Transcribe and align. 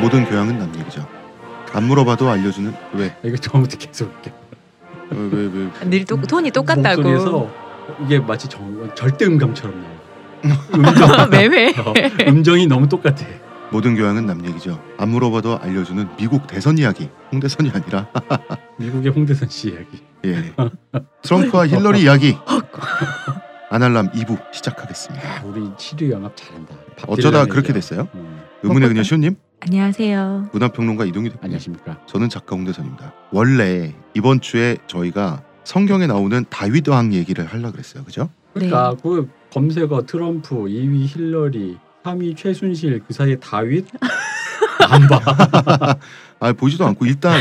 모든 0.00 0.24
교양은 0.24 0.58
남 0.58 0.72
얘기죠. 0.78 1.06
안 1.72 1.84
물어봐도 1.84 2.28
알려주는 2.28 2.72
왜? 2.94 3.08
아, 3.10 3.14
이거 3.22 3.36
처음부터 3.36 3.76
계속 3.76 4.08
어, 5.12 5.14
왜 5.32 5.50
왜? 5.52 5.88
늘 5.90 6.04
똑, 6.04 6.26
톤이 6.26 6.50
똑같다고. 6.50 7.02
목소리에서 7.02 7.50
이게 8.04 8.18
마치 8.18 8.48
정, 8.48 8.90
절대 8.94 9.26
음감처럼 9.26 9.82
나와. 9.82 10.56
음정, 10.74 11.30
매매. 11.30 11.68
어, 11.70 11.92
음정이 12.26 12.66
너무 12.66 12.88
똑같아. 12.88 13.26
모든 13.72 13.94
교양은 13.94 14.26
남 14.26 14.44
얘기죠. 14.44 14.82
안 14.98 15.10
물어봐도 15.10 15.58
알려주는 15.60 16.08
미국 16.16 16.46
대선 16.46 16.76
이야기. 16.78 17.08
홍대선이 17.32 17.70
아니라 17.70 18.08
미국의 18.78 19.12
홍대선 19.12 19.48
씨 19.48 19.70
이야기. 19.70 20.02
예. 20.24 20.52
트럼프와 21.22 21.68
힐러리 21.68 22.02
이야기. 22.02 22.36
아날람 23.70 24.10
2부 24.10 24.52
시작하겠습니다. 24.52 25.28
아, 25.28 25.42
우리 25.44 25.70
치료 25.78 26.10
영합 26.10 26.36
잘한다. 26.36 26.74
밥 26.98 27.08
어쩌다 27.08 27.44
그렇게. 27.46 27.72
됐어요? 27.72 28.08
어, 28.12 28.40
의문의 28.64 28.88
그녀 28.88 29.04
시호님, 29.04 29.36
안녕하세요. 29.60 30.48
문화평론가 30.52 31.04
이동희 31.04 31.28
대표. 31.30 31.40
안녕하십니까. 31.44 32.00
저는 32.06 32.28
작가 32.28 32.56
홍대선입니다. 32.56 33.12
원래 33.30 33.94
이번 34.14 34.40
주에 34.40 34.76
저희가 34.88 35.44
성경에 35.62 36.08
나오는 36.08 36.44
다윗 36.50 36.88
왕 36.88 37.12
얘기를 37.12 37.46
하려 37.46 37.70
그랬어요. 37.70 38.02
그죠? 38.02 38.28
그러니까 38.54 38.96
그 39.00 39.30
검색어 39.52 40.02
트럼프 40.06 40.56
2위 40.56 41.06
힐러리 41.06 41.78
3위 42.04 42.36
최순실 42.36 43.02
그 43.06 43.12
사이에 43.12 43.36
다윗 43.36 43.86
안 44.88 45.06
봐. 45.06 45.20
아 46.42 46.54
보지도 46.54 46.86
않고 46.86 47.04
일단 47.04 47.38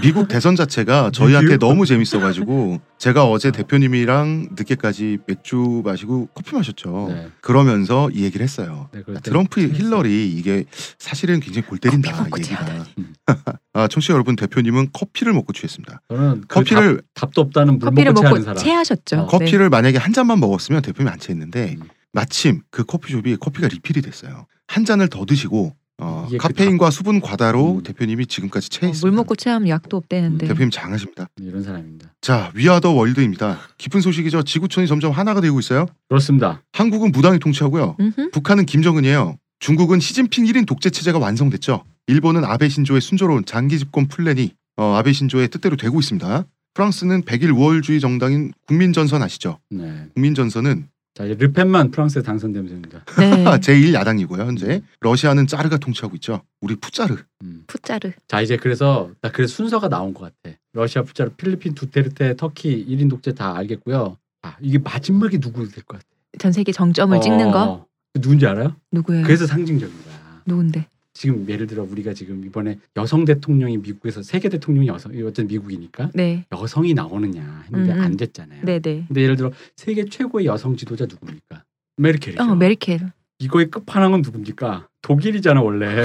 미국 0.00 0.28
대선 0.28 0.54
자체가 0.54 1.10
저희한테? 1.10 1.58
너무 1.58 1.84
재밌어가지고 1.84 2.80
제가 2.96 3.24
어제 3.28 3.50
대표님이랑 3.50 4.50
늦게까지 4.52 5.18
맥주 5.26 5.82
마시고 5.84 6.28
커피 6.32 6.54
마셨죠. 6.54 7.06
네. 7.10 7.28
그러면서 7.40 8.08
이 8.10 8.22
얘기를 8.22 8.44
했어요. 8.44 8.88
네, 8.92 9.02
때 9.02 9.20
트럼프. 9.20 9.60
힐러리 9.62 10.28
이게 10.28 10.64
사실은 10.96 11.40
굉장히 11.40 11.66
골 11.66 11.78
때린다 11.78 12.26
얘기가. 12.38 12.86
아 13.72 13.88
청취자 13.88 14.14
여러분 14.14 14.36
대표님은 14.36 14.90
커피를 14.92 15.32
먹고 15.32 15.52
취했습니다. 15.52 16.02
저는 16.08 16.42
그 16.42 16.46
커피를 16.46 17.02
답, 17.14 17.34
도 17.34 17.40
없다는 17.40 17.80
물 17.80 17.90
커피를 17.90 18.12
먹고 18.12 18.28
먹고 18.28 18.42
사람. 18.42 18.56
체하셨죠. 18.56 19.16
어, 19.22 19.26
커피를 19.26 19.70
만약에 19.70 19.98
한 19.98 20.12
잔만 20.12 20.38
먹었으면 20.38 20.82
대표님이 20.82 21.10
안 21.12 21.18
취했는데 21.18 21.74
음. 21.80 21.88
마침 22.14 22.62
그 22.70 22.84
커피숍이 22.84 23.36
커피가 23.36 23.68
리필이 23.68 24.00
됐어요. 24.00 24.46
한 24.66 24.84
잔을 24.84 25.08
더 25.08 25.26
드시고 25.26 25.74
어, 25.98 26.24
이게 26.28 26.38
그 26.38 26.48
카페인과 26.48 26.90
수분 26.90 27.20
과다로 27.20 27.76
음. 27.76 27.82
대표님이 27.82 28.26
지금까지 28.26 28.68
네. 28.68 28.76
어, 28.76 28.80
체했습니다. 28.80 29.06
물 29.06 29.16
먹고 29.16 29.36
체하면 29.36 29.68
약도 29.68 29.96
없대는데. 29.96 30.46
대표님 30.46 30.70
장하십니다. 30.70 31.28
이런 31.40 31.62
사람입니다. 31.62 32.12
자, 32.20 32.50
We 32.54 32.63
are 32.63 32.78
the 32.78 32.92
world입니다. 32.92 33.60
기쁜 33.78 34.00
소식이죠. 34.00 34.42
지구촌이 34.42 34.86
점점 34.86 35.12
하나가 35.12 35.40
되고 35.40 35.58
있어요. 35.58 35.86
그렇습니다. 36.08 36.62
한국은 36.72 37.12
무당이 37.12 37.38
통치하고요. 37.38 37.96
음흠. 38.00 38.30
북한은 38.30 38.66
김정은이에요. 38.66 39.36
중국은 39.60 40.00
시진핑 40.00 40.44
1인 40.46 40.66
독재 40.66 40.90
체제가 40.90 41.18
완성됐죠. 41.18 41.84
일본은 42.06 42.44
아베 42.44 42.68
신조의 42.68 43.00
순조로운 43.00 43.44
장기 43.44 43.78
집권 43.78 44.08
플랜이 44.08 44.52
어, 44.76 44.94
아베 44.96 45.12
신조의 45.12 45.48
뜻대로 45.48 45.76
되고 45.76 45.98
있습니다. 46.00 46.44
프랑스는 46.74 47.22
백일 47.22 47.52
우월주의 47.52 48.00
정당인 48.00 48.52
국민전선 48.66 49.22
아시죠? 49.22 49.60
네. 49.70 50.06
국민전선은 50.14 50.88
자 51.14 51.24
이제 51.24 51.34
르펜만 51.34 51.92
프랑스에 51.92 52.22
당선되면 52.22 52.68
됩니다. 52.68 53.04
네. 53.18 53.44
제1 53.62 53.94
야당이고요. 53.94 54.42
현재 54.42 54.82
러시아는 55.00 55.46
짜르가 55.46 55.78
통치하고 55.78 56.16
있죠. 56.16 56.42
우리 56.60 56.74
푸짜르. 56.74 57.16
음. 57.44 57.62
푸짜르. 57.68 58.12
자 58.26 58.40
이제 58.40 58.56
그래서 58.56 59.10
나 59.20 59.30
그래서 59.30 59.54
순서가 59.54 59.88
나온 59.88 60.12
것 60.12 60.24
같아. 60.42 60.56
러시아 60.72 61.02
푸자르, 61.02 61.30
필리핀 61.30 61.74
두테르테, 61.74 62.34
터키 62.36 62.84
1인 62.88 63.08
독재 63.08 63.34
다 63.34 63.56
알겠고요. 63.56 64.16
아 64.42 64.56
이게 64.60 64.78
마지막에 64.78 65.38
누구 65.38 65.68
될것 65.68 65.86
같아? 65.86 66.04
전 66.38 66.50
세계 66.50 66.72
정점을 66.72 67.20
찍는 67.20 67.52
거 67.52 67.62
어, 67.62 67.86
누군지 68.14 68.44
알아요? 68.46 68.74
누구예요? 68.90 69.22
그래서 69.24 69.46
상징적인 69.46 69.94
거야. 70.04 70.42
누군데? 70.46 70.88
지금 71.14 71.48
예를 71.48 71.66
들어 71.68 71.86
우리가 71.88 72.12
지금 72.12 72.44
이번에 72.44 72.78
여성 72.96 73.24
대통령이 73.24 73.78
미국에서 73.78 74.22
세계 74.22 74.48
대통령이 74.48 74.88
여성 74.88 75.12
어쨌든 75.12 75.46
미국이니까 75.46 76.10
네. 76.12 76.44
여성이 76.52 76.92
나오느냐 76.92 77.62
했는데 77.66 77.92
음, 77.92 77.98
음. 77.98 78.02
안 78.02 78.16
됐잖아요. 78.16 78.64
네네. 78.64 79.04
근데 79.06 79.22
예를 79.22 79.36
들어 79.36 79.52
세계 79.76 80.04
최고의 80.04 80.46
여성 80.46 80.76
지도자 80.76 81.06
누굽니까? 81.06 81.62
메르켈이죠. 81.96 82.42
어 82.42 82.54
메리켈. 82.56 83.12
이거의 83.38 83.70
끝판왕은 83.70 84.22
누굽니까? 84.22 84.88
독일이잖아 85.02 85.62
원래. 85.62 86.04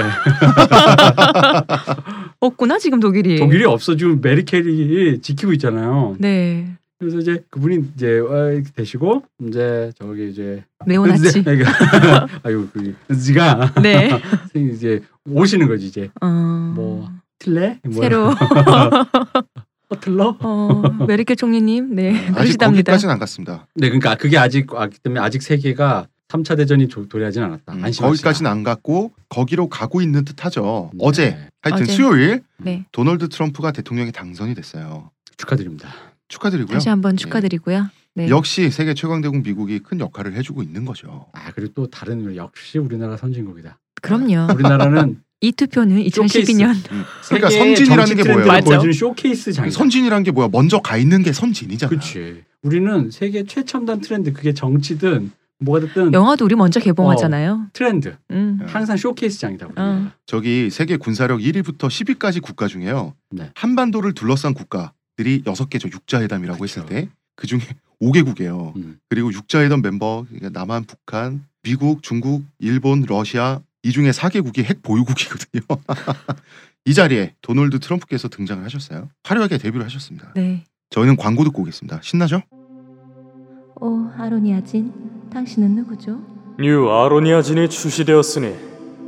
없구나 2.38 2.78
지금 2.78 3.00
독일이. 3.00 3.36
독일이 3.38 3.64
없어 3.64 3.96
지금 3.96 4.20
메르켈이 4.20 5.20
지키고 5.22 5.52
있잖아요. 5.54 6.16
네. 6.20 6.76
그래서 7.00 7.16
이제 7.18 7.42
그분이 7.48 7.92
이제 7.96 8.18
어, 8.18 8.62
되시고 8.76 9.24
이제 9.48 9.90
저기 9.98 10.28
이제 10.30 10.62
네오나치. 10.86 11.42
아유 12.44 12.68
그 12.72 12.94
지가 13.16 13.72
네. 13.82 14.10
이제 14.54 15.00
오시는 15.26 15.66
거지 15.66 15.86
이제 15.86 16.10
어. 16.20 16.26
뭐 16.26 17.10
틀레 17.38 17.80
뭐야? 17.86 18.00
새로 18.02 18.34
허틀러 19.90 20.36
어, 20.40 20.82
메리켈 21.06 21.36
총리님 21.36 21.94
네 21.94 22.10
아직 22.10 22.34
그러시답니다. 22.34 22.66
거기까지는 22.92 23.12
안 23.14 23.18
갔습니다. 23.18 23.66
네 23.76 23.88
그러니까 23.88 24.14
그게 24.16 24.36
아직 24.36 24.68
아기 24.74 24.98
때문에 24.98 25.20
아직 25.22 25.40
세계가 25.40 26.06
3차 26.28 26.58
대전이 26.58 26.88
조- 26.88 27.08
도래하진 27.08 27.42
않았다 27.42 27.72
음. 27.72 27.82
거기까지는 27.98 28.50
안 28.50 28.62
갔고 28.62 29.10
거기로 29.30 29.70
가고 29.70 30.02
있는 30.02 30.26
듯하죠. 30.26 30.90
네. 30.92 30.98
어제 31.02 31.48
하여튼 31.62 31.84
어제. 31.84 31.92
수요일 31.92 32.42
네. 32.58 32.84
도널드 32.92 33.30
트럼프가 33.30 33.72
대통령에 33.72 34.10
당선이 34.10 34.54
됐어요. 34.54 35.10
축하드립니다. 35.38 35.88
축하드리고요. 36.30 36.74
다시 36.74 36.88
한번 36.88 37.16
축하드리고요. 37.16 37.90
네. 38.14 38.28
역시 38.28 38.70
세계 38.70 38.94
최강 38.94 39.20
대국 39.20 39.42
미국이 39.42 39.80
큰 39.80 40.00
역할을 40.00 40.34
해주고 40.34 40.62
있는 40.62 40.84
거죠. 40.84 41.26
아 41.32 41.52
그리고 41.52 41.72
또 41.74 41.86
다른 41.88 42.34
역시 42.34 42.78
우리나라 42.78 43.16
선진국이다. 43.16 43.78
그럼요. 44.00 44.52
우리나라는 44.54 45.20
이 45.42 45.52
투표는 45.52 46.02
2012년 46.04 46.74
음. 46.92 47.04
그러니까 47.28 47.50
선진이라는 47.50 48.16
게 48.16 48.24
뭐예요? 48.24 48.46
맞아. 48.46 48.64
보여주는 48.64 48.92
쇼케이스 48.92 49.52
장이다. 49.52 49.74
선진이라는 49.74 50.22
게 50.24 50.30
뭐야? 50.32 50.48
먼저 50.50 50.80
가 50.80 50.96
있는 50.96 51.22
게 51.22 51.32
선진이잖아. 51.32 51.88
그렇지. 51.88 52.42
우리는 52.62 53.10
세계 53.10 53.44
최첨단 53.44 54.00
트렌드 54.00 54.32
그게 54.32 54.52
정치든 54.52 55.32
뭐가 55.60 55.80
됐든 55.80 56.12
영화도 56.12 56.44
우리 56.44 56.54
먼저 56.56 56.80
개봉하잖아요. 56.80 57.68
트렌드 57.72 58.16
음. 58.30 58.60
항상 58.66 58.96
쇼케이스장이다. 58.96 59.68
어. 59.76 60.10
저기 60.26 60.68
세계 60.70 60.96
군사력 60.96 61.40
1위부터 61.40 61.88
10위까지 61.88 62.42
국가 62.42 62.66
중에요. 62.66 63.14
네. 63.30 63.50
한반도를 63.54 64.12
둘러싼 64.14 64.52
국가 64.54 64.92
들이 65.20 65.42
6개죠. 65.42 65.92
육자회담이라고 65.92 66.60
그쵸. 66.60 66.80
했을 66.80 66.86
때 66.88 67.08
그 67.40 67.46
중에 67.46 67.60
5개국이에요. 68.00 68.74
음. 68.76 68.98
그리고 69.08 69.32
육자회담 69.32 69.82
멤버 69.82 70.24
그러니까 70.28 70.58
남한, 70.58 70.84
북한, 70.84 71.44
미국, 71.62 72.02
중국, 72.02 72.44
일본, 72.58 73.02
러시아 73.06 73.60
이 73.82 73.92
중에 73.92 74.10
4개국이 74.10 74.62
핵 74.64 74.82
보유국이거든요. 74.82 75.62
이 76.86 76.94
자리에 76.94 77.34
도널드 77.42 77.78
트럼프께서 77.80 78.28
등장을 78.28 78.64
하셨어요. 78.64 79.10
화려하게 79.24 79.58
데뷔를 79.58 79.84
하셨습니다. 79.84 80.32
네. 80.34 80.64
저희는 80.90 81.16
광고 81.16 81.44
듣고 81.44 81.60
오겠습니다. 81.62 82.00
신나죠? 82.02 82.42
오, 83.76 84.10
아로니아진, 84.16 84.92
당신은 85.32 85.76
누구죠? 85.76 86.20
뉴 86.58 86.88
아로니아진이 86.90 87.68
출시되었으니 87.68 88.54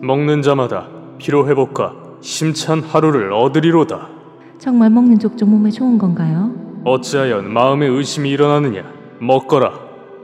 먹는 0.02 0.42
자마다 0.42 0.88
피로 1.18 1.48
회복과 1.48 2.18
힘찬 2.22 2.80
하루를 2.80 3.32
얻으리로다. 3.32 4.21
정말 4.62 4.90
먹는 4.90 5.18
족족 5.18 5.48
몸에 5.48 5.72
좋은 5.72 5.98
건가요? 5.98 6.54
어찌하여 6.84 7.42
마음에 7.42 7.84
의심이 7.88 8.30
일어나느냐? 8.30 8.84
먹거라. 9.18 9.72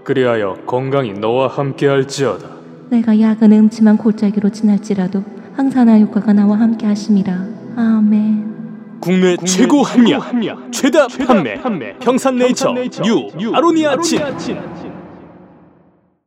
그리하여 0.04 0.54
건강이 0.64 1.14
너와 1.14 1.48
함께할지어다. 1.48 2.48
내가 2.88 3.18
약은 3.18 3.50
음침한 3.50 3.96
골짜기로 3.96 4.50
지날지라도 4.50 5.24
항산화 5.56 5.98
효과가 5.98 6.34
나와 6.34 6.56
함께 6.60 6.86
하심이라. 6.86 7.32
아멘. 7.78 8.98
국내, 9.00 9.36
최고 9.38 9.82
합리화, 9.82 10.70
최다, 10.70 11.08
판매, 11.26 11.98
평산네이처, 11.98 12.74
뉴, 13.02 13.52
아로니아진. 13.52 14.20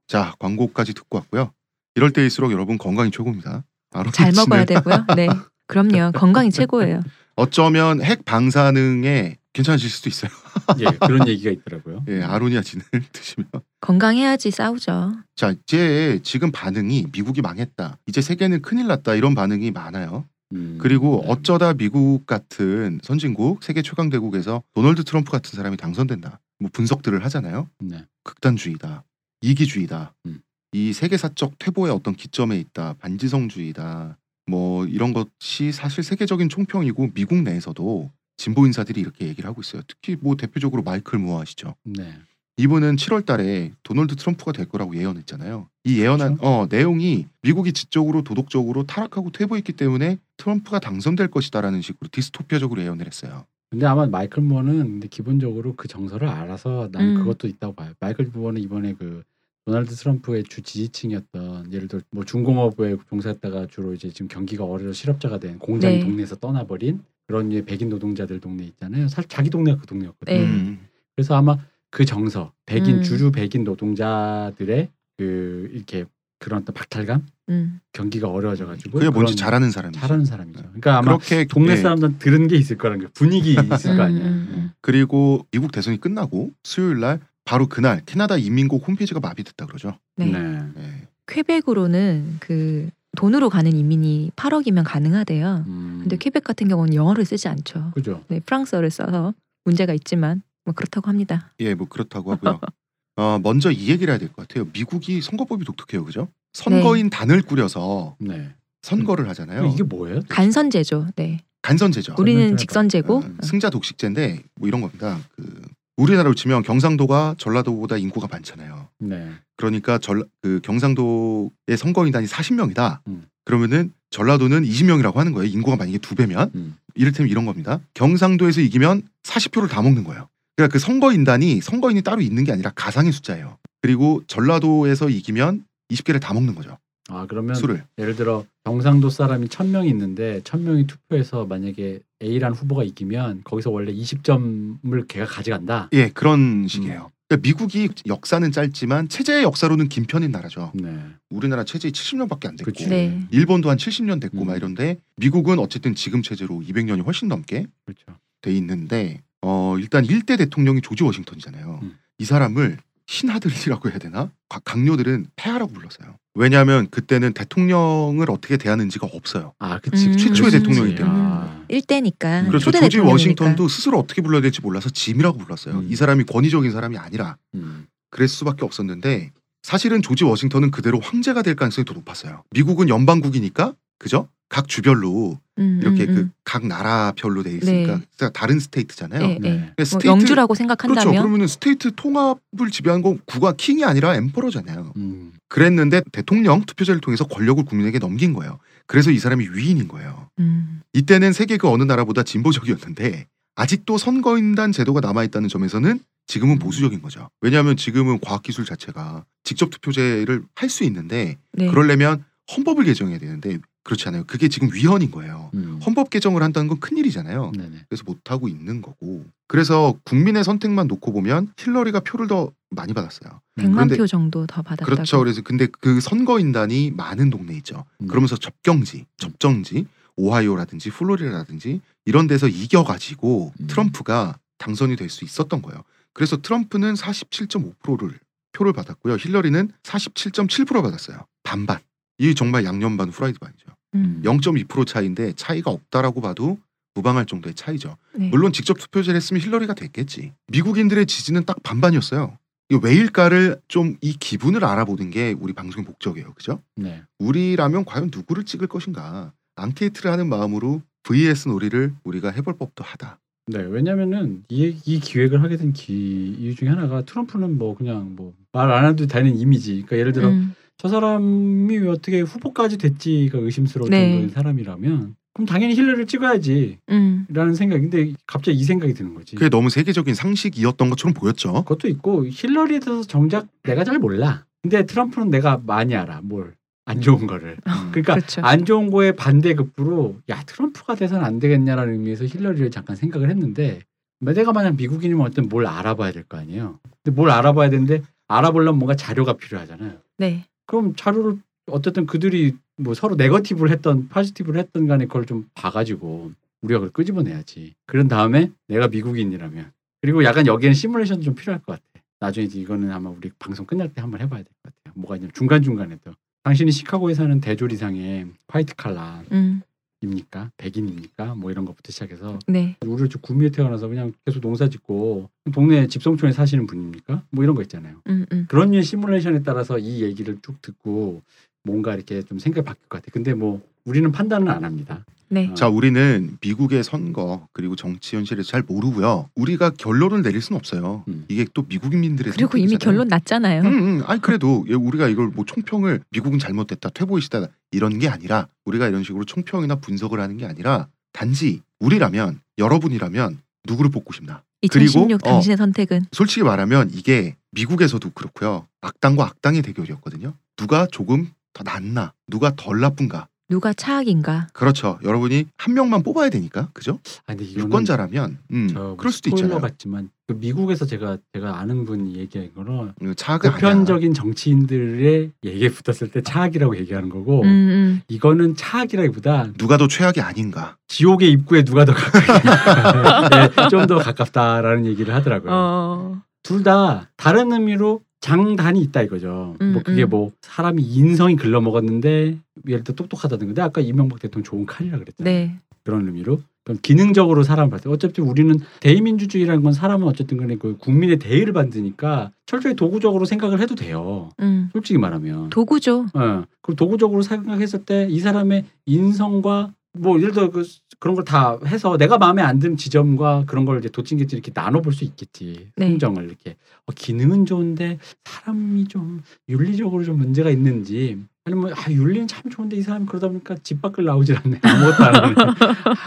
자, 0.08 0.34
광고까지 0.38 0.94
듣고 0.96 1.20
왔고요. 1.20 1.52
이럴 1.96 2.12
때일수록 2.12 2.52
여러분 2.52 2.78
건강이 2.78 3.10
최고입니다. 3.12 3.64
잘 4.12 4.34
먹어야 4.36 4.66
되고요. 4.66 5.06
네. 5.16 5.30
그럼요. 5.68 6.12
건강이 6.12 6.52
최고예요. 6.52 7.00
어쩌면 7.42 8.04
핵 8.04 8.24
방사능에 8.24 9.38
괜찮아질 9.54 9.90
수도 9.90 10.10
있어요. 10.10 10.30
예, 10.80 10.86
그런 11.06 11.28
얘기가 11.28 11.50
있더라고요. 11.50 12.06
예, 12.08 12.22
아로니아 12.22 12.62
진을 12.62 12.86
드시면. 13.12 13.50
건강해야지 13.82 14.52
싸우죠. 14.52 15.14
자, 15.36 15.52
이제 15.64 16.20
지금 16.24 16.52
반응이 16.52 17.08
미국이 17.12 17.42
망했다. 17.42 17.98
이제 18.06 18.22
세계는 18.22 18.62
큰일 18.62 18.86
났다. 18.88 19.16
이런 19.16 19.34
반응이 19.34 19.72
많아요. 19.72 20.26
음. 20.54 20.78
그리고 20.80 21.22
네. 21.26 21.32
어쩌다 21.32 21.74
미국 21.74 22.28
같은 22.28 23.00
선진국, 23.02 23.64
세계 23.64 23.82
최강 23.82 24.10
대국에서 24.10 24.62
도널드 24.76 25.04
트럼프 25.04 25.32
같은 25.32 25.58
사람이 25.58 25.78
당선된다. 25.78 26.40
뭐 26.60 26.70
분석들을 26.72 27.26
하잖아요. 27.26 27.68
네. 27.80 28.06
극단주의다. 28.24 29.04
이기주의다. 29.42 30.14
음. 30.28 30.42
이 30.74 30.94
세계사적 30.94 31.58
퇴보의 31.58 31.92
어떤 31.92 32.16
기점에 32.16 32.58
있다. 32.60 32.94
반지성주의다. 33.00 34.18
뭐 34.52 34.86
이런 34.86 35.14
것이 35.14 35.72
사실 35.72 36.04
세계적인 36.04 36.50
총평이고 36.50 37.12
미국 37.14 37.42
내에서도 37.42 38.12
진보 38.36 38.66
인사들이 38.66 39.00
이렇게 39.00 39.28
얘기를 39.28 39.50
하고 39.50 39.62
있어요. 39.62 39.82
특히 39.88 40.18
뭐 40.20 40.36
대표적으로 40.36 40.84
마이클 40.84 41.18
무어 41.20 41.42
아시죠? 41.42 41.76
네. 41.86 42.14
이분은 42.58 42.98
7월달에 42.98 43.72
도널드 43.82 44.18
트럼프가 44.18 44.52
될 44.52 44.68
거라고 44.68 44.96
예언했잖아요. 44.96 45.70
이 45.86 46.00
예언한 46.00 46.40
어, 46.42 46.68
내용이 46.70 47.28
미국이 47.42 47.72
지적으로 47.72 48.24
도덕적으로 48.24 48.84
타락하고 48.86 49.32
퇴보했기 49.32 49.74
때문에 49.74 50.18
트럼프가 50.38 50.80
당선될 50.80 51.30
것이다라는 51.30 51.82
식으로 51.82 52.10
디스토피아적으로 52.12 52.82
예언을 52.82 53.08
했어요. 53.08 53.46
근데 53.70 53.86
아마 53.86 54.06
마이클 54.06 54.44
무어는 54.44 54.78
근데 54.80 55.08
기본적으로 55.08 55.76
그 55.76 55.88
정서를 55.88 56.28
알아서 56.28 56.90
난 56.92 57.04
음. 57.04 57.16
그것도 57.20 57.48
있다고 57.48 57.74
봐요. 57.74 57.94
마이클 58.02 58.26
무어는 58.26 58.62
이번에 58.62 58.94
그 58.94 59.24
도널드 59.66 59.94
트럼프의 59.96 60.44
주 60.44 60.62
지지층이었던 60.62 61.72
예를 61.72 61.88
들어 61.88 62.02
뭐 62.12 62.24
중공업에 62.24 62.98
종사했다가 63.10 63.68
주로 63.68 63.94
이제 63.94 64.10
지금 64.10 64.28
경기가 64.28 64.66
어려서 64.66 64.94
실업자가 64.94 65.40
된 65.40 65.60
공장이 65.60 65.96
네. 65.96 66.00
동네에서 66.02 66.38
떠나버린 66.38 67.04
그런 67.28 67.50
류의 67.50 67.66
백인 67.66 67.90
노동자들 67.90 68.40
동네 68.40 68.64
있잖아요. 68.66 69.08
사실 69.08 69.30
자기 69.30 69.50
동네가 69.50 69.80
그 69.80 69.88
동네였거든요. 69.88 70.38
네. 70.38 70.44
음. 70.44 70.80
그래서 71.16 71.36
아마 71.36 71.58
그 71.92 72.06
정서, 72.06 72.54
백인 72.66 72.98
음. 72.98 73.04
주류 73.04 73.32
백인 73.32 73.64
노동자들의 73.64 74.90
그 75.18 75.70
이렇게 75.74 76.06
그런 76.40 76.64
어떤 76.64 76.74
박탈감, 76.74 77.26
음. 77.50 77.80
경기가 77.94 78.28
어려워져가지고 78.28 78.98
그게 78.98 79.12
뭔지 79.12 79.36
잘하는 79.36 79.70
사람이죠. 79.70 80.00
잘하는 80.00 80.26
사람이죠. 80.26 80.60
그러니까 80.62 80.98
아마 80.98 81.18
그렇게 81.18 81.46
동네 81.46 81.74
예. 81.74 81.78
사람들은 81.78 82.18
들은 82.18 82.48
게 82.48 82.56
있을 82.56 82.78
거라는 82.78 83.06
게 83.06 83.12
분위기 83.14 83.52
있을 83.52 83.96
거 83.96 84.04
아니야. 84.04 84.24
음, 84.26 84.48
음, 84.52 84.72
그리고 84.82 85.46
미국 85.52 85.72
대선이 85.72 86.02
끝나고 86.02 86.52
수요일 86.64 87.00
날 87.00 87.20
바로 87.46 87.68
그날 87.68 88.02
캐나다 88.06 88.38
이민국 88.38 88.88
홈페이지가 88.88 89.20
마비됐다 89.20 89.66
그러죠. 89.66 89.98
네. 90.16 90.26
네. 90.26 90.60
예. 90.78 91.08
퀘벡으로는 91.28 92.38
그 92.40 92.90
돈으로 93.18 93.50
가는 93.50 93.76
이민이 93.76 94.32
8억이면 94.36 94.84
가능하대요. 94.86 95.66
음, 95.68 96.00
근데 96.02 96.18
퀘벡 96.18 96.44
같은 96.44 96.68
경우는 96.68 96.94
영어를 96.94 97.26
쓰지 97.26 97.48
않죠. 97.48 97.92
그죠. 97.94 98.24
네, 98.28 98.40
프랑스어를 98.40 98.90
써서 98.90 99.34
문제가 99.66 99.94
있지만 99.94 100.42
뭐 100.66 100.74
그렇다고 100.74 101.10
합니다. 101.10 101.52
예, 101.60 101.74
뭐 101.74 101.88
그렇다고 101.88 102.32
하고요. 102.32 102.60
어, 103.18 103.40
먼저 103.44 103.72
이 103.72 103.90
얘기를 103.90 104.12
해야 104.12 104.18
될 104.18 104.30
것 104.32 104.48
같아요. 104.48 104.68
미국이 104.72 105.22
선거법이 105.22 105.66
독특해요, 105.66 106.06
그죠? 106.06 106.30
선거인 106.54 107.10
단을 107.10 107.42
꾸려서 107.42 108.16
네. 108.20 108.54
선거를 108.82 109.28
하잖아요. 109.30 109.66
이게 109.74 109.84
뭐예요? 109.84 110.22
간선제죠. 110.30 111.08
네. 111.16 111.40
간선제죠. 111.62 112.16
우리는. 112.18 112.58
직선제고 112.58 113.18
어, 113.18 113.24
승자 113.44 113.70
독식제인데 113.70 114.42
뭐 114.56 114.68
이런 114.68 114.82
겁니다. 114.82 115.20
그 115.36 115.62
우리나라로 116.02 116.34
치면 116.34 116.64
경상도가 116.64 117.36
전라도보다 117.38 117.98
인구가 117.98 118.28
많잖아요. 118.30 118.88
네. 119.00 119.30
그러니까 119.56 120.00
전, 120.00 120.24
그 120.42 120.60
경상도의 120.64 121.78
선거인단이 121.78 122.26
40명이다. 122.26 123.00
음. 123.08 123.26
그러면은 123.46 123.94
전라도는 124.10 124.64
20명이라고 124.64 125.16
하는 125.16 125.32
거예요. 125.32 125.50
인구가 125.50 125.78
만약에 125.78 126.00
두 126.00 126.16
배면 126.16 126.52
음. 126.56 126.76
이를테면 126.96 127.30
이런 127.30 127.46
겁니다. 127.46 127.80
경상도에서 127.94 128.62
이기면 128.62 129.04
40표를 129.24 129.70
다 129.70 129.82
먹는 129.82 130.04
거예요. 130.04 130.28
그러니까 130.56 130.74
그 130.74 130.80
선거인단이 130.80 131.62
선거인이 131.62 132.02
따로 132.02 132.22
있는 132.22 132.44
게 132.44 132.52
아니라 132.52 132.72
가상의 132.76 133.12
숫자예요. 133.12 133.58
그리고 133.82 134.24
전라도에서 134.28 135.10
이기면 135.10 135.64
20개를 135.92 136.20
다 136.20 136.34
먹는 136.34 136.56
거죠. 136.56 136.78
아 137.12 137.26
그러면 137.28 137.56
술을. 137.56 137.84
예를 137.98 138.16
들어 138.16 138.46
경상도 138.64 139.10
사람이 139.10 139.50
천 139.50 139.72
명이 139.72 139.90
있는데 139.90 140.42
천 140.44 140.64
명이 140.64 140.88
투표해서 140.88 141.46
만약에 141.46 142.00
A라는 142.22 142.56
후보가 142.56 142.84
이기면 142.84 143.42
거기서 143.44 143.70
원래 143.70 143.94
20점을 143.94 145.08
걔가 145.08 145.26
가져간다. 145.26 145.90
예, 145.94 146.06
음. 146.06 146.12
그런 146.14 146.68
식이에요. 146.68 147.12
그러니까 147.28 147.48
미국이 147.48 147.90
역사는 148.08 148.52
짧지만 148.52 149.08
체제의 149.10 149.44
역사로는 149.44 149.88
긴 149.88 150.06
편인 150.06 150.32
나라죠. 150.32 150.72
네. 150.76 151.00
우리나라 151.30 151.64
체제이 151.64 151.92
70년밖에 151.92 152.48
안 152.48 152.56
됐고. 152.58 152.72
네. 152.90 153.22
일본도 153.32 153.70
한 153.70 153.78
70년 153.78 154.20
됐고 154.22 154.42
음. 154.42 154.48
막 154.48 154.56
이런데 154.56 154.98
미국은 155.16 155.60
어쨌든 155.60 155.96
지금 155.96 156.22
체제로 156.22 156.62
200년이 156.62 157.06
훨씬 157.06 157.28
넘게 157.28 157.68
그렇죠. 157.86 158.20
돼 158.42 158.54
있는데 158.56 159.22
어 159.42 159.76
일단 159.80 160.06
일대 160.06 160.38
대통령이 160.38 160.82
조지 160.82 161.04
워싱턴이잖아요. 161.04 161.80
음. 161.84 161.98
이 162.18 162.26
사람을 162.26 162.78
신하들이라고 163.12 163.90
해야 163.90 164.00
되나? 164.00 164.32
가- 164.48 164.60
강요들은 164.64 165.28
폐하라고 165.36 165.74
불렀어요. 165.74 166.16
왜냐하면 166.34 166.90
그때는 166.90 167.34
대통령을 167.34 168.32
어떻게 168.32 168.56
대하는지가 168.56 169.08
없어요. 169.12 169.54
아 169.60 169.80
그치. 169.80 170.08
음. 170.08 170.18
최초의 170.18 170.52
그치. 170.52 170.58
대통령이기 170.60 170.96
때문에. 170.96 171.16
아. 171.22 171.62
일대니까 171.68 172.46
그렇죠. 172.46 172.64
초대 172.66 172.80
조지. 172.80 173.00
워싱턴도 173.00 173.68
스스로 173.68 174.00
어떻게 174.00 174.22
불러야 174.22 174.42
될지 174.42 174.62
몰라서 174.62 174.90
짐이라고 174.90 175.38
불렀어요. 175.40 175.80
음. 175.80 175.88
이 175.90 175.96
사람이 175.98 176.24
권위적인 176.24 176.72
사람이 176.72 176.98
아니라 176.98 177.36
음. 177.54 177.86
그랬을 178.12 178.30
수밖에 178.38 178.64
없었는데 178.64 179.32
사실은 179.62 180.02
조지 180.02 180.24
워싱턴은 180.24 180.72
그대로 180.72 181.00
황제가 181.02 181.42
될 181.42 181.56
가능성이 181.56 181.84
더 181.86 181.94
높았어요. 181.94 182.44
미국은 182.52 182.88
연방국이니까 182.88 183.74
그죠? 184.02 184.28
각 184.50 184.68
주별로 184.68 185.40
음, 185.60 185.80
이렇게 185.82 186.04
음, 186.04 186.08
그 186.08 186.22
음. 186.22 186.32
각 186.44 186.66
나라별로 186.66 187.44
돼 187.44 187.56
있으니까 187.56 188.02
네. 188.20 188.30
다른 188.34 188.60
state잖아요. 188.60 189.22
네, 189.22 189.28
네. 189.28 189.40
네. 189.40 189.50
그러니까 189.50 189.74
뭐 189.78 189.86
state 189.86 190.08
영주라고 190.08 190.48
그렇죠. 190.48 190.58
생각한다면 190.58 191.14
그러면은 191.22 191.48
state 191.48 191.94
통합을 191.96 192.72
지배한 192.72 193.02
건 193.04 193.20
국가 193.26 193.54
king이 193.54 193.86
아니라 193.86 194.16
emperor잖아요. 194.16 194.94
음. 194.98 195.32
그랬는데 195.48 196.02
대통령 196.12 196.66
투표제를 196.66 197.00
통해서 197.00 197.26
권력을 197.26 197.64
국민에게 197.64 198.00
넘긴 198.00 198.34
거예요. 198.34 198.58
그래서 198.88 199.12
이 199.12 199.20
사람이 199.20 199.50
위인인 199.54 199.88
거예요. 199.88 200.30
음, 200.40 200.82
이때는 200.94 201.32
세계 201.32 201.58
그 201.58 201.70
어느 201.70 201.84
나라보다 201.84 202.24
진보적이었는데 202.24 203.28
아직도 203.56 203.98
선거인단 203.98 204.72
제도가 204.72 205.00
남아 205.02 205.24
있다는 205.26 205.48
점에서는 205.48 206.00
지금은 206.28 206.60
보수적인 206.60 207.02
거죠. 207.02 207.30
왜냐하면 207.42 207.78
지금은 207.78 208.20
과학기술 208.20 208.66
자체가 208.66 209.24
직접 209.44 209.70
투표제를 209.70 210.44
할 210.56 210.70
수 210.70 210.84
있는데 210.86 211.38
네. 211.54 211.68
그러려면 211.68 212.24
헌법을 212.56 212.84
개정해야 212.86 213.18
되는데 213.20 213.60
그렇지 213.84 214.08
않아요. 214.10 214.24
그게 214.28 214.48
지금 214.48 214.70
위헌인 214.72 215.10
거예요. 215.12 215.50
음. 215.56 215.80
헌법 215.86 216.10
개정을 216.10 216.44
한다는 216.44 216.68
건 216.68 216.80
큰일이잖아요. 216.80 217.52
네네. 217.58 217.86
그래서 217.90 218.04
못 218.06 218.30
하고 218.32 218.48
있는 218.48 218.82
거고. 218.82 219.26
그래서 219.48 219.96
국민의 220.06 220.44
선택만 220.44 220.88
놓고 220.88 221.12
보면 221.14 221.52
힐러리가 221.58 222.02
표를 222.02 222.28
더 222.28 222.52
많이 222.70 222.94
받았어요. 222.94 223.42
100만 223.58 223.74
그런데- 223.74 223.98
표 223.98 224.08
정도 224.08 224.46
더 224.46 224.62
받았다고. 224.62 224.86
그렇죠. 224.86 225.18
그래서 225.20 225.42
근데 225.42 225.68
그 225.68 226.00
선거인단이 226.00 226.92
많은 226.92 227.30
동네 227.30 227.56
있죠. 227.58 227.84
음. 228.02 228.08
그러면서 228.08 228.36
접경지, 228.38 229.06
접정지, 229.18 229.88
오하이오라든지 230.16 230.90
플로리다라든지 230.92 231.82
이런 232.06 232.28
데서 232.28 232.48
이겨가지고 232.48 233.54
음. 233.60 233.68
트럼프가 233.68 234.38
당선이 234.60 234.96
될 234.96 235.10
수 235.10 235.26
있었던 235.26 235.62
거예요. 235.64 235.82
그래서 236.14 236.38
트럼프는 236.38 236.94
47.5%를 236.94 238.20
표를 238.54 238.74
받았고요. 238.74 239.16
힐러리는 239.16 239.72
47.7% 239.84 240.82
받았어요. 240.84 241.26
반반. 241.44 241.80
이 242.22 242.36
정말 242.36 242.64
양념 242.66 242.98
반 242.98 243.10
후라이드 243.10 243.40
반이죠. 243.40 243.66
음, 243.96 244.22
0.2% 244.24 244.86
차이인데 244.86 245.34
차이가 245.36 245.72
없다라고 245.72 246.22
봐도 246.22 246.60
무방할 246.94 247.26
정도의 247.26 247.56
차이죠. 247.56 247.98
네. 248.14 248.30
물론 248.30 248.54
직접 248.54 248.78
투표제를 248.78 249.16
했으면 249.16 249.42
힐러리가 249.42 249.74
됐겠지. 249.74 250.32
미국인들의 250.52 251.06
지지는 251.08 251.46
딱 251.46 251.62
반반이었어요. 251.64 252.38
이 252.70 252.80
왜일까를 252.82 253.60
좀 253.68 253.98
이 254.02 254.14
기분을 254.14 254.64
알아보는 254.64 255.10
게 255.10 255.36
우리 255.40 255.52
방송의 255.54 255.86
목적이에요. 255.86 256.34
그죠? 256.36 256.62
네. 256.76 257.02
우리라면 257.20 257.86
과연 257.86 258.12
누구를 258.14 258.44
찍을 258.44 258.68
것인가? 258.68 259.34
앙케이트를 259.56 260.12
하는 260.12 260.30
마음으로 260.30 260.82
VS 261.04 261.48
놀이를 261.50 261.94
우리가 262.04 262.30
해볼 262.30 262.56
법도 262.58 262.84
하다. 262.84 263.18
네, 263.48 263.60
왜냐면은 263.60 264.44
이, 264.50 264.78
이 264.86 265.00
기획을 265.00 265.42
하게 265.42 265.58
된 265.58 265.74
기, 265.74 266.36
이유 266.40 266.56
중에 266.56 266.70
하나가 266.70 267.02
트럼프는 267.04 267.58
뭐 267.58 267.76
그냥 267.76 268.16
뭐 268.16 268.34
말 268.54 268.70
안 268.70 268.86
해도 268.86 269.08
되는 269.08 269.36
이미지. 269.38 269.72
그러니까 269.88 269.98
예를 269.98 270.12
들어 270.12 270.28
음, 270.28 270.54
저 270.82 270.88
사람이 270.88 271.78
왜 271.78 271.88
어떻게 271.90 272.22
후보까지 272.22 272.80
됐지가 272.80 273.38
의심스러울 273.38 273.92
네. 273.92 274.10
정도의 274.10 274.30
사람이라면 274.30 275.16
그럼 275.34 275.46
당연히 275.46 275.76
힐러리를 275.76 276.08
찍어야지 276.08 276.80
음, 276.90 277.28
라는 277.30 277.54
생각인데 277.54 278.14
갑자기 278.26 278.58
이 278.58 278.64
생각이 278.64 278.96
드는 278.96 279.14
거지. 279.14 279.36
그게 279.36 279.48
너무 279.48 279.70
세계적인 279.70 280.16
상식이었던 280.16 280.90
것처럼 280.90 281.14
보였죠. 281.14 281.54
그것도 281.54 281.88
있고 281.88 282.26
힐러리에 282.26 282.80
대해서 282.80 283.04
정작 283.04 283.48
내가 283.62 283.84
잘 283.84 284.00
몰라. 284.00 284.46
근데 284.64 284.86
트럼프는 284.88 285.30
내가 285.30 285.62
많이 285.64 285.96
알아. 285.96 286.22
뭘 286.24 286.56
안 286.86 287.00
좋은 287.00 287.28
거를. 287.28 287.58
그러니까 287.92 288.16
그렇죠. 288.16 288.42
안 288.42 288.66
좋은 288.66 288.90
거에 288.90 289.12
반대급부로 289.12 290.18
야 290.30 290.42
트럼프가 290.46 290.96
돼서는 290.96 291.24
안 291.24 291.38
되겠냐라는 291.40 291.94
의미에서 291.94 292.26
힐러리를 292.26 292.72
잠깐 292.72 292.96
생각을 292.96 293.30
했는데 293.30 293.82
내가 294.20 294.52
만약 294.52 294.76
미국인이면 294.76 295.26
어떤 295.26 295.48
뭘 295.48 295.68
알아봐야 295.68 296.12
될 296.12 296.24
거 296.24 296.38
아니에요. 296.38 296.80
근데 297.04 297.16
뭘 297.16 297.30
알아봐야 297.30 297.70
되는데 297.70 298.02
알아보려면 298.28 298.80
뭔가 298.80 298.96
자료가 298.96 299.34
필요하잖아요. 299.34 299.94
네. 300.18 300.46
그럼 300.72 300.96
자료를 300.96 301.38
어쨌든 301.68 302.06
그들이 302.06 302.54
뭐 302.78 302.94
서로 302.94 303.16
네거티브를 303.16 303.72
했던 303.72 304.08
파지티브를 304.08 304.58
했던 304.60 304.88
간에 304.88 305.06
그걸 305.06 305.26
좀 305.26 305.50
봐가지고 305.54 306.32
우리가 306.62 306.80
그걸 306.80 306.92
끄집어내야지. 306.94 307.76
그런 307.86 308.08
다음에 308.08 308.50
내가 308.70 308.88
미국인이라면 308.88 309.72
그리고 310.02 310.24
약간 310.24 310.48
여기에는 310.48 310.74
시뮬레이션도 310.74 311.24
좀 311.24 311.36
필요할 311.36 311.62
것 311.62 311.74
같아. 311.74 311.84
나중에 312.22 312.48
이거는 312.54 312.90
아마 312.92 313.10
우리 313.10 313.32
방송 313.38 313.66
끝날 313.66 313.94
때 313.94 314.00
한번 314.00 314.22
해봐야 314.22 314.44
될 314.44 314.46
것 314.64 314.74
같아요. 314.74 314.94
뭐가 314.96 315.18
있냐면 315.18 315.34
중간 315.34 315.62
중간에 315.62 315.98
또 316.06 316.14
당신이 316.44 316.72
시카고에 316.72 317.16
사는 317.16 317.40
대졸 317.42 317.72
이상의 317.74 318.28
화이트 318.48 318.76
칼라 318.78 319.24
음, 319.34 319.62
입니까? 320.02 320.52
백인입니까? 320.58 321.36
뭐 321.36 321.52
이런 321.52 321.66
것부터 321.66 321.92
시작해서 321.92 322.40
네. 322.48 322.76
우리를 322.82 323.10
좀 323.10 323.22
구미에 323.22 323.50
태어나서 323.50 323.88
그냥 323.88 324.14
계속 324.26 324.42
농사 324.42 324.68
짓고 324.68 325.30
동네 325.54 325.88
집성촌에 325.88 326.32
사시는 326.32 326.68
분입니까? 326.68 327.24
뭐 327.30 327.44
이런 327.44 327.56
거 327.56 327.62
있잖아요. 327.62 328.02
음, 328.08 328.26
음. 328.32 328.46
그런 328.50 328.72
류의 328.72 328.84
시뮬레이션에 328.84 329.44
따라서 329.44 329.78
이 329.78 330.02
얘기를 330.02 330.38
쭉 330.42 330.62
듣고 330.62 331.22
뭔가 331.64 331.94
이렇게 331.94 332.22
좀 332.24 332.40
생각이 332.40 332.66
바뀔 332.66 332.82
것 332.90 333.02
같아. 333.02 333.12
근데 333.12 333.34
뭐 333.34 333.62
우리는 333.86 334.12
판단은 334.12 334.48
안 334.48 334.64
합니다. 334.64 335.06
네. 335.32 335.48
어. 335.50 335.54
자, 335.54 335.70
우리는 335.70 336.38
미국의 336.42 336.84
선거 336.84 337.48
그리고 337.54 337.78
정치 337.78 338.18
현실을 338.18 338.44
잘 338.44 338.64
모르고요. 338.68 339.30
우리가 339.36 339.70
결론을 339.72 340.24
내릴 340.24 340.42
수는 340.42 340.58
없어요. 340.58 341.06
음. 341.08 341.24
이게 341.30 341.46
또 341.54 341.64
미국인민들의 341.68 342.34
그리고 342.34 342.58
이미 342.58 342.72
선택이잖아요. 342.72 342.98
결론 342.98 343.08
났잖아요. 343.08 343.62
음, 343.62 343.68
음. 343.68 344.04
아니 344.08 344.20
그래도 344.20 344.66
얘 344.70 344.74
우리가 344.74 345.08
이걸 345.08 345.28
뭐 345.30 345.46
총평을 345.46 346.02
미국은 346.10 346.38
잘못됐다, 346.38 346.90
퇴보이시다 346.90 347.48
이런 347.72 347.98
게 347.98 348.10
아니라 348.10 348.48
우리가 348.66 348.90
이런 348.90 349.06
식으로 349.06 349.24
총평이나 349.24 349.76
분석을 349.76 350.20
하는 350.20 350.36
게 350.36 350.46
아니라 350.46 350.88
단지 351.14 351.62
우리라면 351.80 352.42
여러분이라면 352.58 353.40
누구를 353.68 353.90
뽑고 353.90 354.12
싶나? 354.14 354.44
2016 354.64 355.08
그리고, 355.08 355.30
어. 355.30 355.32
당신의 355.32 355.58
선택은 355.58 356.06
솔직히 356.12 356.44
말하면 356.44 356.92
이게 356.94 357.36
미국에서도 357.52 358.10
그렇고요. 358.12 358.68
악당과 358.82 359.24
악당의 359.26 359.62
대결이었거든요. 359.62 360.34
누가 360.58 360.86
조금 360.92 361.32
더 361.54 361.64
낫나, 361.64 362.14
누가 362.28 362.54
덜 362.56 362.80
나쁜가. 362.80 363.28
누가 363.52 363.74
차악인가? 363.74 364.48
그렇죠. 364.54 364.98
여러분이 365.04 365.46
한 365.58 365.74
명만 365.74 366.04
뽑아야 366.04 366.30
되니까, 366.30 366.70
그죠? 366.72 367.00
아, 367.28 367.34
근데 367.34 367.44
이거는 367.44 367.68
유권자라면, 367.68 368.38
음, 368.52 368.70
저 368.72 368.96
그럴 368.98 369.12
수도 369.12 369.30
스포일러 369.30 369.48
있잖아요. 369.48 369.62
같지만 369.62 370.10
그 370.26 370.38
미국에서 370.40 370.86
제가 370.86 371.18
제가 371.34 371.60
아는 371.60 371.84
분이 371.84 372.16
얘기한 372.16 372.54
거는 372.56 372.94
음, 373.02 373.14
차가 373.18 373.50
아니야. 373.50 373.60
보편적인 373.60 374.14
정치인들의 374.14 375.32
얘기에 375.44 375.70
붙었을 375.70 376.12
때 376.12 376.22
차악이라고 376.22 376.78
얘기하는 376.78 377.10
거고 377.10 377.42
음, 377.42 377.48
음. 377.48 378.02
이거는 378.08 378.56
차악이라기보다 378.56 379.52
누가 379.58 379.76
더 379.76 379.90
최악이 379.90 380.22
아닌가. 380.22 380.78
지옥의 380.88 381.30
입구에 381.32 381.66
누가 381.66 381.84
더 381.84 381.94
가깝다, 381.94 383.68
좀더 383.68 383.98
가깝다라는 383.98 384.86
얘기를 384.86 385.14
하더라고요. 385.14 385.52
어. 385.54 386.22
둘다 386.44 387.10
다른 387.18 387.52
의미로 387.52 388.02
장단이 388.22 388.80
있다 388.82 389.02
이거죠. 389.02 389.56
음, 389.62 389.74
뭐 389.74 389.82
그게 389.84 390.04
음. 390.04 390.10
뭐 390.10 390.32
사람이 390.42 390.82
인성이 390.82 391.36
글러먹었는데 391.36 392.38
예를 392.68 392.84
들어 392.84 392.96
똑똑하다는 392.96 393.48
건데 393.48 393.62
아까 393.62 393.82
이명박 393.82 394.20
대통령 394.20 394.44
좋은 394.44 394.66
칼이라 394.66 395.00
그랬잖아요. 395.00 395.34
네. 395.34 395.60
그런 395.84 396.06
의미로 396.06 396.42
그럼 396.64 396.78
기능적으로 396.84 397.42
사람을 397.42 397.72
봤을 397.72 397.86
때 397.86 397.90
어차피 397.90 398.22
우리는 398.22 398.56
대의민주주의라는 398.82 399.64
건 399.64 399.74
사람은 399.74 400.08
어쨌든 400.08 400.38
간에 400.38 400.56
그 400.58 400.78
국민의 400.78 401.18
대의를 401.18 401.54
받으니까 401.54 402.30
철저히 402.46 402.76
도구적으로 402.76 403.26
생각을 403.26 403.60
해도 403.60 403.74
돼요. 403.74 404.30
음. 404.40 404.70
솔직히 404.72 405.00
말하면. 405.00 405.50
도구죠. 405.50 406.06
어, 406.14 406.44
그럼 406.62 406.76
도구적으로 406.78 407.24
생각했을 407.24 407.84
때 407.86 408.08
이 408.08 408.20
사람의 408.20 408.66
인성과 408.86 409.74
뭐 409.94 410.20
예를 410.20 410.32
들어 410.32 410.50
그 410.52 410.64
그런 411.00 411.16
걸 411.16 411.24
다 411.26 411.58
해서 411.66 411.98
내가 411.98 412.18
마음에 412.18 412.42
안 412.42 412.60
드는 412.60 412.78
지점과 412.78 413.46
그런 413.48 413.66
걸 413.66 413.80
이제 413.80 413.90
도찐개찐 413.90 414.38
이렇게 414.38 414.52
나눠볼 414.54 414.94
수 414.94 415.04
있겠지. 415.04 415.70
네. 415.76 415.88
흥정을 415.88 416.26
이렇게 416.26 416.56
어, 416.86 416.92
기능은 416.96 417.46
좋은데 417.46 417.98
사람이 418.26 418.88
좀 418.88 419.22
윤리적으로 419.50 420.04
좀 420.04 420.18
문제가 420.20 420.50
있는지 420.52 421.20
아니면 421.44 421.74
아 421.76 421.90
윤리는 421.92 422.28
참 422.28 422.52
좋은데 422.52 422.76
이 422.78 422.82
사람이 422.84 423.08
그러다 423.08 423.28
보니까 423.30 423.56
집 423.64 423.82
밖을 423.82 424.06
나오질 424.06 424.38
않네 424.38 424.60
아무것도 424.62 425.04
안 425.04 425.16
하네. 425.16 425.36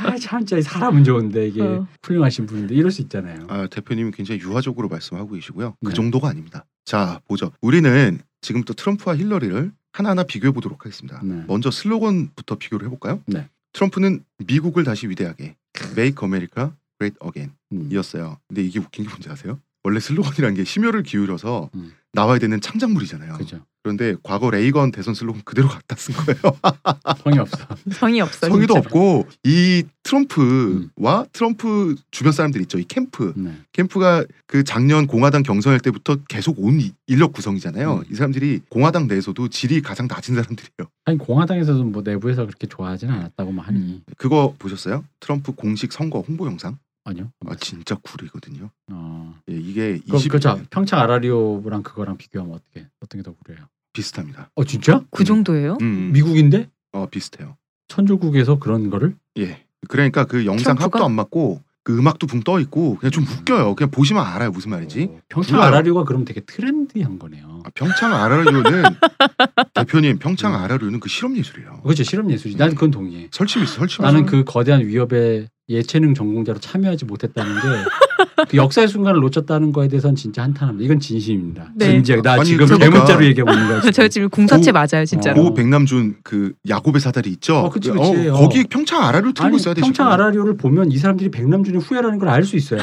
아참 0.07 0.41
진짜 0.47 0.59
이 0.59 0.63
사람은 0.63 1.03
좋은데 1.03 1.49
이게 1.49 1.61
어. 1.63 1.87
훌륭하신 2.05 2.47
분인데 2.47 2.75
이럴 2.77 2.93
수 2.93 3.03
있잖아요. 3.03 3.47
아, 3.49 3.67
대표님이 3.67 4.13
굉장히 4.13 4.41
유화적으로 4.41 4.89
말씀하고 4.89 5.33
계시고요. 5.33 5.75
그 5.85 5.89
네. 5.89 5.95
정도가 5.95 6.29
아닙니다. 6.29 6.65
자, 6.85 7.21
보죠. 7.27 7.51
우리는 7.61 8.21
지금부터 8.43 8.75
트럼프와 8.75 9.17
힐러리를 9.17 9.73
하나하나 9.93 10.23
비교해 10.23 10.53
보도록 10.53 10.85
하겠습니다. 10.85 11.21
네. 11.25 11.43
먼저 11.49 11.71
슬로건부터 11.71 12.57
비교를 12.57 12.87
해볼까요? 12.87 13.21
네. 13.27 13.49
트럼프는 13.75 14.25
미국을 14.47 14.85
다시 14.85 15.09
위대하게 15.09 15.57
Make 15.91 16.25
America 16.25 16.71
Great 16.99 17.19
Again 17.23 17.53
음. 17.73 17.89
이었어요. 17.93 18.39
근데 18.49 18.63
이게 18.63 18.79
웃긴 18.79 19.05
게 19.05 19.11
뭔지 19.11 19.29
아세요? 19.29 19.61
원래 19.83 20.01
슬로건이라는 20.01 20.55
게 20.55 20.65
심혈을 20.65 21.03
기울여서 21.03 21.71
음. 21.75 21.93
나와야 22.13 22.39
되는 22.39 22.61
창작물이잖아요. 22.61 23.35
그죠. 23.35 23.67
그런데 23.85 24.17
과거 24.23 24.51
레이건 24.51 24.93
대선 24.93 25.13
슬로건 25.13 25.43
그대로 25.45 25.69
갖다 25.69 25.95
쓴 25.95 26.15
거예요. 26.15 26.41
성의 27.23 27.39
없어. 27.39 27.59
성의 27.93 28.21
없어. 28.23 28.49
성의도 28.49 28.73
진짜. 28.73 28.79
없고 28.89 29.29
이 29.45 29.83
트럼프와 30.03 31.27
트럼프 31.33 31.95
주변 32.11 32.33
사람들 32.33 32.63
있죠. 32.63 32.79
이 32.79 32.85
캠프 32.85 33.35
네. 33.37 33.53
캠프가 33.73 34.25
그 34.47 34.65
작년 34.65 35.07
공화당 35.07 35.43
경선할 35.43 35.81
때부터 35.81 36.17
계속 36.29 36.59
온 36.61 36.81
이- 36.81 36.93
인력 37.07 37.35
구성이잖아요. 37.35 37.97
음. 37.99 38.05
이 38.11 38.15
사람들이 38.15 38.63
공화당 38.71 39.07
내에서도 39.07 39.49
질이 39.49 39.83
가장 39.83 40.07
낮은 40.09 40.35
사람들이에요. 40.35 40.89
아니 41.05 41.19
공화당에서도 41.19 41.85
뭐 41.85 42.01
내부에서 42.03 42.47
그렇게 42.47 42.67
좋아하지는 42.67 43.13
않았다고 43.13 43.53
뭐 43.53 43.63
하니 43.65 44.01
그거 44.17 44.55
보셨어요? 44.59 45.05
트럼프 45.21 45.53
공식 45.53 45.93
선거 45.93 46.21
홍보 46.21 46.47
영상? 46.47 46.79
아니요. 47.07 47.31
아 47.47 47.55
진짜 47.57 47.97
쿨이거든요. 47.97 48.71
어. 48.91 49.35
예, 49.51 49.55
이게 49.55 50.01
그, 50.09 50.17
20 50.17 50.33
그죠. 50.33 50.59
평창 50.71 51.01
아라리오랑 51.01 51.83
그거랑 51.83 52.17
비교하면 52.17 52.55
어떻게 52.55 52.87
어떤 53.01 53.21
게더 53.23 53.35
그래요? 53.45 53.67
비슷합니다. 54.05 54.51
어 54.55 54.65
진짜? 54.65 55.01
그 55.11 55.25
정도예요? 55.25 55.79
음, 55.81 56.11
미국인데 56.13 56.69
어 56.93 57.07
비슷해요. 57.07 57.57
천조국에서 57.89 58.59
그런 58.59 58.91
거를 58.91 59.17
예. 59.39 59.65
그러니까 59.89 60.25
그 60.25 60.45
영상 60.45 60.75
트럼프가? 60.77 60.99
합도 60.99 61.05
안 61.07 61.13
맞고 61.13 61.63
그 61.83 61.97
음악도 61.99 62.27
붕 62.27 62.41
떠 62.43 62.61
있고 62.61 62.97
그냥 62.97 63.11
좀 63.13 63.25
웃겨요. 63.25 63.75
그냥 63.75 63.91
보시면 63.91 64.25
알아요 64.25 64.51
무슨 64.51 64.71
말인지. 64.71 65.09
어, 65.11 65.21
평창 65.29 65.57
몰라요. 65.57 65.69
아라리오가 65.69 66.05
그럼 66.05 66.25
되게 66.25 66.41
트렌디한 66.41 67.19
거네요. 67.19 67.63
아, 67.65 67.71
평창 67.75 68.15
아라리오는 68.15 68.63
대표님 69.75 70.19
평창 70.19 70.55
음. 70.55 70.61
아라리오는 70.61 70.99
그 71.01 71.09
실험 71.09 71.37
예술이에요. 71.37 71.81
그렇죠. 71.83 72.03
실험 72.03 72.31
예술이. 72.31 72.57
난 72.57 72.71
그건 72.71 72.91
동의해. 72.91 73.29
설치 73.33 73.59
미술 73.59 73.77
설치 73.79 74.01
나는. 74.03 74.25
그 74.27 74.45
거대한 74.45 74.81
위협에 74.87 75.49
예체능 75.69 76.15
전공자로 76.15 76.59
참여하지 76.61 77.07
못했다는 77.07 77.55
게 77.55 77.61
그 78.51 78.57
역사의 78.57 78.89
순간을 78.89 79.21
놓쳤다는 79.21 79.73
거에 79.73 79.89
대해서는 79.89 80.15
진짜 80.15 80.43
한탄합니다. 80.43 80.85
이건 80.85 81.01
진심입니다. 81.01 81.73
네. 81.75 81.93
진지하게 81.93 82.23
나 82.23 82.33
아니, 82.35 82.45
지금 82.45 82.67
대문자로 82.67 83.25
얘기하고 83.25 83.51
있는 83.53 83.69
거야. 83.69 83.91
저 83.91 84.07
지금 84.09 84.29
고- 84.31 84.43
맞아요, 84.73 85.05
진짜로. 85.07 85.43
고 85.43 85.55
백남준 85.55 86.17
그 86.23 86.53
야곱의 86.69 87.01
사다리 87.01 87.31
있죠. 87.31 87.57
어, 87.57 87.71
그치, 87.71 87.91
그치. 87.91 88.29
어. 88.29 88.33
거기 88.35 88.65
평창 88.65 89.03
아라리오 89.05 89.33
틀고 89.33 89.47
아니 89.47 89.57
있어야 89.57 89.73
돼. 89.75 89.81
평창. 89.81 90.11
아라리오를 90.13 90.57
보면 90.57 90.93
이 90.93 90.99
사람들이 90.99 91.31
백남준의 91.31 91.81
후예라는 91.81 92.19
걸 92.19 92.29
알 92.29 92.45
수 92.45 92.57
있어요. 92.57 92.81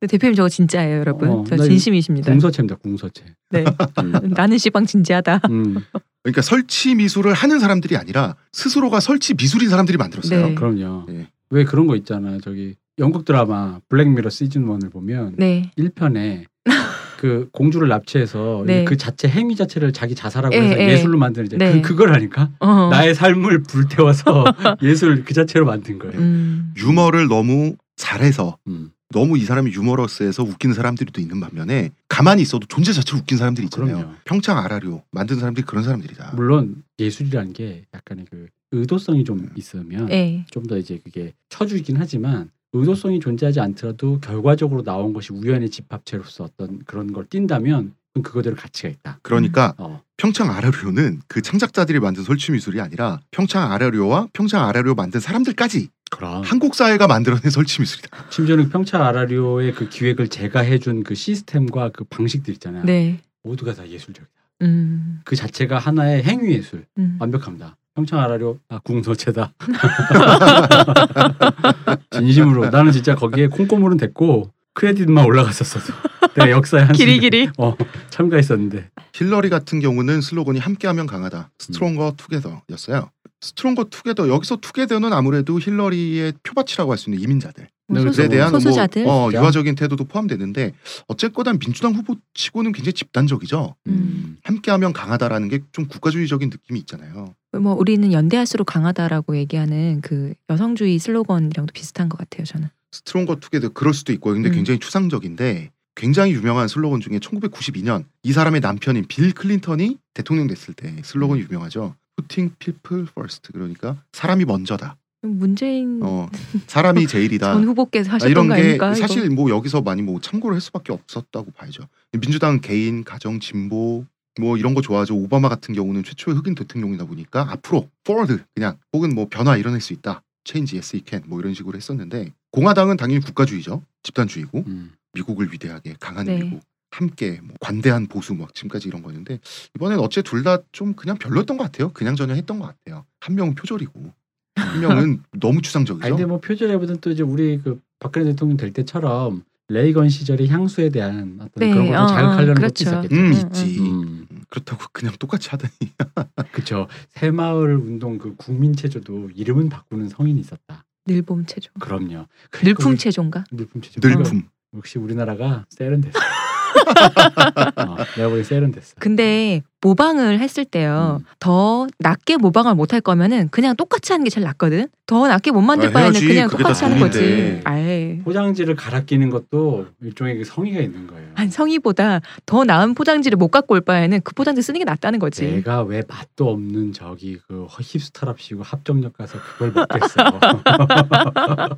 근데 0.00 0.10
대표님 0.12 0.34
저거 0.34 0.48
진짜예요, 0.48 0.98
여러분. 0.98 1.28
어, 1.28 1.44
저 1.48 1.56
진심이십니다. 1.58 2.30
궁서체입니다. 2.32 2.76
궁서체. 2.76 3.24
네. 3.50 3.64
음. 4.00 4.12
나는 4.34 4.56
시방 4.58 4.86
진지하다. 4.86 5.42
음, 5.50 5.76
그러니까 6.22 6.40
설치 6.42 6.94
미술을 6.94 7.34
하는 7.34 7.60
사람들이 7.60 7.96
아니라 7.96 8.34
스스로가 8.52 9.00
설치 9.00 9.34
미술인 9.34 9.68
사람들이 9.68 9.98
만들었어요. 9.98 10.46
네. 10.48 10.54
그럼요. 10.54 11.06
예. 11.10 11.28
왜 11.52 11.64
그런 11.64 11.86
거 11.86 11.96
있잖아요. 11.96 12.40
저기 12.40 12.74
영국 12.98 13.24
드라마 13.24 13.78
블랙미러 13.88 14.30
시즌 14.30 14.66
1을 14.66 14.90
보면 14.90 15.34
네. 15.36 15.70
1편에 15.78 16.44
그 17.18 17.48
공주를 17.52 17.88
납치해서 17.88 18.64
네. 18.66 18.84
그 18.84 18.96
자체 18.96 19.28
행위 19.28 19.54
자체를 19.54 19.92
자기 19.92 20.14
자살하고 20.14 20.56
예, 20.56 20.60
해서 20.60 20.80
예. 20.80 20.88
예술로 20.88 21.18
만드는 21.18 21.46
이제 21.46 21.56
네. 21.58 21.72
그 21.72 21.82
그걸 21.82 22.14
하니까 22.14 22.50
어. 22.58 22.88
나의 22.90 23.14
삶을 23.14 23.62
불태워서 23.64 24.44
예술 24.82 25.24
그 25.24 25.34
자체로 25.34 25.66
만든 25.66 25.98
거예요. 25.98 26.18
음. 26.18 26.72
유머를 26.78 27.28
너무 27.28 27.76
잘해서 27.96 28.56
음, 28.66 28.90
너무 29.10 29.36
이 29.36 29.42
사람이 29.42 29.72
유머러스해서 29.72 30.42
웃기는 30.42 30.74
사람들이 30.74 31.12
또 31.12 31.20
있는 31.20 31.38
반면에 31.38 31.90
가만히 32.08 32.42
있어도 32.42 32.66
존재 32.66 32.92
자체로 32.92 33.18
웃긴 33.18 33.36
사람들이 33.36 33.66
있잖아요. 33.66 33.96
그럼요. 33.96 34.14
평창 34.24 34.58
아라리오 34.58 35.02
만든 35.10 35.38
사람들이 35.38 35.66
그런 35.66 35.84
사람들이다. 35.84 36.32
물론 36.34 36.82
예술이라는 36.98 37.52
게 37.52 37.84
약간의 37.94 38.24
그 38.30 38.46
의도성이 38.72 39.24
좀 39.24 39.50
있으면 39.56 40.06
네. 40.06 40.44
좀더 40.50 40.78
이제 40.78 40.98
그게 41.02 41.32
쳐주긴 41.48 41.96
하지만 41.98 42.50
의도성이 42.72 43.20
존재하지 43.20 43.60
않더라도 43.60 44.18
결과적으로 44.20 44.82
나온 44.82 45.12
것이 45.12 45.32
우연의 45.32 45.70
집합체로서 45.70 46.44
어떤 46.44 46.80
그런 46.84 47.12
걸 47.12 47.26
띈다면 47.26 47.94
그거대로 48.22 48.56
가치가 48.56 48.88
있다. 48.88 49.18
그러니까 49.22 49.74
어, 49.78 50.02
평창 50.16 50.50
아라리오는 50.50 51.20
그 51.28 51.40
창작자들이 51.40 52.00
만든 52.00 52.22
설치 52.22 52.52
미술이 52.52 52.80
아니라 52.80 53.20
평창 53.30 53.72
아라리오와 53.72 54.28
평창 54.32 54.68
아라리오 54.68 54.94
만든 54.94 55.20
사람들까지 55.20 55.88
그럼 56.10 56.42
한국 56.44 56.74
사회가 56.74 57.06
만들어낸 57.06 57.50
설치 57.50 57.80
미술이다. 57.80 58.26
심지어는 58.30 58.68
평창 58.68 59.02
아라리오의 59.02 59.72
그 59.72 59.88
기획을 59.88 60.28
제가 60.28 60.60
해준 60.60 61.04
그 61.04 61.14
시스템과 61.14 61.90
그 61.90 62.04
방식들 62.04 62.52
있잖아요. 62.54 62.84
네. 62.84 63.20
모두가 63.42 63.74
다 63.74 63.88
예술적이다. 63.88 64.30
음. 64.62 65.20
그 65.24 65.34
자체가 65.34 65.78
하나의 65.78 66.22
행위 66.22 66.52
예술. 66.52 66.84
음. 66.98 67.16
완벽합니다. 67.18 67.76
평창 67.94 68.20
아라리오 68.20 68.58
아 68.68 68.78
궁서체다. 68.80 69.52
진심으로 72.10 72.70
나는 72.70 72.92
진짜 72.92 73.14
거기에 73.14 73.48
콩고물은 73.48 73.98
됐고 73.98 74.50
크레딧만 74.74 75.24
올라갔었어도 75.26 75.92
내가 76.34 76.50
역사에 76.50 76.82
한 76.84 76.92
길이 76.94 77.18
길이. 77.18 77.48
어 77.58 77.76
참가했었는데 78.08 78.88
힐러리 79.12 79.50
같은 79.50 79.80
경우는 79.80 80.22
슬로건이 80.22 80.58
함께하면 80.58 81.06
강하다. 81.06 81.38
음. 81.38 81.44
Stronger 81.58 82.14
Together였어요. 82.16 83.10
Stronger 83.42 83.84
Together 83.90 84.28
여기서 84.28 84.56
together는 84.56 85.12
아무래도 85.12 85.58
힐러리의 85.58 86.32
표밭이라고 86.42 86.92
할 86.92 86.98
수 86.98 87.10
있는 87.10 87.22
이민자들. 87.22 87.68
네, 87.92 88.00
그에 88.00 88.10
그래서 88.12 88.28
대한 88.28 88.50
소수자들. 88.50 89.04
뭐, 89.04 89.24
어, 89.24 89.30
진짜? 89.30 89.42
유화적인 89.42 89.74
태도도 89.74 90.04
포함되는데 90.04 90.72
어쨌거나 91.08 91.52
민주당 91.52 91.94
후보치고는 91.94 92.72
굉장히 92.72 92.92
집단적이죠. 92.94 93.74
음. 93.88 94.36
함께하면 94.44 94.92
강하다라는 94.92 95.48
게 95.48 95.60
좀 95.72 95.86
국가주의적인 95.86 96.50
느낌이 96.50 96.78
있잖아요. 96.80 97.34
뭐 97.60 97.74
우리는 97.74 98.12
연대할수록 98.12 98.66
강하다라고 98.66 99.36
얘기하는 99.36 100.00
그 100.02 100.34
여성주의 100.50 100.98
슬로건이랑도 100.98 101.72
비슷한 101.72 102.08
것 102.08 102.18
같아요, 102.18 102.44
저는. 102.44 102.68
Stronger 102.90 103.36
Together 103.36 103.70
그럴 103.70 103.94
수도 103.94 104.12
있고요. 104.12 104.34
근데 104.34 104.50
음. 104.50 104.54
굉장히 104.54 104.78
추상적인데 104.80 105.70
굉장히 105.94 106.32
유명한 106.32 106.68
슬로건 106.68 107.00
중에 107.00 107.18
1992년 107.18 108.04
이 108.22 108.32
사람의 108.32 108.60
남편인 108.60 109.06
빌 109.08 109.32
클린턴이 109.32 109.98
대통령 110.14 110.46
됐을 110.46 110.74
때 110.74 110.94
슬로건이 111.02 111.40
유명하죠. 111.42 111.94
Putting 112.16 112.54
people 112.58 113.06
first 113.10 113.50
그러니까 113.52 113.96
사람이 114.12 114.44
먼저다. 114.44 114.96
문재인 115.22 116.00
어 116.02 116.28
사람이 116.66 117.06
제일이다. 117.06 117.54
전 117.54 117.64
후보께서 117.64 118.10
아, 118.10 118.14
하셨던 118.14 118.30
이런 118.30 118.48
거게 118.48 118.60
아닙니까? 118.60 118.94
사실 118.94 119.30
뭐 119.30 119.50
여기서 119.50 119.80
많이 119.82 120.02
뭐 120.02 120.20
참고를 120.20 120.54
할 120.54 120.60
수밖에 120.60 120.92
없었다고 120.92 121.52
봐야죠. 121.52 121.84
민주당 122.12 122.60
개인 122.60 123.04
가정 123.04 123.38
진보 123.40 124.04
뭐 124.40 124.56
이런 124.56 124.74
거 124.74 124.80
좋아하죠. 124.80 125.14
오바마 125.16 125.48
같은 125.48 125.74
경우는 125.74 126.02
최초의 126.04 126.36
흑인 126.36 126.54
대통령이다 126.54 127.04
보니까 127.04 127.46
앞으로 127.50 127.88
forward 128.04 128.42
그냥 128.54 128.76
혹은 128.92 129.14
뭐 129.14 129.28
변화 129.30 129.56
이뤄낼 129.56 129.80
수 129.80 129.92
있다. 129.92 130.22
change 130.44 130.76
yes 130.76 130.96
we 130.96 131.02
can 131.08 131.22
뭐 131.28 131.38
이런 131.38 131.54
식으로 131.54 131.76
했었는데 131.76 132.32
공화당은 132.50 132.96
당연히 132.96 133.24
국가주의죠. 133.24 133.82
집단주의고 134.02 134.64
음. 134.66 134.92
미국을 135.14 135.52
위대하게 135.52 135.94
강한 136.00 136.26
네. 136.26 136.38
미국 136.42 136.60
함께 136.90 137.38
뭐 137.42 137.56
관대한 137.60 138.06
보수 138.06 138.34
막 138.34 138.52
지금까지 138.54 138.88
이런 138.88 139.02
거였는데 139.02 139.38
이번엔 139.76 139.98
어째 140.00 140.20
둘 140.22 140.42
다 140.42 140.58
좀 140.72 140.94
그냥 140.94 141.16
별로였던 141.16 141.56
것 141.56 141.62
같아요. 141.64 141.92
그냥 141.92 142.16
저냥 142.16 142.36
했던 142.36 142.58
것 142.58 142.66
같아요. 142.66 143.04
한 143.20 143.36
명은 143.36 143.54
표절이고 143.54 144.12
한 144.56 144.80
명은 144.80 145.22
너무 145.38 145.62
추상적이죠. 145.62 146.04
아니 146.04 146.12
근데 146.12 146.26
뭐 146.26 146.40
표절해보든 146.40 146.98
또 147.00 147.10
이제 147.10 147.22
우리 147.22 147.58
그 147.58 147.80
박근혜 147.98 148.26
대통령 148.26 148.56
될 148.56 148.72
때처럼 148.72 149.44
레이건 149.68 150.08
시절의 150.08 150.48
향수에 150.48 150.90
대한 150.90 151.38
어떤 151.40 151.50
네, 151.56 151.70
그런 151.70 151.86
걸좀 151.86 152.04
어, 152.04 152.06
자극하려는 152.06 152.54
그렇죠. 152.54 152.84
것도 152.84 152.98
있었겠죠. 153.06 153.14
음 153.16 153.26
음, 153.26 153.32
있지. 153.32 153.78
음. 153.80 154.26
음, 154.30 154.42
그렇다고 154.48 154.84
그냥 154.92 155.14
똑같이 155.18 155.48
하다니. 155.50 155.72
그쵸. 156.52 156.88
새마을 157.08 157.76
운동 157.76 158.18
그 158.18 158.34
국민체조도 158.36 159.30
이름은 159.34 159.68
바꾸는 159.68 160.08
성인이 160.08 160.38
있었다. 160.40 160.84
늘봄 161.06 161.46
체조. 161.46 161.72
그럼요. 161.80 162.26
늘품 162.62 162.96
체조인가? 162.96 163.44
늘품체조. 163.50 164.06
늘품. 164.06 164.42
역시 164.74 164.98
우리나라가 164.98 165.64
세련됐어. 165.70 166.18
어, 167.76 167.96
내가 168.16 168.28
보기엔 168.28 168.44
세련됐어. 168.44 168.94
근데 168.98 169.62
모방을 169.82 170.38
했을 170.38 170.64
때요. 170.64 171.18
음. 171.20 171.26
더 171.40 171.86
낮게 171.98 172.36
모방을 172.36 172.74
못 172.76 172.92
할 172.92 173.00
거면은 173.00 173.48
그냥 173.50 173.74
똑같이 173.74 174.12
하는 174.12 174.22
게 174.24 174.30
제일 174.30 174.44
낫거든. 174.44 174.86
더 175.06 175.26
낮게 175.26 175.50
못 175.50 175.60
만들 175.62 175.88
아, 175.88 175.92
바에는. 175.92 176.20
그냥 176.20 176.48
똑같이 176.48 176.80
다 176.82 176.86
하는 176.86 177.00
거지. 177.00 177.60
아예. 177.64 178.20
포장지를 178.24 178.76
갈아 178.76 179.00
끼는 179.04 179.30
것도 179.30 179.86
일종의 180.02 180.36
그 180.38 180.44
성의가 180.44 180.80
있는 180.80 181.06
거예요. 181.06 181.28
한 181.34 181.50
성의보다 181.50 182.20
더 182.46 182.64
나은 182.64 182.94
포장지를 182.94 183.36
못 183.36 183.48
갖고 183.48 183.74
올 183.74 183.80
바에는 183.80 184.20
그 184.22 184.34
포장지 184.34 184.62
쓰는 184.62 184.78
게 184.78 184.84
낫다는 184.84 185.18
거지. 185.18 185.44
내가 185.50 185.82
왜 185.82 186.02
맛도 186.06 186.50
없는 186.50 186.92
저기 186.92 187.38
그 187.48 187.66
힙스터랍시고 187.68 188.62
합정역 188.62 189.14
가서 189.14 189.38
그걸 189.40 189.72
먹겠어. 189.72 190.14
다 190.22 191.76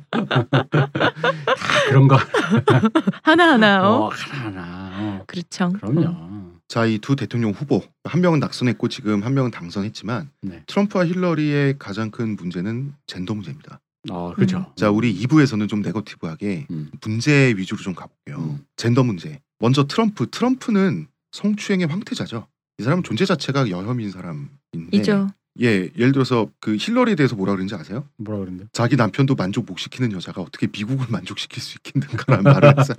그런 1.87 2.07
거 2.07 2.17
하나하나 3.23 3.89
어. 3.89 4.05
어, 4.05 4.09
하나하나. 4.09 4.91
어, 4.99 5.23
그렇죠. 5.27 5.69
그럼요. 5.81 6.35
자, 6.75 6.85
이 6.85 6.97
두 6.99 7.15
대통령 7.15 7.51
후보 7.51 7.81
한 8.03 8.19
명은 8.19 8.41
낙선했고 8.41 8.89
지금 8.89 9.23
한 9.23 9.33
명은 9.33 9.49
당선했지만 9.49 10.29
네. 10.41 10.61
트럼프와 10.67 11.05
힐러리의 11.05 11.79
가장 11.79 12.11
큰 12.11 12.35
문제는 12.35 12.93
젠더 13.07 13.33
문제입니다. 13.33 13.79
어, 14.09 14.33
그렇죠. 14.35 14.73
자, 14.75 14.89
우리 14.89 15.17
2부에서는 15.21 15.69
좀 15.69 15.81
네거티브하게 15.81 16.67
음. 16.71 16.91
문제 16.99 17.53
위주로 17.55 17.81
좀 17.81 17.95
가볼게요. 17.95 18.37
음. 18.39 18.65
젠더 18.75 19.05
문제. 19.05 19.39
먼저 19.59 19.85
트럼프. 19.87 20.29
트럼프는 20.29 21.07
성추행의 21.31 21.87
황태자죠. 21.87 22.45
이 22.79 22.83
사람은 22.83 23.03
존재 23.03 23.23
자체가 23.23 23.69
여혐인 23.69 24.11
사람인데. 24.11 24.49
이죠. 24.91 25.29
예, 25.61 25.89
예를 25.97 26.11
들어서 26.11 26.49
그 26.59 26.75
힐러리에 26.77 27.15
대해서 27.15 27.35
뭐라 27.35 27.53
그러는지 27.53 27.75
아세요? 27.75 28.05
뭐라 28.17 28.39
그러는데? 28.39 28.65
자기 28.73 28.95
남편도 28.97 29.35
만족 29.35 29.65
못 29.65 29.77
시키는 29.77 30.11
여자가 30.11 30.41
어떻게 30.41 30.67
미국을 30.67 31.05
만족시킬 31.09 31.61
수 31.63 31.77
있겠는가라는 31.77 32.43
말을 32.43 32.73
했어요. 32.77 32.95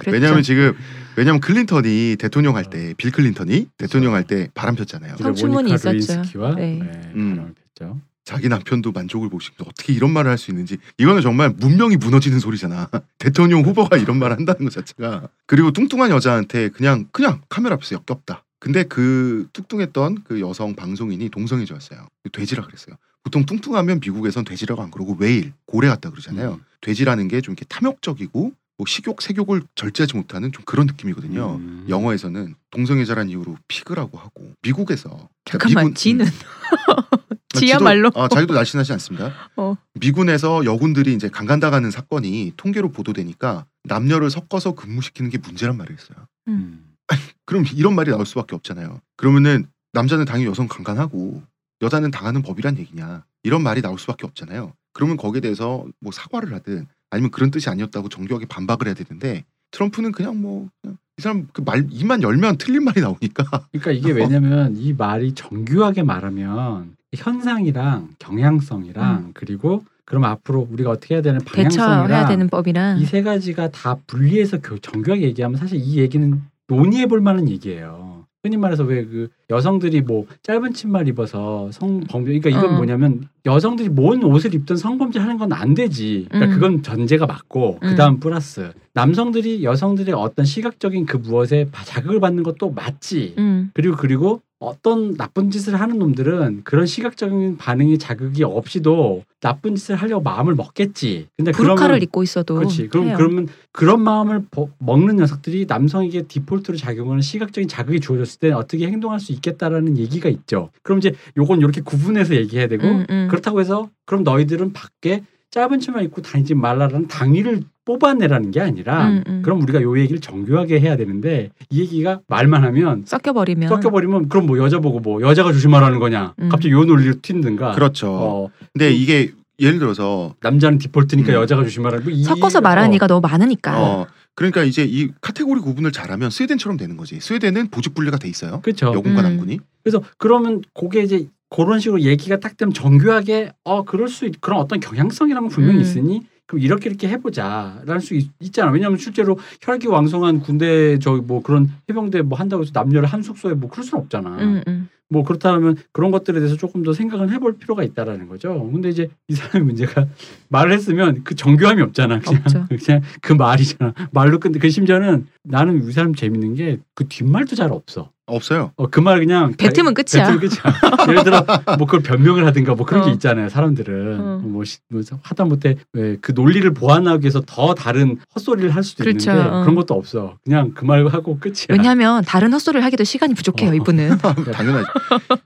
그랬죠. 0.00 0.10
왜냐하면 0.12 0.42
지금 0.42 0.76
왜냐하면 1.16 1.40
클린턴이 1.40 2.16
대통령 2.18 2.56
할 2.56 2.64
때 2.70 2.94
빌 2.96 3.10
클린턴이 3.10 3.68
대통령 3.76 4.14
할 4.14 4.24
때 4.26 4.48
바람 4.54 4.76
폈잖아요. 4.76 5.16
성- 5.16 5.34
성추문이 5.34 5.72
있었죠. 5.74 6.54
네. 6.54 6.78
네, 6.78 7.12
음. 7.16 7.30
바람을 7.36 7.54
폈죠. 7.74 8.00
자기 8.24 8.48
남편도 8.48 8.92
만족을 8.92 9.28
못 9.28 9.40
시키면서 9.40 9.68
어떻게 9.68 9.92
이런 9.92 10.10
말을 10.12 10.30
할 10.30 10.38
수 10.38 10.50
있는지 10.50 10.78
이거는 10.98 11.20
정말 11.20 11.50
문명이 11.50 11.96
무너지는 11.98 12.38
소리잖아. 12.38 12.88
대통령 13.18 13.62
후보가 13.62 13.96
이런 13.98 14.18
말을 14.18 14.36
한다는 14.36 14.64
것 14.64 14.72
자체가 14.72 15.28
그리고 15.46 15.72
뚱뚱한 15.72 16.10
여자한테 16.10 16.68
그냥 16.70 17.06
그냥 17.12 17.42
카메라 17.48 17.74
앞에서 17.74 17.96
역겹다. 17.96 18.44
근데 18.64 18.82
그 18.82 19.46
뚱뚱했던 19.52 20.22
그 20.24 20.40
여성 20.40 20.74
방송인이 20.74 21.28
동성애자였어요. 21.28 22.06
돼지라 22.32 22.64
그랬어요. 22.64 22.96
보통 23.22 23.44
뚱뚱하면 23.44 24.00
미국에선 24.00 24.44
돼지라고 24.46 24.80
안 24.82 24.90
그러고 24.90 25.14
웨일 25.18 25.52
고래 25.66 25.86
같다 25.88 26.08
그러잖아요. 26.08 26.54
음. 26.54 26.64
돼지라는 26.80 27.28
게 27.28 27.42
좀 27.42 27.52
이렇게 27.52 27.66
탐욕적이고 27.68 28.52
뭐 28.78 28.86
식욕 28.88 29.20
색욕을 29.20 29.64
절제하지 29.74 30.16
못하는 30.16 30.50
좀 30.50 30.64
그런 30.64 30.86
느낌이거든요. 30.86 31.56
음. 31.56 31.84
영어에서는 31.90 32.54
동성애자란 32.70 33.28
이유로 33.28 33.58
피그라고 33.68 34.16
하고 34.16 34.54
미국에서 34.62 35.28
잠깐만 35.44 35.84
미군- 35.88 35.94
지는 35.94 36.26
아, 36.26 37.58
지야말로. 37.58 38.10
아, 38.14 38.28
자기도 38.28 38.54
날씬하지 38.54 38.92
않습니다. 38.94 39.30
어. 39.56 39.76
미군에서 40.00 40.64
여군들이 40.64 41.12
이제 41.12 41.28
강간당하는 41.28 41.90
사건이 41.90 42.54
통계로 42.56 42.90
보도되니까 42.92 43.66
남녀를 43.84 44.30
섞어서 44.30 44.72
근무시키는 44.74 45.30
게 45.30 45.36
문제란 45.36 45.76
말이었어요. 45.76 46.16
음. 46.48 46.83
그럼 47.46 47.64
이런 47.74 47.94
말이 47.94 48.10
나올 48.10 48.26
수밖에 48.26 48.54
없잖아요. 48.54 49.00
그러면은 49.16 49.66
남자는 49.92 50.24
당연히 50.24 50.46
여성 50.48 50.66
강간하고 50.68 51.42
여자는 51.82 52.10
당하는 52.10 52.42
법이란 52.42 52.78
얘기냐 52.78 53.24
이런 53.42 53.62
말이 53.62 53.82
나올 53.82 53.98
수밖에 53.98 54.26
없잖아요. 54.26 54.72
그러면 54.92 55.16
거기에 55.16 55.40
대해서 55.40 55.84
뭐 56.00 56.12
사과를 56.12 56.52
하든 56.54 56.86
아니면 57.10 57.30
그런 57.30 57.50
뜻이 57.50 57.68
아니었다고 57.68 58.08
정교하게 58.08 58.46
반박을 58.46 58.86
해야 58.86 58.94
되는데 58.94 59.44
트럼프는 59.70 60.12
그냥 60.12 60.40
뭐 60.40 60.68
그냥 60.82 60.96
이 61.18 61.22
사람 61.22 61.46
그 61.52 61.62
말 61.62 61.86
입만 61.90 62.22
열면 62.22 62.58
틀린 62.58 62.84
말이 62.84 63.00
나오니까 63.00 63.44
그러니까 63.72 63.92
이게 63.92 64.12
왜냐면 64.12 64.76
이 64.76 64.92
말이 64.92 65.32
정교하게 65.34 66.02
말하면 66.02 66.96
현상이랑 67.14 68.14
경향성이랑 68.18 69.30
그리고 69.34 69.84
그럼 70.04 70.24
앞으로 70.24 70.66
우리가 70.70 70.90
어떻게 70.90 71.14
해야 71.14 71.22
되는 71.22 71.38
대처해야 71.40 71.68
방향성이랑 71.68 72.28
되는 72.28 72.48
법이랑 72.48 72.98
이 72.98 73.04
세 73.06 73.22
가지가 73.22 73.70
다 73.70 73.96
분리해서 74.06 74.60
교- 74.60 74.78
정교하게 74.78 75.22
얘기하면 75.22 75.58
사실 75.58 75.78
이 75.80 75.98
얘기는 75.98 76.42
논의해 76.68 77.06
볼 77.06 77.20
만한 77.20 77.48
얘기예요. 77.48 78.24
흔히 78.42 78.58
말해서 78.58 78.84
왜 78.84 79.04
그 79.06 79.28
여성들이 79.48 80.02
뭐 80.02 80.26
짧은 80.42 80.74
치마를 80.74 81.08
입어서 81.08 81.70
성범죄 81.72 82.38
그러니까 82.38 82.50
이건 82.50 82.74
어. 82.74 82.76
뭐냐면 82.76 83.28
여성들이 83.46 83.88
뭔 83.90 84.22
옷을 84.22 84.54
입든 84.54 84.76
성범죄 84.76 85.18
하는 85.18 85.38
건 85.38 85.50
안 85.52 85.72
되지. 85.74 86.26
그러니까 86.30 86.52
음. 86.52 86.54
그건 86.54 86.82
전제가 86.82 87.24
맞고 87.26 87.78
음. 87.82 87.88
그다음 87.88 88.20
플러스 88.20 88.72
남성들이 88.92 89.64
여성들의 89.64 90.14
어떤 90.14 90.44
시각적인 90.44 91.06
그 91.06 91.16
무엇에 91.16 91.68
바- 91.72 91.84
자극을 91.84 92.20
받는 92.20 92.42
것도 92.42 92.70
맞지. 92.72 93.34
음. 93.38 93.70
그리고 93.74 93.96
그리고 93.96 94.42
어떤 94.64 95.14
나쁜 95.16 95.50
짓을 95.50 95.80
하는 95.80 95.98
놈들은 95.98 96.62
그런 96.64 96.86
시각적인 96.86 97.56
반응이 97.58 97.98
자극이 97.98 98.42
없이도 98.44 99.22
나쁜 99.40 99.74
짓을 99.74 99.94
하려고 99.96 100.22
마음을 100.22 100.54
먹겠지. 100.54 101.28
근데 101.36 101.52
부르카를 101.52 102.02
입고 102.02 102.22
있어도 102.22 102.54
그렇지. 102.56 102.88
그럼 102.88 103.08
해요. 103.08 103.14
그러면 103.16 103.48
그런 103.72 104.00
마음을 104.02 104.42
버- 104.50 104.68
먹는 104.78 105.16
녀석들이 105.16 105.66
남성에게 105.68 106.22
디폴트로 106.22 106.76
작용하는 106.78 107.20
시각적인 107.20 107.68
자극이 107.68 108.00
주어졌을 108.00 108.40
때 108.40 108.50
어떻게 108.52 108.86
행동할 108.86 109.20
수 109.20 109.32
있겠다라는 109.32 109.98
얘기가 109.98 110.28
있죠. 110.30 110.70
그럼 110.82 110.98
이제 110.98 111.12
요건 111.36 111.58
이렇게 111.60 111.80
구분해서 111.80 112.34
얘기해야 112.34 112.68
되고 112.68 112.86
음, 112.86 113.06
음. 113.10 113.28
그렇다고 113.30 113.60
해서 113.60 113.90
그럼 114.06 114.22
너희들은 114.24 114.72
밖에 114.72 115.22
짧은 115.50 115.78
치마 115.80 116.00
입고 116.00 116.22
다니지 116.22 116.54
말라라는 116.54 117.06
당위를 117.08 117.62
뽑아내라는 117.84 118.50
게 118.50 118.60
아니라 118.60 119.08
음, 119.08 119.24
음. 119.26 119.42
그럼 119.42 119.62
우리가 119.62 119.82
요 119.82 119.98
얘기를 119.98 120.20
정교하게 120.20 120.80
해야 120.80 120.96
되는데 120.96 121.50
이 121.70 121.80
얘기가 121.80 122.20
말만 122.28 122.64
하면 122.64 123.02
섞여버리면 123.06 123.68
섞여버리면 123.68 124.28
그럼 124.28 124.46
뭐 124.46 124.58
여자 124.58 124.78
보고 124.78 125.00
뭐 125.00 125.20
여자가 125.20 125.52
조심하라는 125.52 125.98
거냐 125.98 126.34
음. 126.38 126.48
갑자기 126.48 126.72
요 126.72 126.84
논리로 126.84 127.14
튄든가 127.16 127.74
그렇죠. 127.74 128.10
어, 128.10 128.50
근데 128.72 128.90
이게 128.92 129.32
예를 129.60 129.78
들어서 129.78 130.34
남자는 130.40 130.78
디폴트니까 130.78 131.32
음. 131.32 131.34
여자가 131.42 131.62
조심하라는 131.62 132.04
거 132.04 132.10
이- 132.10 132.24
섞어서 132.24 132.60
말하는 132.60 132.92
이가 132.94 133.06
너무 133.06 133.20
많으니까 133.20 133.80
어 133.80 134.06
그러니까 134.34 134.64
이제 134.64 134.84
이 134.84 135.10
카테고리 135.20 135.60
구분을 135.60 135.92
잘하면 135.92 136.30
스웨덴처럼 136.30 136.76
되는 136.76 136.96
거지. 136.96 137.20
스웨덴은 137.20 137.68
보직 137.68 137.94
분리가 137.94 138.16
돼 138.18 138.28
있어요. 138.28 138.60
그렇죠. 138.62 138.92
여군과 138.92 139.20
음. 139.20 139.22
남군이. 139.22 139.60
그래서 139.84 140.02
그러면 140.18 140.60
그게 140.74 141.02
이제 141.02 141.28
그런 141.50 141.78
식으로 141.78 142.00
얘기가 142.00 142.40
딱 142.40 142.56
되면 142.56 142.74
정교하게 142.74 143.52
어 143.62 143.84
그럴 143.84 144.08
수 144.08 144.26
있, 144.26 144.40
그런 144.40 144.58
어떤 144.58 144.80
경향성이라는 144.80 145.48
건 145.48 145.54
분명히 145.54 145.76
음. 145.78 145.82
있으니 145.82 146.22
그럼 146.54 146.58
이렇게 146.58 146.88
이렇게 146.88 147.08
해보자라는 147.08 148.00
수 148.00 148.14
있, 148.14 148.30
있잖아. 148.40 148.70
왜냐하면 148.70 148.98
실제로 148.98 149.38
혈기 149.60 149.88
왕성한 149.88 150.40
군대 150.40 150.98
저뭐 150.98 151.42
그런 151.42 151.70
해병대 151.90 152.22
뭐 152.22 152.38
한다고 152.38 152.62
해서 152.62 152.70
남녀를 152.72 153.08
한 153.08 153.22
숙소에 153.22 153.54
뭐 153.54 153.68
그럴 153.68 153.84
수는 153.84 154.02
없잖아. 154.02 154.36
음, 154.38 154.62
음. 154.68 154.88
뭐 155.08 155.22
그렇다면 155.22 155.76
그런 155.92 156.10
것들에 156.10 156.38
대해서 156.38 156.56
조금 156.56 156.82
더 156.82 156.92
생각을 156.92 157.30
해볼 157.30 157.58
필요가 157.58 157.82
있다라는 157.82 158.28
거죠. 158.28 158.68
근데 158.72 158.88
이제 158.88 159.08
이 159.28 159.34
사람의 159.34 159.66
문제가 159.66 160.06
말을 160.48 160.72
했으면 160.72 161.22
그 161.24 161.34
정교함이 161.34 161.82
없잖아. 161.82 162.20
그냥, 162.20 162.40
없죠. 162.40 162.66
그냥 162.84 163.02
그 163.20 163.32
말이잖아. 163.32 163.92
말로 164.12 164.38
끝내. 164.38 164.58
그 164.58 164.70
심지어는 164.70 165.26
나는 165.42 165.86
이 165.86 165.92
사람 165.92 166.14
재밌는 166.14 166.54
게 166.54 166.78
그 166.94 167.08
뒷말도 167.08 167.56
잘 167.56 167.72
없어. 167.72 168.10
없어요. 168.26 168.72
어, 168.76 168.86
그 168.88 169.00
말 169.00 169.18
그냥 169.20 169.52
뱉으면 169.58 169.92
끝이야. 169.92 170.24
뱉으면 170.26 170.40
끝이야. 170.40 171.08
예를 171.08 171.24
들어 171.24 171.44
뭐 171.78 171.86
그걸 171.86 172.00
변명을 172.02 172.46
하든가 172.46 172.74
뭐 172.74 172.86
그런 172.86 173.02
어. 173.02 173.06
게 173.06 173.12
있잖아요. 173.12 173.48
사람들은 173.50 174.20
어. 174.20 174.40
뭐, 174.42 174.64
시- 174.64 174.78
뭐 174.88 175.02
하다못해 175.22 175.76
왜그 175.92 176.32
논리를 176.32 176.68
보완하기 176.72 177.22
위해서 177.24 177.42
더 177.44 177.74
다른 177.74 178.18
헛소리를 178.34 178.70
할 178.74 178.82
수도 178.82 179.04
그렇죠. 179.04 179.30
있는데 179.30 179.48
어. 179.50 179.60
그런 179.62 179.74
것도 179.74 179.94
없어. 179.94 180.38
그냥 180.44 180.72
그 180.72 180.84
말 180.86 181.06
하고 181.08 181.38
끝이야. 181.38 181.66
왜냐하면 181.70 182.22
다른 182.24 182.52
헛소리를 182.52 182.82
하기도 182.84 183.04
시간이 183.04 183.34
부족해요 183.34 183.70
어. 183.70 183.74
이분은. 183.74 184.18
당연하지. 184.52 184.86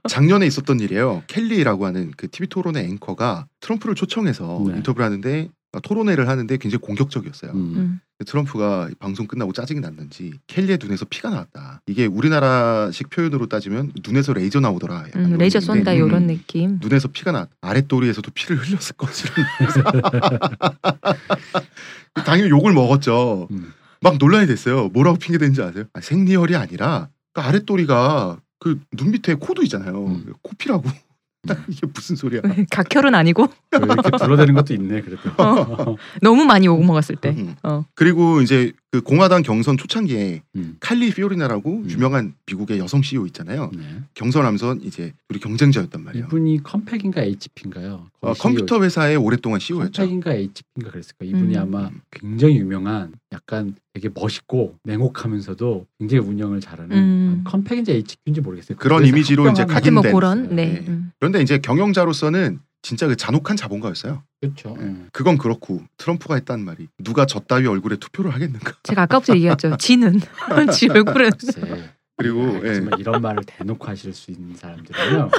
작년에 0.07 0.45
있었던 0.47 0.79
일이에요. 0.79 1.23
켈리라고 1.27 1.85
하는 1.85 2.11
그 2.15 2.29
TV 2.29 2.47
토론의 2.47 2.85
앵커가 2.85 3.45
트럼프를 3.59 3.95
초청해서 3.95 4.63
네. 4.67 4.73
인터뷰를 4.77 5.05
하는데 5.05 5.49
아, 5.49 5.58
토론회를 5.83 6.27
하는데 6.27 6.57
굉장히 6.57 6.81
공격적이었어요. 6.81 7.51
음. 7.51 7.73
음. 7.75 7.99
트럼프가 8.25 8.89
방송 8.99 9.27
끝나고 9.27 9.53
짜증이 9.53 9.79
났는지 9.79 10.33
켈리의 10.47 10.79
눈에서 10.81 11.05
피가 11.05 11.29
나왔다. 11.29 11.81
이게 11.87 12.05
우리나라식 12.05 13.09
표현으로 13.09 13.47
따지면 13.47 13.93
눈에서 14.05 14.33
레이저 14.33 14.59
나오더라. 14.59 15.05
음, 15.15 15.37
레이저 15.37 15.59
쏜다 15.59 15.91
음, 15.91 15.97
이런 15.97 16.27
느낌. 16.27 16.79
눈에서 16.81 17.07
피가 17.09 17.31
나. 17.31 17.47
아랫도리에서도 17.61 18.29
피를 18.33 18.57
흘렸을 18.57 18.95
것이라는. 18.97 19.49
당연히 22.25 22.49
욕을 22.49 22.73
먹었죠. 22.73 23.47
음. 23.51 23.73
막 24.01 24.17
논란이 24.17 24.47
됐어요. 24.47 24.89
뭐라고 24.89 25.17
핑계대는지 25.17 25.61
아세요? 25.61 25.85
아, 25.93 26.01
생리혈이 26.01 26.55
아니라 26.55 27.09
그 27.33 27.41
아랫도리가 27.41 28.39
그 28.59 28.79
눈 28.97 29.11
밑에 29.11 29.35
코도 29.35 29.63
있잖아요. 29.63 30.07
음. 30.07 30.33
코피라고. 30.41 30.83
이게 31.69 31.87
무슨 31.93 32.15
소리야? 32.15 32.41
각혈은 32.69 33.15
아니고 33.15 33.47
이렇게 33.71 34.11
둘러대는 34.17 34.53
것도 34.55 34.73
있네. 34.73 35.01
그래도. 35.01 35.29
어. 35.37 35.95
너무 36.21 36.43
많이 36.45 36.65
욕 36.65 36.83
먹었을 36.83 37.15
때. 37.15 37.29
음. 37.29 37.55
어. 37.63 37.85
그리고 37.95 38.41
이제 38.41 38.73
그 38.91 39.01
공화당 39.01 39.43
경선 39.43 39.77
초창기에 39.77 40.41
음. 40.55 40.77
칼리 40.79 41.11
피오리나라고 41.11 41.69
음. 41.83 41.89
유명한 41.91 42.33
미국의 42.47 42.79
여성 42.79 43.03
CEO 43.03 43.27
있잖아요. 43.27 43.69
네. 43.75 43.83
경선하면서 44.15 44.77
이제 44.81 45.13
둘이 45.27 45.39
경쟁자였단 45.39 46.03
말이에요. 46.03 46.25
이분이 46.25 46.63
컴팩인가 46.63 47.21
HP인가요? 47.21 48.07
어, 48.21 48.33
컴퓨터 48.33 48.81
회사에 48.81 49.15
오랫동안 49.15 49.59
CEO였죠. 49.59 50.01
컴팩인가 50.01 50.33
HP인가 50.33 50.91
그랬을 50.91 51.13
거예요. 51.19 51.37
이분이 51.37 51.55
음. 51.55 51.61
아마 51.61 51.91
굉장히 52.09 52.57
유명한 52.57 53.13
약간 53.31 53.75
되게 53.93 54.09
멋있고 54.11 54.75
냉혹하면서도 54.83 55.85
굉장히 55.99 56.25
운영을 56.25 56.59
잘하는 56.59 56.97
음. 56.97 57.41
컴팩인지 57.45 57.91
HP인지 57.91 58.41
모르겠어요. 58.41 58.77
그런 58.79 59.05
이미지로 59.05 59.51
이제 59.51 59.65
하여튼 59.69 59.93
뭐 59.93 60.01
각인된. 60.01 60.13
그런 60.15 60.55
네. 60.55 60.65
네. 60.65 60.85
음. 60.87 61.11
그런데 61.19 61.41
이제 61.43 61.59
경영자로서는 61.59 62.59
진짜 62.81 63.07
그 63.07 63.15
잔혹한 63.15 63.57
자본가였어요. 63.57 64.23
그렇죠. 64.41 64.75
음. 64.79 65.09
그건 65.11 65.37
그렇고 65.37 65.81
트럼프가 65.97 66.35
했다는 66.35 66.63
말이 66.63 66.87
누가 66.97 67.25
저 67.25 67.39
따위 67.39 67.67
얼굴에 67.67 67.97
투표를 67.97 68.33
하겠는가. 68.33 68.73
제가 68.83 69.03
아까부터 69.03 69.35
얘기했죠. 69.35 69.75
지는 69.77 70.19
지 70.73 70.87
글쎄. 70.87 71.93
그리고 72.19 72.41
아, 72.41 72.61
예. 72.65 72.73
정말 72.75 72.99
이런 72.99 73.21
말을 73.21 73.43
대놓고 73.45 73.87
하실 73.87 74.13
수 74.13 74.29
있는 74.31 74.53
사람들은요. 74.55 75.29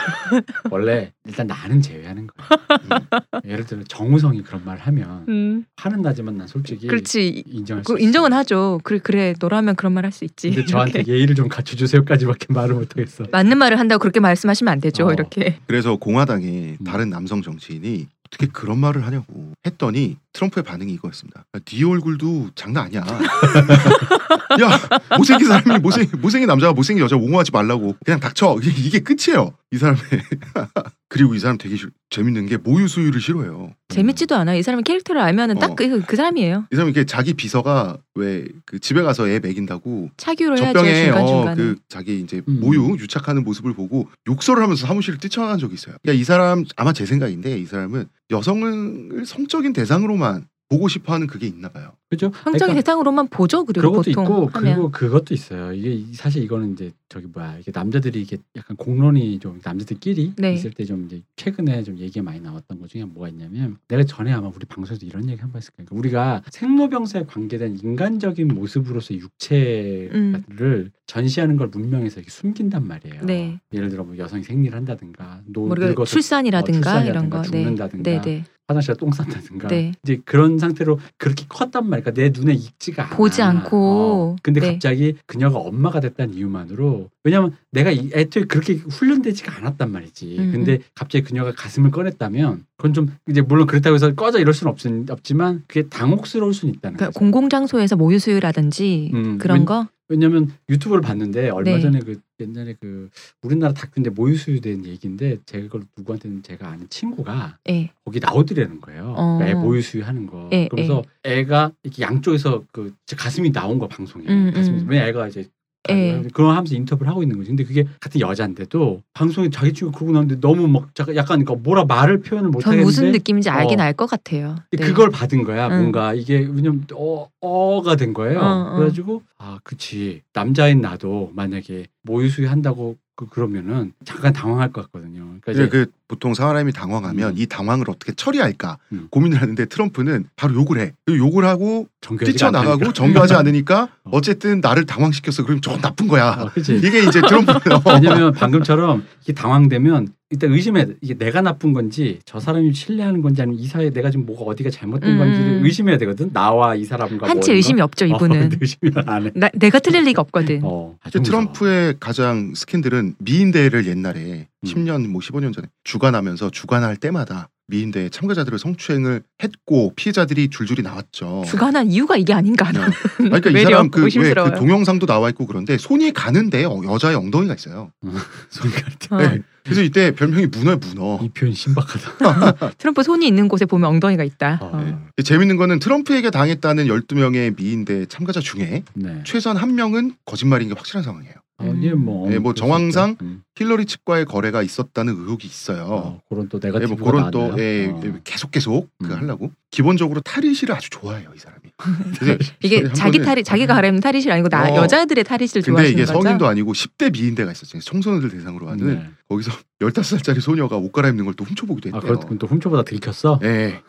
원래 0.71 1.12
일단 1.27 1.47
나는 1.47 1.83
제외하는 1.83 2.27
거예요. 2.27 3.01
예를 3.45 3.66
들어 3.66 3.83
정우성이 3.85 4.43
그런 4.43 4.64
말을 4.64 4.81
하면 4.87 5.25
음. 5.29 5.64
화는 5.77 6.01
나지만 6.01 6.38
난 6.38 6.47
솔직히 6.47 6.87
그렇지. 6.87 7.45
인정할 7.47 7.85
수그 7.85 7.99
있어요. 7.99 8.07
인정은 8.07 8.33
하죠. 8.33 8.81
그래 8.83 8.99
그래 9.03 9.35
너라면 9.38 9.77
그런 9.77 9.93
말 9.93 10.01
할 10.05 10.11
수 10.11 10.25
있지. 10.25 10.49
근데 10.51 10.64
저한테 10.64 11.01
이렇게. 11.01 11.12
예의를 11.12 11.35
좀 11.37 11.49
갖춰주세요까지밖에 11.49 12.47
말을 12.55 12.75
못하겠어. 12.75 13.25
맞는 13.31 13.59
말을 13.59 13.79
한다고 13.79 14.01
그렇게 14.01 14.19
말씀하시면 14.19 14.73
안 14.73 14.81
되죠. 14.81 15.07
어. 15.07 15.12
이렇게. 15.12 15.59
그래서 15.66 15.97
공화당의 15.97 16.79
음. 16.81 16.85
다른 16.85 17.11
남성 17.11 17.43
정치인이 17.43 18.09
어떻게 18.33 18.47
그런 18.47 18.79
말을 18.79 19.05
하냐고 19.05 19.53
했더니 19.66 20.16
트럼프의 20.33 20.62
반응이 20.62 20.93
이거였습니다. 20.95 21.40
야, 21.40 21.61
네 21.64 21.85
얼굴도 21.85 22.51
장난 22.55 22.87
아니야. 22.87 23.01
야 24.62 25.16
못생긴 25.16 25.49
사람이 25.49 25.81
못생 25.81 26.09
못생긴 26.21 26.47
남자가 26.47 26.73
못생긴 26.73 27.03
여자 27.05 27.16
옹호하지 27.16 27.51
말라고 27.51 27.97
그냥 28.05 28.21
닥쳐. 28.21 28.57
이게, 28.62 28.71
이게 28.71 29.01
끝이에요. 29.01 29.53
이 29.73 29.77
사람의 29.79 30.01
그리고 31.09 31.35
이 31.35 31.39
사람 31.39 31.59
되게 31.59 31.77
싫- 31.77 31.91
재밌는 32.11 32.47
게 32.47 32.57
모유 32.57 32.89
수유를 32.89 33.21
싫어해요. 33.21 33.73
재밌지도 33.89 34.35
않아. 34.37 34.55
이 34.55 34.63
사람의 34.63 34.83
캐릭터를 34.85 35.21
알면은 35.21 35.57
어. 35.57 35.61
딱그그 35.61 36.17
사람이에요. 36.17 36.67
이 36.73 36.75
사람이 36.77 36.91
이렇게 36.93 37.05
자기 37.07 37.35
비서가 37.35 37.99
왜 38.15 38.47
그 38.67 38.79
집에 38.79 39.03
가서 39.03 39.29
애 39.29 39.39
먹인다고 39.41 40.11
차규로 40.17 40.57
해야죠 40.59 40.73
젖병에 40.79 41.05
중간 41.05 41.23
어, 41.23 41.27
중간에. 41.27 41.57
그 41.57 41.77
자기 41.89 42.21
이제 42.21 42.43
음. 42.49 42.61
모유 42.61 42.97
유착하는 42.99 43.43
모습을 43.45 43.75
보고 43.75 44.09
욕설을 44.29 44.63
하면서 44.63 44.87
사무실을 44.87 45.19
뛰쳐나간 45.19 45.59
적이 45.59 45.75
있어요. 45.75 45.97
그러니까 46.03 46.21
이 46.21 46.25
사람 46.25 46.65
아마 46.77 46.93
제 46.93 47.07
생각인데 47.07 47.59
이 47.59 47.67
사람은 47.67 48.07
여성을 48.31 49.25
성적인 49.27 49.73
대상으로만 49.73 50.47
보고 50.69 50.87
싶어하는 50.89 51.27
그게 51.27 51.47
있나 51.47 51.69
봐요. 51.69 51.93
그죠? 52.11 52.33
성적인 52.42 52.75
대상으로만 52.75 53.29
보죠. 53.29 53.64
그리고 53.64 53.81
그런 53.83 53.92
것도 53.92 54.11
보통 54.11 54.25
있고 54.25 54.46
하면. 54.59 54.75
그리고 54.75 54.90
그것도 54.90 55.33
있어요. 55.33 55.73
이게 55.73 55.92
이- 55.92 56.12
사실 56.12 56.42
이거는 56.42 56.73
이제 56.73 56.90
저기 57.09 57.27
뭐야 57.33 57.59
이게 57.59 57.70
남자들이 57.73 58.20
이게 58.20 58.37
약간 58.57 58.77
공론이 58.77 59.38
좀 59.38 59.61
남자들끼리 59.62 60.33
네. 60.37 60.55
있을 60.55 60.73
때 60.73 60.85
좀 60.85 61.05
이제 61.07 61.23
최근에 61.37 61.85
좀 61.85 61.99
얘기가 61.99 62.25
많이 62.25 62.40
나왔던 62.40 62.81
것 62.81 62.88
중에 62.88 63.05
뭐가 63.05 63.29
있냐면 63.29 63.77
내가 63.87 64.03
전에 64.03 64.33
아마 64.33 64.49
우리 64.49 64.64
방송에서 64.66 65.07
이런 65.07 65.29
얘기 65.29 65.40
한 65.40 65.53
번 65.53 65.61
했을 65.61 65.73
거예요. 65.77 65.87
그러니까 65.88 65.96
우리가 66.01 66.42
생로병사에 66.51 67.27
관계된 67.29 67.79
인간적인 67.81 68.49
모습으로서 68.49 69.14
육체를 69.14 70.11
음. 70.12 70.90
전시하는 71.07 71.57
걸 71.57 71.68
문명에서 71.68 72.16
이렇게 72.20 72.31
숨긴단 72.31 72.88
말이에요. 72.88 73.25
네. 73.25 73.61
예를 73.73 73.88
들어 73.88 74.03
뭐 74.03 74.18
여성이 74.18 74.42
생리를 74.42 74.77
한다든가 74.77 75.42
노, 75.46 75.66
뭐 75.68 75.77
늙어서 75.77 76.11
출산이라든가 76.11 76.99
어, 76.99 77.05
이런 77.05 77.31
거. 77.31 77.42
출산이라든가 77.42 77.42
네. 77.42 77.51
죽는다든가 77.51 78.11
네, 78.11 78.20
네. 78.20 78.44
화장실에 78.68 78.94
똥 78.99 79.11
싼다든가 79.11 79.66
네. 79.66 79.90
이제 80.05 80.20
그런 80.25 80.57
상태로 80.59 81.01
그렇게 81.16 81.44
컸단 81.49 81.88
말이야. 81.88 82.00
그러니까 82.01 82.11
내 82.13 82.31
눈에 82.31 82.55
익지가 82.55 83.07
않아. 83.07 83.17
보지 83.17 83.43
않고. 83.43 83.77
어. 83.77 84.37
근데 84.43 84.61
네. 84.61 84.73
갑자기 84.73 85.15
그녀가 85.27 85.59
엄마가 85.59 86.01
됐다는 86.01 86.35
이유만으로 86.35 87.11
왜냐면 87.25 87.55
내가 87.71 87.91
이- 87.91 88.11
애초에 88.15 88.45
그렇게 88.45 88.75
훈련되지가 88.75 89.59
않았단 89.59 89.91
말이지. 89.93 90.37
음, 90.39 90.53
근데 90.53 90.79
갑자기 90.95 91.25
그녀가 91.25 91.53
가슴을 91.53 91.91
꺼냈다면 91.91 92.65
그건 92.77 92.95
좀 92.95 93.15
이제 93.29 93.43
물론 93.43 93.67
그렇다고 93.67 93.95
해서 93.95 94.15
꺼져 94.15 94.39
이럴 94.39 94.55
수는 94.55 94.73
없, 94.73 94.79
없지만 95.11 95.63
그게 95.69 95.87
당혹스러울 95.89 96.55
수는 96.55 96.75
있다는 96.75 96.97
그러니까 96.97 97.07
거죠. 97.13 97.19
공공장소에서 97.19 97.97
모유 97.97 98.19
수유라든지 98.19 99.11
음, 99.13 99.39
그런 99.39 99.59
웬- 99.59 99.65
거. 99.67 99.87
왜냐면 100.09 100.51
유튜브를 100.69 101.03
봤는데 101.03 101.51
얼마 101.51 101.71
네. 101.77 101.81
전에 101.81 102.01
그 102.01 102.19
옛날에 102.41 102.75
그 102.81 103.11
우리나라 103.43 103.73
다큐인데 103.73 104.11
모유 104.11 104.37
수유 104.37 104.61
된 104.61 104.85
얘기인데 104.85 105.37
제가 105.47 105.65
그걸 105.67 105.83
누구한테는 105.97 106.43
제가 106.43 106.69
아는 106.69 106.89
친구가 106.89 107.59
예. 107.69 107.91
거기 108.05 108.19
나오더라는 108.19 108.81
거예요. 108.81 109.15
어. 109.17 109.39
애 109.43 109.55
모유 109.55 109.81
수유 109.83 110.03
하는 110.03 110.27
거. 110.27 110.49
예, 110.53 110.67
그래서 110.69 111.05
애가 111.23 111.71
이렇게 111.85 112.03
양쪽에서 112.03 112.65
그 112.73 112.93
가슴이 113.17 113.53
나온 113.53 113.79
거 113.79 113.87
방송에. 113.87 114.25
음, 114.27 114.51
가슴이 114.53 114.81
음. 114.81 114.87
왜 114.89 115.07
애가 115.11 115.29
이제 115.29 115.49
예. 115.88 116.23
그런 116.35 116.51
하면서 116.51 116.75
인터뷰를 116.75 117.11
하고 117.11 117.23
있는 117.23 117.38
거지. 117.38 117.49
근데 117.49 117.64
그게 117.64 117.87
같은 118.01 118.21
여자인데도 118.21 119.03
방송에 119.14 119.49
자기 119.49 119.73
친구 119.73 119.93
그러고 119.93 120.12
나는데 120.12 120.40
너무 120.40 120.69
막 120.69 120.90
약간 120.99 121.45
그러니까 121.45 121.55
뭐라 121.55 121.85
말을 121.85 122.21
표현을 122.21 122.51
못전 122.51 122.73
하겠는데 122.73 122.85
무슨 122.85 123.12
느낌인지 123.12 123.49
알긴 123.49 123.81
어. 123.81 123.85
알것 123.85 124.11
같아요. 124.11 124.57
네. 124.73 124.85
그걸 124.85 125.11
받은 125.11 125.45
거야. 125.45 125.69
응. 125.69 125.79
뭔가 125.79 126.12
이게 126.12 126.38
왜냐면 126.38 126.85
어 126.95 127.29
어가 127.40 127.97
된 127.97 128.12
거예요. 128.12 128.40
어, 128.40 128.45
어. 128.45 128.77
그래가지고 128.77 129.23
아 129.38 129.59
그치 129.64 130.23
남자인 130.35 130.81
나도 130.83 131.31
만약에 131.35 131.87
모유수유 132.03 132.49
한다고 132.51 132.97
그 133.21 133.27
그러면은 133.29 133.93
잠깐 134.03 134.33
당황할 134.33 134.73
것 134.73 134.85
같거든요. 134.85 135.21
그러니까 135.25 135.53
이제 135.53 135.65
이제 135.65 135.69
그 135.69 135.87
보통 136.09 136.33
사람이 136.33 136.73
당황하면 136.73 137.33
음. 137.33 137.35
이 137.37 137.45
당황을 137.45 137.91
어떻게 137.91 138.13
처리할까 138.13 138.79
음. 138.93 139.09
고민을 139.11 139.43
하는데 139.43 139.63
트럼프는 139.67 140.25
바로 140.37 140.55
욕을 140.55 140.81
해. 140.81 140.95
그리고 141.05 141.27
욕을 141.27 141.45
하고 141.45 141.87
뛰쳐나가고. 142.01 142.95
정교하지 142.95 143.35
않으니까 143.35 143.89
어. 144.05 144.11
어쨌든 144.13 144.61
나를 144.63 144.87
당황시켰어. 144.87 145.45
그럼 145.45 145.61
저건 145.61 145.83
나쁜 145.83 146.09
거야. 146.09 146.31
어. 146.31 146.51
이게 146.57 147.03
이제 147.03 147.21
트럼프는 147.21 147.77
어. 147.77 147.83
왜냐면 147.93 148.33
방금처럼 148.33 149.05
이게 149.23 149.35
당황되면 149.35 150.09
일단 150.33 150.53
의심해 150.53 150.87
이게 151.01 151.14
내가 151.14 151.43
나쁜 151.43 151.73
건지 151.73 152.21
저 152.25 152.38
사람이 152.38 152.73
신뢰하는 152.73 153.21
건지 153.21 153.43
아니면 153.43 153.61
이 153.61 153.66
사이에 153.66 153.90
내가 153.90 154.11
지금 154.11 154.27
뭐가 154.27 154.45
어디가 154.45 154.71
잘못된 154.71 155.11
음. 155.11 155.19
건지를 155.19 155.64
의심해야 155.64 155.99
되거든 155.99 156.33
나와 156.33 156.77
이 156.77 156.85
사람과 156.85 157.29
한치 157.29 157.51
뭐 157.51 157.57
의심이 157.57 157.81
없죠? 157.81 158.05
어, 158.05 158.09
이분은. 158.09 158.40
근데 158.40 158.57
의심을 158.61 158.93
안 159.11 159.27
해. 159.27 159.31
나, 159.35 159.49
내가 159.55 159.81
틀릴 159.81 160.05
리가 160.05 160.23
없거든. 160.23 160.61
어, 160.62 160.95
무서워. 161.05 161.23
트럼프의 161.25 161.95
가장 161.99 162.55
스캔들은 162.55 163.16
미인대회를 163.19 163.88
옛날에 163.88 164.47
음. 164.62 164.64
10년 164.64 165.09
뭐 165.09 165.21
15년 165.21 165.53
전에 165.53 165.66
주관하면서 165.83 166.51
주관할 166.51 166.97
때마다 166.97 167.49
미인대회 167.66 168.09
참가자들을 168.11 168.59
성추행을 168.59 169.23
했고 169.43 169.93
피해자들이 169.97 170.51
줄줄이 170.51 170.83
나왔죠. 170.83 171.43
주관한 171.47 171.90
이유가 171.90 172.16
이게 172.16 172.33
아닌가. 172.33 172.69
어. 172.69 172.73
그러니까 173.19 173.51
이 173.51 173.62
사람 173.62 173.90
그. 173.90 174.09
그 174.09 174.55
동영상도 174.57 175.07
나와 175.07 175.29
있고 175.31 175.47
그런데 175.47 175.77
손이 175.77 176.12
가는데 176.12 176.64
어, 176.64 176.81
여자의 176.85 177.16
엉덩이가 177.16 177.55
있어요. 177.55 177.90
손가락 178.51 178.95
어. 179.11 179.16
네. 179.16 179.43
그래서 179.64 179.83
이때 179.83 180.14
별명이 180.14 180.46
문어의 180.46 180.79
문어. 180.79 181.18
이 181.23 181.29
표현 181.29 181.55
신박하다. 181.55 182.70
트럼프 182.79 183.03
손이 183.03 183.27
있는 183.27 183.49
곳에 183.49 183.64
보면 183.64 183.88
엉덩이가 183.90 184.25
있다. 184.25 184.59
어, 184.62 184.70
어. 184.73 185.11
네. 185.16 185.23
재밌는 185.23 185.57
거는 185.57 185.79
트럼프에게 185.79 186.31
당했다는 186.31 186.87
12명의 186.87 187.57
미인대 187.57 188.07
참가자 188.07 188.40
중에 188.40 188.85
네. 188.94 189.23
최소한 189.25 189.57
한 189.57 189.75
명은 189.75 190.14
거짓말인 190.25 190.68
게 190.68 190.75
확실한 190.75 191.03
상황이에요. 191.03 191.35
아니 191.61 191.90
뭐, 191.90 192.31
예, 192.33 192.38
뭐 192.38 192.53
그럴 192.53 192.57
수 192.57 192.61
정황상. 192.61 193.16
음. 193.23 193.42
힐러리 193.57 193.85
측과의 193.85 194.25
거래가 194.25 194.62
있었다는 194.62 195.14
의혹이 195.14 195.46
있어요. 195.46 195.85
어, 195.85 196.20
그런 196.31 196.49
또 196.49 196.59
예, 196.64 196.68
네가티브가 196.68 197.01
뭐 197.03 197.11
그런 197.12 197.31
또? 197.31 197.55
예, 197.61 197.88
어. 197.88 198.01
예, 198.05 198.12
계속 198.25 198.51
계속 198.51 198.88
그 199.03 199.07
음. 199.12 199.16
하려고 199.18 199.53
기본적으로 199.70 200.20
탈의실을 200.23 200.75
아주 200.75 200.88
좋아해요 200.90 201.31
이 201.37 201.38
사람이. 201.38 201.61
이게 202.62 202.83
한 202.83 202.94
자기 202.94 203.18
탈이 203.20 203.44
자기가 203.44 203.75
가려면 203.75 204.01
탈의실 204.01 204.33
아니고 204.33 204.49
나 204.49 204.70
어. 204.70 204.77
여자들의 204.77 205.25
탈의실 205.25 205.62
근데 205.62 205.70
좋아하시는 205.73 205.92
이게 206.03 206.05
거죠? 206.07 206.23
성인도 206.23 206.46
아니고 206.46 206.73
10대 206.73 207.12
미인대가 207.12 207.53
있었죠. 207.53 207.79
청소년들 207.81 208.31
대상으로 208.31 208.68
하는 208.68 208.87
네. 208.87 209.11
거기서 209.29 209.51
15살짜리 209.81 210.40
소녀가 210.40 210.77
옷 210.77 210.90
갈아입는 210.92 211.25
걸 211.25 211.35
또 211.37 211.44
훔쳐보기도 211.44 211.90
아, 211.94 211.99
했대요. 212.01 212.18
그건 212.20 212.38
또 212.38 212.46
훔쳐보다 212.46 212.83
들켰어. 212.83 213.40
예. 213.44 213.81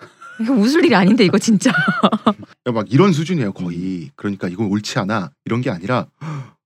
이거 0.42 0.54
웃을 0.54 0.84
일이 0.86 0.96
아닌데 0.96 1.24
이거 1.26 1.38
진짜. 1.38 1.72
막 2.74 2.86
이런 2.92 3.12
수준이에요 3.14 3.52
거의. 3.54 4.10
그러니까 4.16 4.48
이건 4.48 4.68
옳지 4.68 4.98
않아 5.00 5.32
이런 5.46 5.62
게 5.62 5.70
아니라 5.70 6.08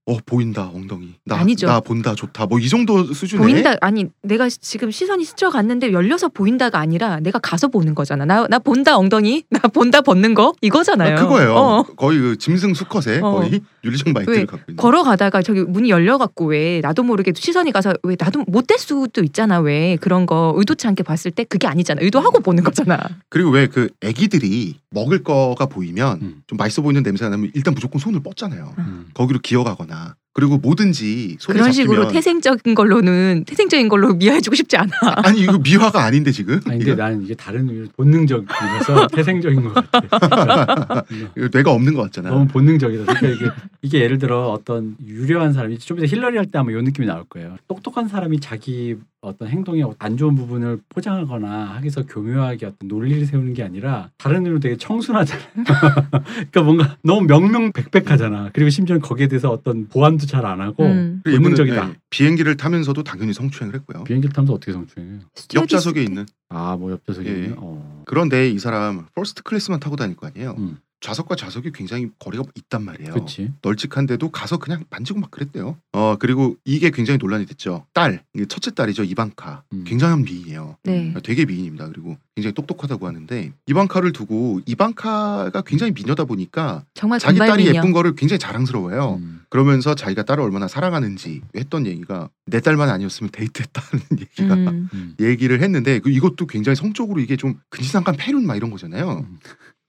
어 0.08 0.18
보인다 0.24 0.70
엉덩이. 0.74 1.16
나, 1.26 1.38
아니죠. 1.38 1.66
나 1.66 1.80
본다 1.80 2.14
좋다. 2.14 2.46
뭐 2.46 2.60
이 2.60 2.70
정도 2.70 3.04
수준에 3.12 3.42
보인다 3.42 3.76
아니 3.82 4.06
내가 4.22 4.48
지금 4.50 4.92
시선이 4.92 5.26
스쳐갔는데 5.26 5.92
열려서 5.92 6.28
보인다가 6.30 6.78
아니라 6.80 7.20
내가 7.20 7.40
가서 7.40 7.68
보는 7.70 7.96
거잖아. 7.96 8.24
나 8.26 8.46
나 8.48 8.60
본다 8.60 8.98
엉덩이, 8.98 9.44
나 9.50 9.60
본다 9.62 10.02
벗는 10.02 10.36
거 10.36 10.54
이거잖아요. 10.62 11.18
아, 11.18 11.22
그거예요. 11.22 11.56
어. 11.56 11.84
거의 11.98 12.20
그 12.20 12.38
짐승 12.38 12.76
수컷에 12.76 13.20
어. 13.22 13.32
거의 13.32 13.62
윤리적 13.84 14.10
마인드를 14.14 14.40
왜 14.40 14.46
갖고 14.46 14.64
있는. 14.72 14.76
걸어가다가 14.82 15.42
저기 15.42 15.62
문이 15.62 15.90
열려갖고 15.90 16.46
왜 16.48 16.82
나도 16.82 17.02
모르게 17.04 17.32
시선이 17.36 17.72
가서 17.72 17.94
왜 18.04 18.16
나도 18.20 18.44
못 18.48 18.66
될 18.68 18.78
수도 18.80 19.24
있잖아 19.24 19.60
왜 19.60 19.96
그런 20.02 20.26
거 20.26 20.54
의도치 20.58 20.88
않게 20.88 21.04
봤을 21.04 21.30
때 21.30 21.44
그게 21.44 21.68
아니잖아 21.68 22.02
의도하고 22.02 22.40
보는 22.40 22.64
거잖아 22.64 22.98
그리고 23.30 23.52
왜 23.52 23.68
그 23.68 23.90
애기들이 24.02 24.76
먹을 24.90 25.24
거가 25.24 25.66
보이면 25.68 26.20
음. 26.22 26.42
좀 26.48 26.58
맛있어 26.58 26.82
보이는 26.82 27.04
냄새가 27.04 27.30
나면 27.30 27.52
일단 27.54 27.74
무조건 27.74 28.00
손을 28.00 28.22
뻗잖아요. 28.24 28.74
음. 28.78 29.08
거기로 29.14 29.40
기어가거나 29.40 29.95
uh, 29.96 30.14
그리고 30.36 30.58
뭐든지 30.58 31.38
손에 31.40 31.58
그런 31.60 31.72
잡히면 31.72 31.74
식으로 31.74 32.08
태생적인 32.10 32.76
걸로는 32.76 33.46
태생적인 33.48 33.88
걸로 33.88 34.14
미화해주고 34.16 34.54
싶지 34.58 34.76
않아 34.76 34.92
아니 35.24 35.40
이거 35.40 35.58
미화가 35.58 36.04
아닌데 36.04 36.30
지금 36.32 36.60
아니 36.68 36.84
근데? 36.84 36.94
나는 36.94 37.24
이게 37.24 37.34
다른 37.36 37.70
의미로 37.70 37.88
본능적이라서 37.96 39.08
태생적인 39.16 39.64
것 39.64 39.74
같아. 39.74 41.06
이거 41.38 41.48
뇌가 41.54 41.72
없는 41.72 41.94
것 41.94 42.02
같잖아. 42.04 42.32
너무 42.32 42.48
본능적이다. 42.48 43.14
그러니까 43.14 43.28
이게, 43.30 43.52
이게 43.82 44.00
예를 44.02 44.18
들어 44.18 44.50
어떤 44.50 44.98
유려한 45.08 45.54
사람이 45.54 45.80
좀 45.80 46.00
이따 46.00 46.06
힐러리 46.08 46.36
할 46.38 46.46
때 46.48 46.60
아마 46.60 46.72
이 46.72 46.76
느낌이 46.76 47.08
나올 47.08 47.24
거예요. 47.30 47.56
똑똑한 47.70 48.10
사람이 48.10 48.40
자기 48.42 48.98
어떤 49.22 49.48
행동에 49.48 49.84
안 49.98 50.18
좋은 50.18 50.36
부분을 50.36 50.78
포장하거나 50.90 51.72
하기서 51.76 52.04
교묘하게 52.06 52.68
어떤 52.68 52.88
논리를 52.88 53.26
세우는 53.26 53.54
게 53.56 53.64
아니라 53.64 54.10
다른 54.20 54.38
의미로 54.46 54.60
되게 54.60 54.78
청순하잖아. 54.78 55.42
그러니까 56.52 56.62
뭔가 56.62 56.98
너무 57.02 57.26
명명백백하잖아. 57.26 58.52
그리고 58.54 58.70
심지어 58.70 59.00
거기에 59.00 59.28
대해서 59.28 59.50
어떤 59.50 59.88
보완도 59.88 60.25
잘 60.28 60.46
안 60.46 60.62
하고 60.62 60.84
음. 60.86 61.22
본능적이다. 61.24 61.90
예, 61.90 61.96
비행기를 62.10 62.58
타면서도 62.58 63.04
당연히 63.04 63.34
성추행을 63.34 63.76
했고요. 63.76 64.04
비행기를 64.04 64.34
타면서 64.34 64.54
어떻게 64.54 64.72
성추행해요? 64.72 65.20
옆좌석에 65.56 66.04
있는. 66.04 66.26
아, 66.50 66.76
뭐 66.78 66.92
옆좌석에 66.92 67.30
예. 67.30 67.34
있는. 67.34 67.56
어. 67.58 68.04
그런데 68.06 68.50
이 68.50 68.60
사람 68.60 69.06
first 69.16 69.44
class만 69.44 69.80
타고 69.80 69.96
다닐 69.96 70.16
거 70.16 70.28
아니에요. 70.28 70.56
음. 70.58 70.78
좌석과 71.06 71.36
좌석이 71.36 71.72
굉장히 71.72 72.10
거리가 72.18 72.44
있단 72.56 72.84
말이에요. 72.84 73.14
그렇지. 73.14 73.52
널찍한데도 73.62 74.32
가서 74.32 74.58
그냥 74.58 74.86
만지고 74.90 75.20
막 75.20 75.30
그랬대요. 75.30 75.78
어 75.92 76.16
그리고 76.18 76.56
이게 76.66 76.90
굉장히 76.90 77.20
논란이 77.20 77.46
됐죠. 77.46 77.86
딸, 77.94 78.24
첫째 78.50 78.72
딸이죠 78.72 79.04
이방카. 79.04 79.62
음. 79.72 79.84
굉장한 79.86 80.24
미인이에요. 80.24 80.78
네 80.84 81.14
되게 81.24 81.46
미인입니다. 81.46 81.90
그리고 81.90 82.18
굉장히 82.36 82.56
똑똑하다고 82.56 83.06
하는데 83.06 83.54
이방카를 83.68 84.14
두고 84.14 84.62
이방카가 84.66 85.62
굉장히 85.62 85.94
미녀다 85.94 86.26
보니까 86.26 86.84
정말 86.96 87.20
자기 87.20 87.38
딸이 87.38 87.50
금발미녀 87.50 87.78
예쁜 87.78 87.92
거를 87.92 88.16
굉장히 88.16 88.40
자랑스러워해요. 88.40 89.20
음. 89.22 89.42
그러면서 89.50 89.94
자기가 89.94 90.24
딸을 90.24 90.44
얼마나 90.44 90.68
사랑하는지 90.68 91.42
했던 91.56 91.86
얘기가 91.86 92.30
내 92.48 92.60
딸만 92.62 92.90
아니었으면 92.90 93.30
데이트했다는 93.32 94.06
얘기가 94.20 94.56
음. 94.56 94.90
음. 94.92 95.16
얘기를 95.20 95.62
했는데 95.62 96.00
그 96.00 96.10
이것도 96.10 96.48
굉장히 96.48 96.76
성적으로 96.76 97.22
이게 97.22 97.38
좀 97.38 97.60
근친상간 97.70 98.16
패륜 98.18 98.48
막 98.48 98.56
이런 98.56 98.72
거잖아요. 98.72 99.26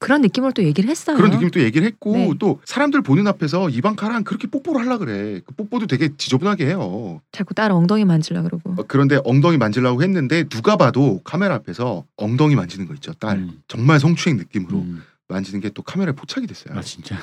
음. 0.07 0.17
그런 0.17 0.21
느낌으로 0.23 0.53
또 0.53 0.63
얘기를 0.63 0.89
했어요 0.89 1.17
그런 1.17 1.33
느낌 1.33 1.51
또 1.51 1.61
얘기를 1.61 1.85
했고 1.87 2.13
네. 2.13 2.31
또 2.39 2.61
사람들 2.65 3.03
보는 3.03 3.27
앞에서 3.27 3.69
이방카랑 3.69 4.23
그렇게 4.23 4.47
뽀뽀를 4.47 4.81
하려 4.81 4.99
그래. 4.99 5.41
그 5.45 5.55
뽀뽀도 5.55 5.89
되게 5.89 6.11
지저분하게 6.17 6.67
해요. 6.67 7.21
자꾸 7.33 7.55
딸 7.55 7.73
엉덩이 7.73 8.05
만질라 8.05 8.43
그러고 8.43 8.75
어, 8.79 8.85
그런데 8.87 9.19
엉덩이 9.25 9.59
만지려고 9.59 10.03
했는데 10.03 10.45
누가 10.45 10.77
봐도 10.77 11.21
카메라 11.25 11.57
앞에서 11.57 12.05
엉덩이 12.17 12.55
만지는 12.55 12.87
거 12.87 12.95
있죠. 12.95 13.13
딸 13.15 13.39
음. 13.39 13.61
정말 13.67 13.99
성추행 13.99 14.37
느낌으로 14.39 14.79
음. 14.79 15.03
만지는 15.29 15.61
게 15.61 15.71
또 15.77 15.83
카메라에 15.83 16.15
포착이 16.15 16.47
됐어요. 16.47 16.77
아 16.79 16.81
진짜. 16.81 17.17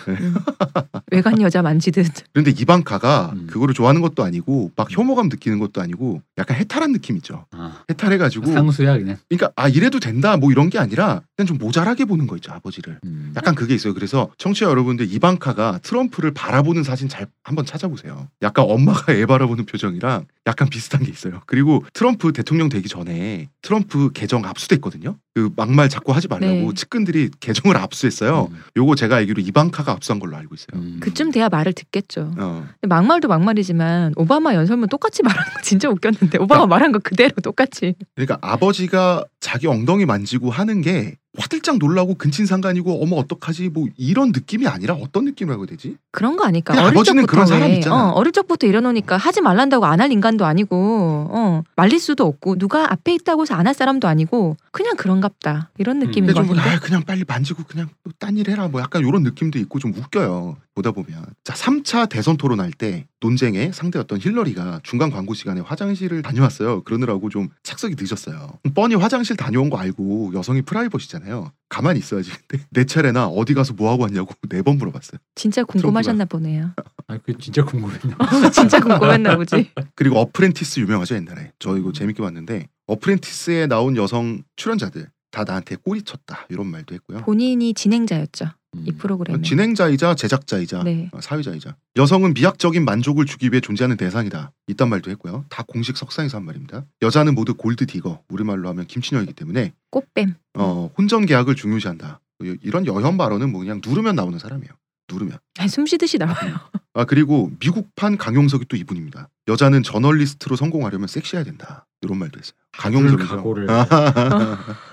외간 1.12 1.42
여자 1.42 1.62
만지듯 1.62 2.06
그런데 2.34 2.52
이방카가 2.52 3.32
음. 3.36 3.48
그거를 3.48 3.74
좋아하는 3.74 4.02
것도 4.02 4.24
아니고 4.24 4.72
막 4.76 4.88
혐오감 4.92 5.30
느끼는 5.30 5.58
것도 5.60 5.82
아니고 5.82 6.22
약간 6.38 6.58
해탈한 6.58 6.92
느낌 6.92 7.16
있죠. 7.18 7.46
아. 7.52 7.84
해탈해가지고 7.90 8.52
상수야 8.52 8.98
그냥. 8.98 9.18
그러니까 9.30 9.52
아 9.56 9.68
이래도 9.70 10.00
된다 10.00 10.38
뭐 10.38 10.52
이런 10.52 10.70
게 10.70 10.78
아니라 10.78 11.22
그냥 11.36 11.48
좀 11.48 11.58
모자라게 11.58 12.06
보는 12.06 12.28
거 12.28 12.36
있죠 12.36 12.52
아버지를. 12.52 13.00
음. 13.06 13.34
약간 13.36 13.56
그게 13.56 13.74
있어요. 13.74 13.94
그래서 13.94 14.30
청취자 14.38 14.68
여러분들 14.68 15.12
이방카가 15.12 15.80
트럼프를 15.82 16.32
바라보는 16.32 16.84
사진 16.84 17.10
잘 17.10 17.26
한번 17.44 17.66
찾아보세요. 17.66 18.28
약간 18.44 18.66
엄마가 18.70 19.14
애 19.14 19.26
바라보는 19.26 19.66
표정이랑 19.66 20.26
약간 20.46 20.70
비슷한 20.70 21.02
게 21.04 21.10
있어요. 21.12 21.42
그리고 21.48 21.84
트럼프 21.94 22.34
대통령 22.34 22.70
되기 22.70 22.88
전에 22.88 23.50
트럼프 23.62 24.12
계정 24.14 24.46
압수됐거든요. 24.46 25.18
그 25.36 25.50
막말 25.56 25.90
자꾸 25.90 26.12
하지 26.12 26.28
말라고 26.28 26.54
네. 26.54 26.74
측근들이 26.76 27.32
계정을 27.40 27.76
압수했어요. 27.76 28.50
음. 28.52 28.62
요거 28.78 28.94
제가 28.96 29.16
알기로 29.16 29.42
이방카가 29.42 29.92
압수한 29.92 30.20
걸로 30.20 30.38
알고 30.38 30.54
있어요. 30.54 30.80
음. 30.80 31.00
그쯤 31.00 31.32
돼야 31.32 31.50
말을 31.50 31.74
듣겠죠 31.74 32.32
어. 32.38 32.68
근데 32.80 32.88
막말도 32.88 33.28
막말이지만 33.28 34.14
오바마 34.16 34.54
연설문 34.54 34.90
똑같이 34.90 35.24
말하는 35.24 35.54
거 35.54 35.62
진짜 35.62 35.90
웃겼는데 35.90 36.38
오바마 36.38 36.68
말한 36.68 36.92
거 36.92 37.00
그대로 37.00 37.32
똑같이 37.42 37.96
그러니까 38.16 38.38
아버지가 38.42 39.26
자기 39.40 39.66
엉덩이 39.68 40.06
만지고 40.06 40.52
하는 40.52 40.82
게 40.82 41.18
화들짝 41.38 41.80
놀라고 41.80 42.14
근친 42.16 42.46
상간이고 42.46 43.02
어머 43.02 43.16
어떡하지 43.16 43.70
뭐 43.70 43.88
이런 43.98 44.30
느낌이 44.32 44.68
아니라 44.68 44.94
어떤 44.94 45.26
느낌이라고 45.26 45.66
되지? 45.66 45.98
그런 46.12 46.36
거 46.36 46.46
아닐까? 46.46 46.74
어릴 46.74 46.86
아버지는 46.96 47.24
적부터 47.24 47.32
그런 47.32 47.48
사람 47.48 47.70
왜, 47.70 47.76
있잖아. 47.78 48.10
어, 48.10 48.12
어릴 48.12 48.32
적부터 48.32 48.68
이러놓으니까 48.68 49.18
하지 49.18 49.42
말란다고 49.42 49.86
안 49.86 50.00
할 50.00 50.12
인간도 50.12 50.46
아니고 50.46 51.28
어, 51.32 51.64
말릴 51.76 52.00
수도 52.00 52.26
없고 52.26 52.58
누가 52.58 52.92
앞에 52.92 53.14
있다고 53.16 53.44
해서 53.44 53.56
안 53.56 53.66
할 53.66 53.74
사람도 53.74 54.08
아니고 54.08 54.58
그냥 54.72 54.96
그런갑다 54.98 55.70
이런 55.78 56.02
음. 56.02 56.08
느낌인 56.08 56.28
근데 56.28 56.42
것좀 56.42 56.56
같은데 56.58 56.76
아, 56.76 56.80
그냥 56.80 57.04
빨리 57.04 57.24
만지고 57.28 57.64
그냥 57.64 57.88
딴 58.20 58.38
일 58.38 58.50
해라 58.50 58.68
뭐 58.68 58.82
약간 58.82 59.06
이런 59.08 59.24
느낌도 59.24 59.58
있고 59.60 59.80
좀 59.80 59.94
웃겨요 59.96 60.58
보다 60.76 60.92
보면 60.92 61.24
자 61.44 61.54
3차 61.54 62.10
대선 62.10 62.36
토론할 62.38 62.72
때 62.72 63.06
논쟁의 63.22 63.74
상대였던 63.74 64.20
힐러리가 64.20 64.80
중간 64.84 65.12
광고 65.12 65.34
시간에 65.34 65.62
화장실을 65.62 66.22
다녀왔어요. 66.24 66.84
그러느라고 66.84 67.30
좀 67.30 67.50
착석이 67.64 67.96
늦었어요. 68.00 68.60
뻔히 68.74 68.96
화장실 68.96 69.36
다녀온 69.38 69.70
거 69.70 69.78
알고 69.78 70.32
여성이 70.34 70.62
프라이버시잖아요. 70.64 71.52
가만히 71.70 72.00
있어야지. 72.00 72.32
근데 72.48 72.66
내 72.72 72.86
차례나 72.86 73.28
어디 73.28 73.54
가서 73.54 73.74
뭐 73.74 73.92
하고 73.92 74.04
왔냐고 74.04 74.34
네 74.50 74.62
번 74.64 74.78
물어봤어요. 74.78 75.20
진짜 75.36 75.64
궁금하셨나 75.64 76.26
보네요. 76.26 76.72
아, 77.08 77.18
그 77.18 77.38
진짜 77.38 77.64
궁금했나. 77.66 78.50
진짜 78.52 78.80
궁금했나 78.80 79.36
보지. 79.36 79.72
그리고 79.96 80.20
어프렌티스 80.20 80.80
유명하죠 80.80 81.16
옛날에. 81.16 81.52
저 81.60 81.78
이거 81.78 81.92
재밌게 81.92 82.22
봤는데 82.24 82.68
어프렌티스에 82.88 83.68
나온 83.68 83.96
여성 83.98 84.42
출연자들 84.56 85.10
다 85.32 85.44
나한테 85.44 85.76
꼬리 85.76 86.02
쳤다 86.04 86.46
이런 86.50 86.68
말도 86.68 86.96
했고요. 86.96 87.20
본인이 87.26 87.74
진행자였죠. 87.74 88.46
음. 88.46 88.50
이 88.86 88.92
프로그램에. 88.92 89.42
진행자이자 89.42 90.16
제작자이자 90.16 90.84
네. 90.84 91.10
어, 91.14 91.22
사회자이자. 91.22 91.76
여성은 91.96 92.34
미학적인 92.34 92.84
만족을 92.86 93.26
주기 93.26 93.50
위해 93.50 93.62
존재하는 93.62 93.98
대상이다. 93.98 94.52
이딴 94.68 94.90
말도 94.90 95.12
했고요. 95.12 95.46
다 95.50 95.64
공식 95.68 95.96
석상에서 95.98 96.38
한 96.38 96.46
말입니다. 96.46 96.84
여자는 97.02 97.36
모두 97.36 97.54
골드 97.56 97.86
디거 97.86 98.22
우리말로 98.30 98.70
하면 98.70 98.86
김치녀이기 98.88 99.34
때문에 99.34 99.74
꽃뱀. 99.92 100.36
어, 100.56 100.90
혼전 100.98 101.26
계약을 101.26 101.56
중요시한다. 101.56 102.20
이- 102.44 102.58
이런 102.64 102.86
여혐 102.88 103.18
발언은 103.18 103.52
뭐 103.52 103.62
그냥 103.62 103.80
누르면 103.86 104.16
나오는 104.16 104.38
사람이에요. 104.40 104.72
누르면. 105.12 105.38
아니, 105.60 105.70
숨 105.70 105.86
쉬듯이 105.86 106.18
나와요. 106.18 106.56
아 106.96 107.06
그리고 107.06 107.52
미국판 107.60 108.18
강용석이 108.18 108.66
또 108.70 108.78
이분입니다. 108.78 109.30
여자는 109.48 109.84
저널리스트로 109.84 110.56
성공하려면 110.56 111.08
섹시해야 111.08 111.44
된다. 111.44 111.86
이런 112.02 112.18
말도 112.20 112.40
했어요. 112.40 112.54
강용석이죠. 112.72 113.28
각오를. 113.38 113.68